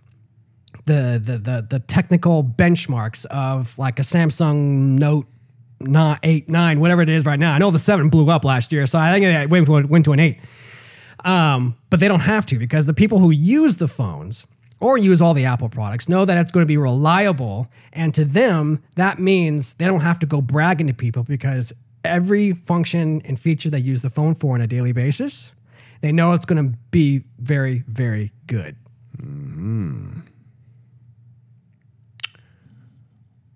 [0.85, 5.27] the the the, the technical benchmarks of like a Samsung Note.
[5.79, 7.53] Not eight, nine, whatever it is right now.
[7.53, 10.05] I know the seven blew up last year, so I think it went to, went
[10.05, 10.39] to an eight.
[11.25, 14.47] Um, but they don't have to because the people who use the phones
[14.79, 17.67] or use all the Apple products know that it's going to be reliable.
[17.93, 21.73] And to them, that means they don't have to go bragging to people because
[22.03, 25.53] every function and feature they use the phone for on a daily basis,
[26.01, 28.75] they know it's going to be very, very good.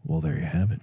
[0.07, 0.81] Well, there you have it.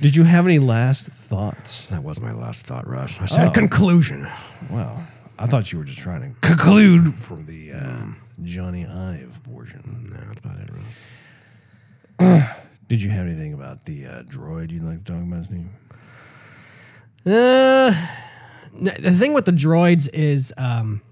[0.00, 1.86] Did you have any last thoughts?
[1.88, 3.20] That was my last thought, Russ.
[3.20, 4.26] I said conclusion.
[4.72, 5.06] Well,
[5.38, 8.06] I thought you were just trying to conclude from the uh,
[8.42, 9.82] Jony Ive portion.
[10.10, 10.70] No, that's about it,
[12.18, 12.58] Russ.
[12.88, 15.68] Did you have anything about the uh, droid you'd like to talk about, Steve?
[17.26, 17.92] Uh,
[18.80, 21.02] the thing with the droids is, um,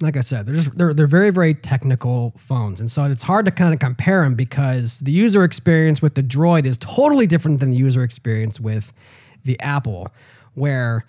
[0.00, 3.46] like I said, they're just they're they're very very technical phones, and so it's hard
[3.46, 7.60] to kind of compare them because the user experience with the droid is totally different
[7.60, 8.92] than the user experience with
[9.44, 10.08] the Apple,
[10.54, 11.04] where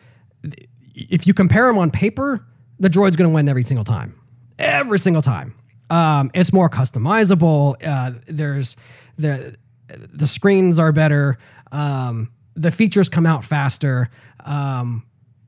[0.96, 2.46] if you compare them on paper,
[2.80, 4.20] the droid's going to win every single time,
[4.60, 5.56] every single time.
[5.90, 7.76] Um, it's more customizable.
[7.86, 8.76] Uh, there's
[9.18, 9.56] the
[9.88, 11.38] the screens are better.
[11.72, 14.10] Um, the features come out faster.
[14.46, 15.07] Um,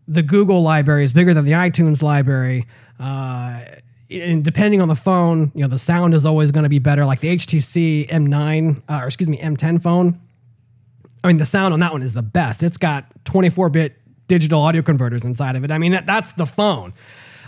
[0.10, 2.66] the Google library is bigger than the iTunes library.
[3.00, 3.62] Uh,
[4.10, 7.06] and depending on the phone, you know, the sound is always going to be better.
[7.06, 10.20] Like the HTC M9, uh, or excuse me, M10 phone.
[11.24, 12.64] I mean, the sound on that one is the best.
[12.64, 15.72] It's got 24 bit digital audio converters inside of it.
[15.72, 16.94] I mean, that, that's the phone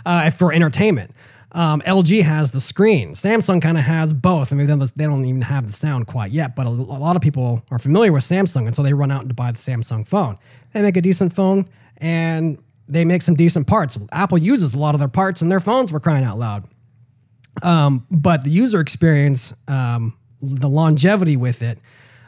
[0.06, 1.10] uh, for entertainment.
[1.52, 3.10] Um, LG has the screen.
[3.10, 4.52] Samsung kind of has both.
[4.52, 7.22] I mean, they don't even have the sound quite yet, but a, a lot of
[7.22, 10.38] people are familiar with Samsung, and so they run out to buy the Samsung phone.
[10.72, 11.68] They make a decent phone,
[11.98, 12.58] and
[12.88, 13.98] they make some decent parts.
[14.12, 16.64] Apple uses a lot of their parts in their phones for crying out loud.
[17.62, 21.78] Um, but the user experience, um, the longevity with it,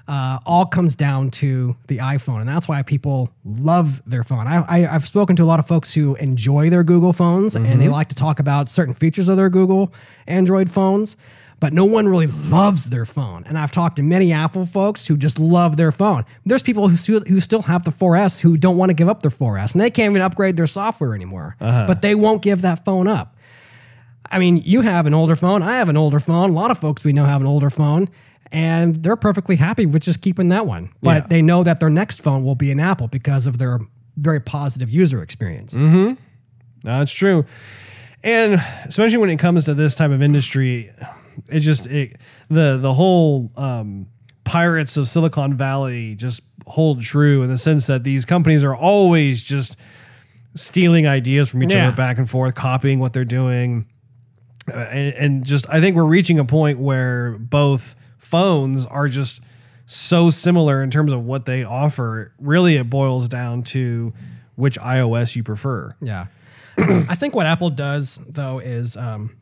[0.07, 4.47] uh, all comes down to the iPhone, and that's why people love their phone.
[4.47, 7.81] I, I, I've spoken to a lot of folks who enjoy their Google phones, and
[7.81, 9.95] they like to talk about certain features of their Google
[10.27, 11.16] Android phones.
[11.65, 15.16] But no one really loves their phone, and I've talked to many Apple folks who
[15.16, 16.24] just love their phone.
[16.45, 19.23] There's people who still, who still have the 4S who don't want to give up
[19.23, 21.57] their 4S, and they can't even upgrade their software anymore.
[21.62, 21.86] Uh-huh.
[21.86, 23.39] But they won't give that phone up.
[24.31, 25.62] I mean, you have an older phone.
[25.62, 26.51] I have an older phone.
[26.51, 28.11] A lot of folks we know have an older phone,
[28.53, 30.91] and they're perfectly happy with just keeping that one.
[31.03, 31.27] But Yeah.
[31.28, 33.78] they know that their next phone will be an Apple because of their
[34.19, 35.73] very positive user experience.
[35.73, 36.12] Mm-hmm.
[36.85, 37.47] No, it's true.
[38.23, 40.91] And especially when it comes to this type of industry,
[41.51, 42.16] it just it,
[42.48, 44.09] the the whole um,
[44.44, 49.43] pirates of Silicon Valley just hold true in the sense that these companies are always
[49.44, 49.78] just
[50.55, 51.89] stealing ideas from each Yeah.
[51.89, 53.86] other back and forth, copying what they're doing,
[54.73, 59.44] uh, and, and just I think we're reaching a point where both phones are just
[59.86, 62.32] so similar in terms of what they offer.
[62.39, 64.12] Really, it boils down to
[64.55, 65.94] which iOS you prefer.
[66.01, 66.27] Yeah.
[66.78, 69.36] I think what Apple does, though, is um,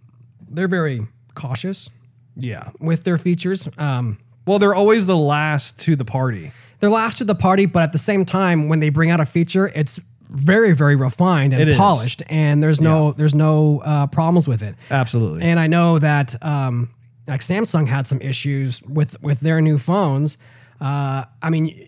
[0.51, 1.02] they're very
[1.35, 1.91] cautious
[2.37, 2.69] Yeah.
[2.81, 3.69] with their features.
[3.79, 6.51] Um, Well, they're always the last to the party.
[6.81, 9.25] they're last to the party, but at the same time, when they bring out a
[9.25, 11.77] feature, it's very, very refined and It is.
[11.77, 14.75] polished, and there's no there's no uh, problems with it.
[14.91, 15.43] Absolutely.
[15.43, 16.89] And I know that um,
[17.29, 20.39] like Samsung had some issues with with their new phones.
[20.81, 21.87] Uh, I mean,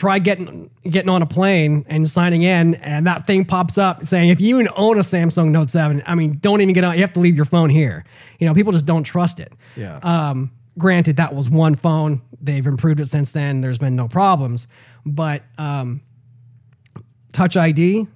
[0.00, 4.30] try getting getting on a plane and signing in, and that thing pops up saying
[4.30, 6.94] if you even own a Samsung Note Seven, I mean, don't even get on.
[6.94, 8.04] You have to leave your phone here.
[8.38, 9.52] You know, people just don't trust it.
[9.76, 9.98] Yeah.
[10.02, 12.22] Um, granted, that was one phone.
[12.40, 13.60] They've improved it since then.
[13.60, 14.68] There's been no problems,
[15.04, 16.00] but um,
[17.34, 18.06] Touch ID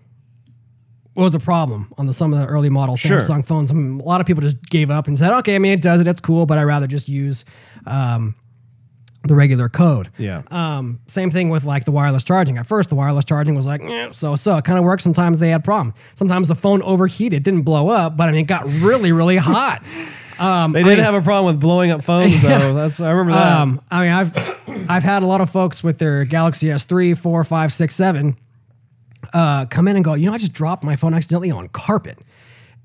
[1.14, 3.18] was a problem on the some of the early model Sure.
[3.20, 3.70] Samsung phones.
[3.70, 5.82] I mean, a lot of people just gave up and said, "Okay, I mean, it
[5.82, 6.06] does it.
[6.06, 7.44] It's cool, but I'd rather just use
[7.86, 8.34] um,
[9.24, 10.42] the regular code." yeah.
[10.50, 12.58] Um, same thing with like the wireless charging.
[12.58, 14.56] At first, the wireless charging was like, eh, so so.
[14.56, 15.02] It kind of worked.
[15.02, 15.94] Sometimes they had problems.
[16.14, 19.80] Sometimes the phone overheated, didn't blow up, but I mean, it got really, really hot.
[20.36, 22.74] Um, they didn't mean- have a problem with blowing up phones though.
[22.74, 23.56] That's I remember that.
[23.60, 27.44] Um, I mean, I've I've had a lot of folks with their Galaxy S3, 4,
[27.44, 28.36] 5, 6, 7
[29.32, 32.18] uh, come in and go, you know, I just dropped my phone accidentally on carpet.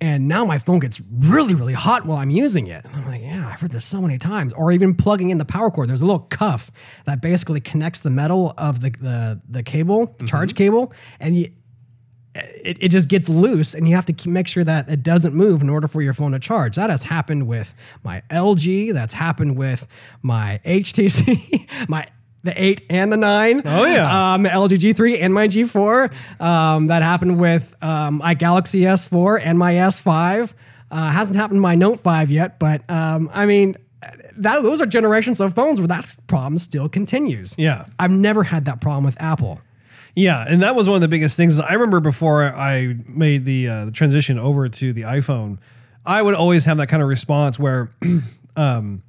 [0.01, 2.85] And now my phone gets really, really hot while I'm using it.
[2.85, 4.53] And I'm like, yeah, I've heard this so many times.
[4.53, 5.89] Or even plugging in the power cord.
[5.89, 6.71] There's a little cuff
[7.05, 10.57] that basically connects the metal of the the, the cable, the charge mm-hmm.
[10.57, 11.49] cable, and you,
[12.35, 15.33] it, it just gets loose and you have to keep, make sure that it doesn't
[15.33, 16.75] move in order for your phone to charge.
[16.75, 17.73] That has happened with
[18.03, 18.93] my LG.
[18.93, 19.87] That's happened with
[20.21, 22.05] my HTC, my
[22.43, 23.61] the 8 and the 9.
[23.65, 24.33] Oh, yeah.
[24.33, 26.41] Um, LG G3 and my G4.
[26.41, 30.53] Um, that happened with um, my Galaxy S4 and my S5.
[30.91, 33.75] Uh, hasn't happened to my Note 5 yet, but um, I mean,
[34.37, 37.55] that, those are generations of phones where that problem still continues.
[37.57, 37.85] Yeah.
[37.99, 39.61] I've never had that problem with Apple.
[40.15, 41.59] Yeah, and that was one of the biggest things.
[41.59, 45.59] I remember before I made the, uh, the transition over to the iPhone,
[46.05, 47.89] I would always have that kind of response where
[48.55, 49.03] um,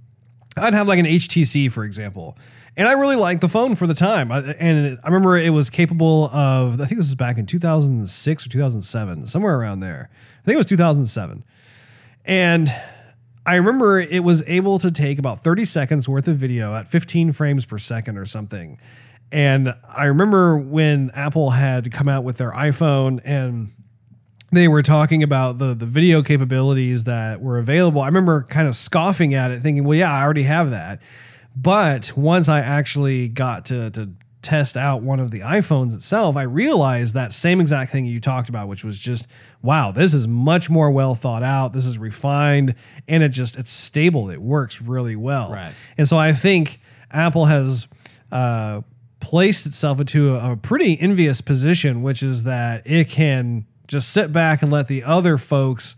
[0.56, 2.36] I'd have like an HTC, for example,
[2.76, 4.30] and I really liked the phone for the time.
[4.30, 7.46] I, and it, I remember it was capable of, I think this was back in
[7.46, 10.10] 2006 or 2007, somewhere around there.
[10.12, 11.44] I think it was 2007.
[12.24, 12.68] And
[13.46, 17.32] I remember it was able to take about 30 seconds worth of video at 15
[17.32, 18.78] frames per second or something.
[19.32, 23.72] And I remember when Apple had come out with their iPhone and
[24.52, 28.00] they were talking about the the video capabilities that were available.
[28.00, 31.00] I remember kind of scoffing at it, thinking, "Well, yeah, I already have that."
[31.56, 34.10] But once I actually got to to
[34.42, 38.48] test out one of the iPhones itself, I realized that same exact thing you talked
[38.48, 39.28] about, which was just,
[39.60, 41.72] wow, this is much more well thought out.
[41.72, 42.74] This is refined,
[43.06, 44.30] and it just it's stable.
[44.30, 45.52] It works really well.
[45.52, 45.72] Right.
[45.98, 47.86] And so I think Apple has
[48.32, 48.82] uh,
[49.20, 54.32] placed itself into a, a pretty envious position, which is that it can just sit
[54.32, 55.96] back and let the other folks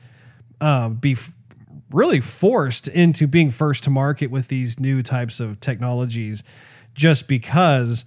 [0.61, 1.37] uh, be f-
[1.93, 6.45] really forced into being first to market with these new types of technologies
[6.95, 8.05] just because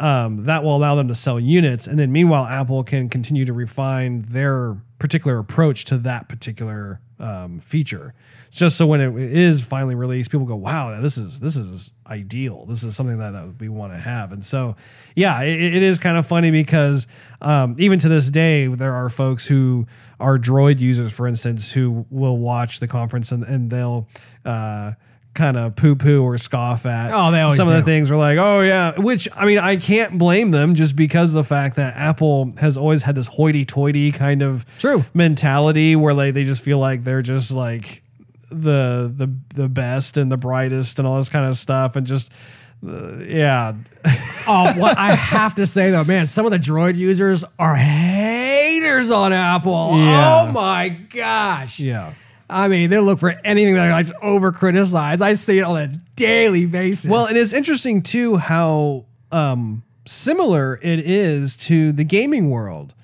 [0.00, 1.86] um, that will allow them to sell units.
[1.86, 7.60] And then meanwhile, Apple can continue to refine their particular approach to that particular um,
[7.60, 8.14] feature.
[8.46, 11.94] It's just so when it is finally released, people go, "Wow, this is this is
[12.06, 12.66] ideal.
[12.66, 14.76] This is something that, that we want to have." And so,
[15.14, 17.06] yeah, it, it is kind of funny because
[17.40, 19.86] um, even to this day, there are folks who
[20.20, 24.08] are Droid users, for instance, who will watch the conference and, and they'll.
[24.44, 24.92] Uh,
[25.36, 27.84] kind of poo poo or scoff at Oh, they always some of the do.
[27.84, 31.44] things are like, oh yeah, which I mean, I can't blame them just because the
[31.44, 35.04] fact that Apple has always had this hoity toity kind of True.
[35.14, 38.02] mentality where like they just feel like they're just like
[38.50, 42.32] the the the best and the brightest and all this kind of stuff and just
[42.86, 43.72] uh, yeah
[44.48, 49.10] Oh, what I have to say though, man, some of the Droid users are haters
[49.10, 49.90] on Apple.
[49.98, 50.42] Yeah.
[50.46, 51.80] Oh my gosh.
[51.80, 52.12] yeah
[52.48, 55.20] I mean, they look for anything that I just over criticize.
[55.20, 57.10] I see it on a daily basis.
[57.10, 62.94] Well, and it's interesting too how um, similar it is to the gaming world.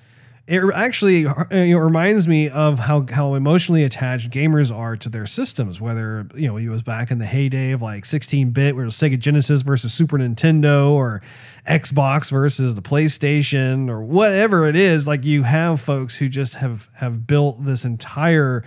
[0.45, 5.79] It actually uh, reminds me of how, how emotionally attached gamers are to their systems.
[5.79, 8.95] Whether you know it was back in the heyday of like 16-bit, where it was
[8.95, 11.21] Sega Genesis versus Super Nintendo, or
[11.65, 15.07] Xbox versus the PlayStation, or whatever it is.
[15.07, 18.63] Like you have folks who just have have built this entire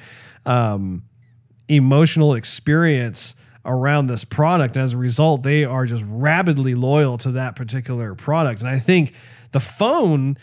[0.47, 1.03] um,
[1.69, 4.77] emotional experience around this product.
[4.77, 8.61] And as a result, they are just rabidly loyal to that particular product.
[8.61, 9.13] And I think
[9.51, 10.37] the phone,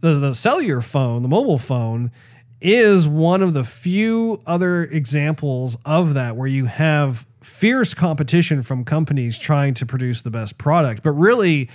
[0.00, 2.12] the, the cellular phone, the mobile phone,
[2.60, 8.84] is one of the few other examples of that where you have fierce competition from
[8.84, 11.02] companies trying to produce the best product.
[11.02, 11.70] But really,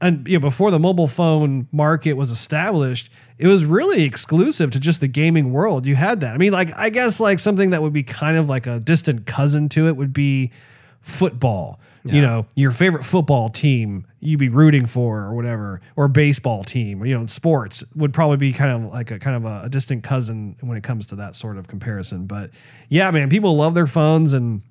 [0.00, 4.80] and you know, before the mobile phone market was established, it was really exclusive to
[4.80, 5.86] just the gaming world.
[5.86, 6.34] You had that.
[6.34, 9.26] I mean, like I guess like something that would be kind of like a distant
[9.26, 10.52] cousin to it would be
[11.00, 11.80] football.
[12.02, 17.04] You know, your favorite football team you'd be rooting for or whatever, or baseball team,
[17.04, 20.04] you know, sports would probably be kind of like a kind of a, a distant
[20.04, 22.26] cousin when it comes to that sort of comparison.
[22.26, 22.50] But
[22.88, 24.62] yeah, man, people love their phones and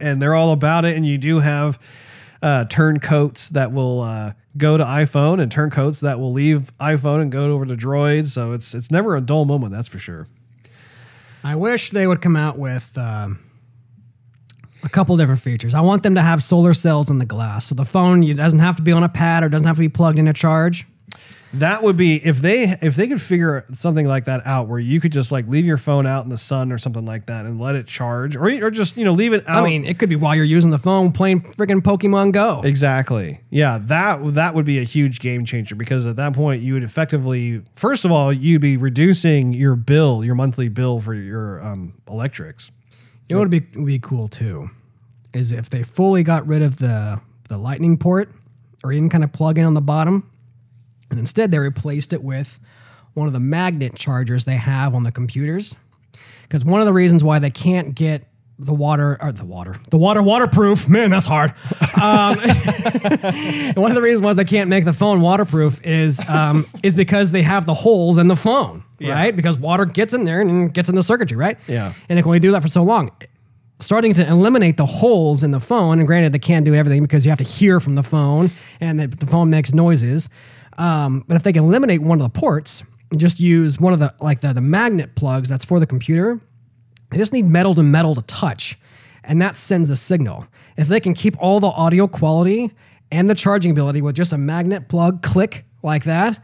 [0.00, 0.96] and they're all about it.
[0.96, 1.78] And you do have
[2.42, 7.32] uh, turncoats that will uh, go to iPhone and turncoats that will leave iPhone and
[7.32, 8.26] go over to Droid.
[8.26, 10.26] So it's it's never a dull moment, that's for sure.
[11.44, 13.40] I wish they would come out with um,
[14.84, 15.74] a couple different features.
[15.74, 18.76] I want them to have solar cells in the glass, so the phone doesn't have
[18.76, 20.86] to be on a pad or doesn't have to be plugged in to charge.
[21.54, 25.00] That would be if they if they could figure something like that out where you
[25.00, 27.60] could just like leave your phone out in the sun or something like that and
[27.60, 29.62] let it charge or or just you know leave it out.
[29.62, 32.62] I mean, it could be while you're using the phone playing freaking Pokemon Go.
[32.64, 33.40] Exactly.
[33.50, 36.84] Yeah, that that would be a huge game changer because at that point you would
[36.84, 41.92] effectively first of all you'd be reducing your bill, your monthly bill for your um,
[42.08, 42.72] electrics.
[43.28, 44.68] You know what would be would be cool too,
[45.34, 48.30] is if they fully got rid of the the lightning port
[48.82, 50.30] or even kind of plug in on the bottom,
[51.12, 52.58] and instead they replaced it with
[53.14, 55.76] one of the magnet chargers they have on the computers.
[56.42, 58.24] Because one of the reasons why they can't get
[58.58, 61.50] the water or the water the water waterproof man that's hard
[62.00, 62.36] um,
[63.74, 67.32] one of the reasons why they can't make the phone waterproof is um, is because
[67.32, 70.88] they have the holes in the phone right because water gets in there and gets
[70.88, 71.92] in the circuitry right Yeah.
[72.08, 73.10] and they can only do that for so long
[73.80, 75.98] starting to eliminate the holes in the phone.
[75.98, 78.46] And granted, they can't do everything because you have to hear from the phone
[78.80, 80.28] and the, the phone makes noises.
[80.78, 82.82] Um, but if they can eliminate one of the ports,
[83.12, 86.40] and just use one of the like the, the magnet plugs that's for the computer.
[87.10, 88.78] They just need metal to metal to touch,
[89.22, 90.46] and that sends a signal.
[90.76, 92.72] If they can keep all the audio quality
[93.12, 96.42] and the charging ability with just a magnet plug click like that,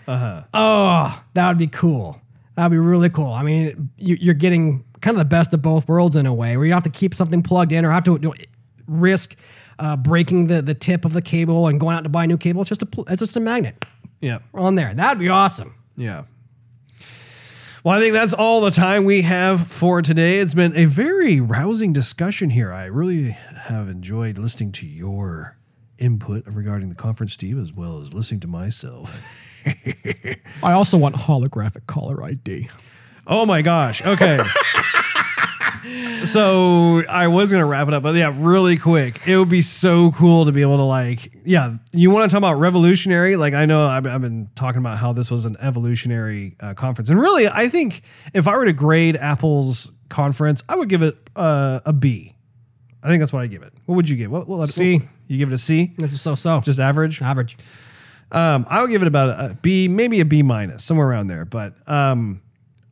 [0.52, 2.20] oh, that would be cool.
[2.54, 3.32] That would be really cool.
[3.32, 6.56] I mean, you, you're getting kind of the best of both worlds in a way,
[6.58, 8.34] where you don't have to keep something plugged in or have to
[8.86, 9.36] risk
[9.78, 12.36] uh, breaking the, the tip of the cable and going out to buy a new
[12.36, 12.60] cable.
[12.60, 13.82] It's just a it's just a magnet
[14.20, 14.38] Yeah.
[14.54, 14.94] on there.
[14.94, 15.74] That'd be awesome.
[15.96, 16.24] Yeah.
[17.84, 20.38] Well, I think that's all the time we have for today.
[20.38, 22.72] It's been a very rousing discussion here.
[22.72, 25.56] I really have enjoyed listening to your
[25.98, 29.24] input regarding the conference, Steve, as well as listening to myself.
[30.62, 32.68] I also want holographic caller ID.
[33.26, 34.04] Oh my gosh.
[34.04, 34.38] Okay.
[36.24, 39.26] so I was gonna wrap it up, but yeah, really quick.
[39.26, 41.76] It would be so cool to be able to like, yeah.
[41.92, 43.36] You want to talk about revolutionary?
[43.36, 47.10] Like I know I've, I've been talking about how this was an evolutionary uh, conference,
[47.10, 48.02] and really, I think
[48.34, 52.34] if I were to grade Apple's conference, I would give it uh, a B.
[53.02, 53.72] I think that's what I give it.
[53.86, 54.30] What would you give?
[54.30, 55.00] What, what C.
[55.28, 55.94] You give it a C?
[55.98, 56.60] This is so so.
[56.60, 57.22] Just average?
[57.22, 57.56] average.
[58.32, 61.44] Um, I would give it about a B, maybe a B minus, somewhere around there.
[61.44, 62.42] But um,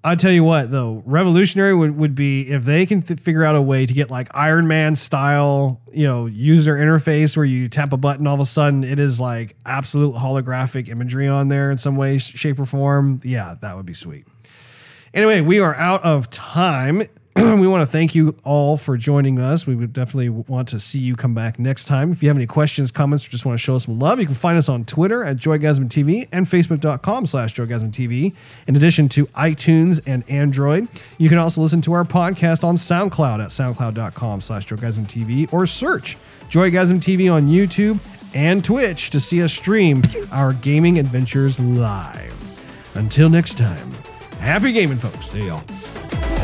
[0.06, 3.56] I tell you what, though, revolutionary would, would be if they can th- figure out
[3.56, 7.92] a way to get like Iron Man style, you know, user interface where you tap
[7.92, 11.78] a button, all of a sudden it is like absolute holographic imagery on there in
[11.78, 13.18] some way, shape, or form.
[13.24, 14.28] Yeah, that would be sweet.
[15.12, 17.02] Anyway, we are out of time.
[17.60, 19.66] we want to thank you all for joining us.
[19.66, 22.10] We would definitely want to see you come back next time.
[22.10, 24.24] If you have any questions, comments, or just want to show us some love, you
[24.24, 28.32] can find us on Twitter at Joygasm TV and Facebook.com slash Joygasm TV.
[28.66, 30.88] In addition to iTunes and Android,
[31.18, 35.66] you can also listen to our podcast on SoundCloud at soundcloud.com slash Joygasm TV or
[35.66, 36.16] search
[36.48, 37.98] Joygasm TV on YouTube
[38.34, 40.00] and Twitch to see us stream
[40.32, 42.32] our gaming adventures live.
[42.94, 43.90] Until next time,
[44.38, 45.26] happy gaming, folks.
[45.28, 46.35] See y'all.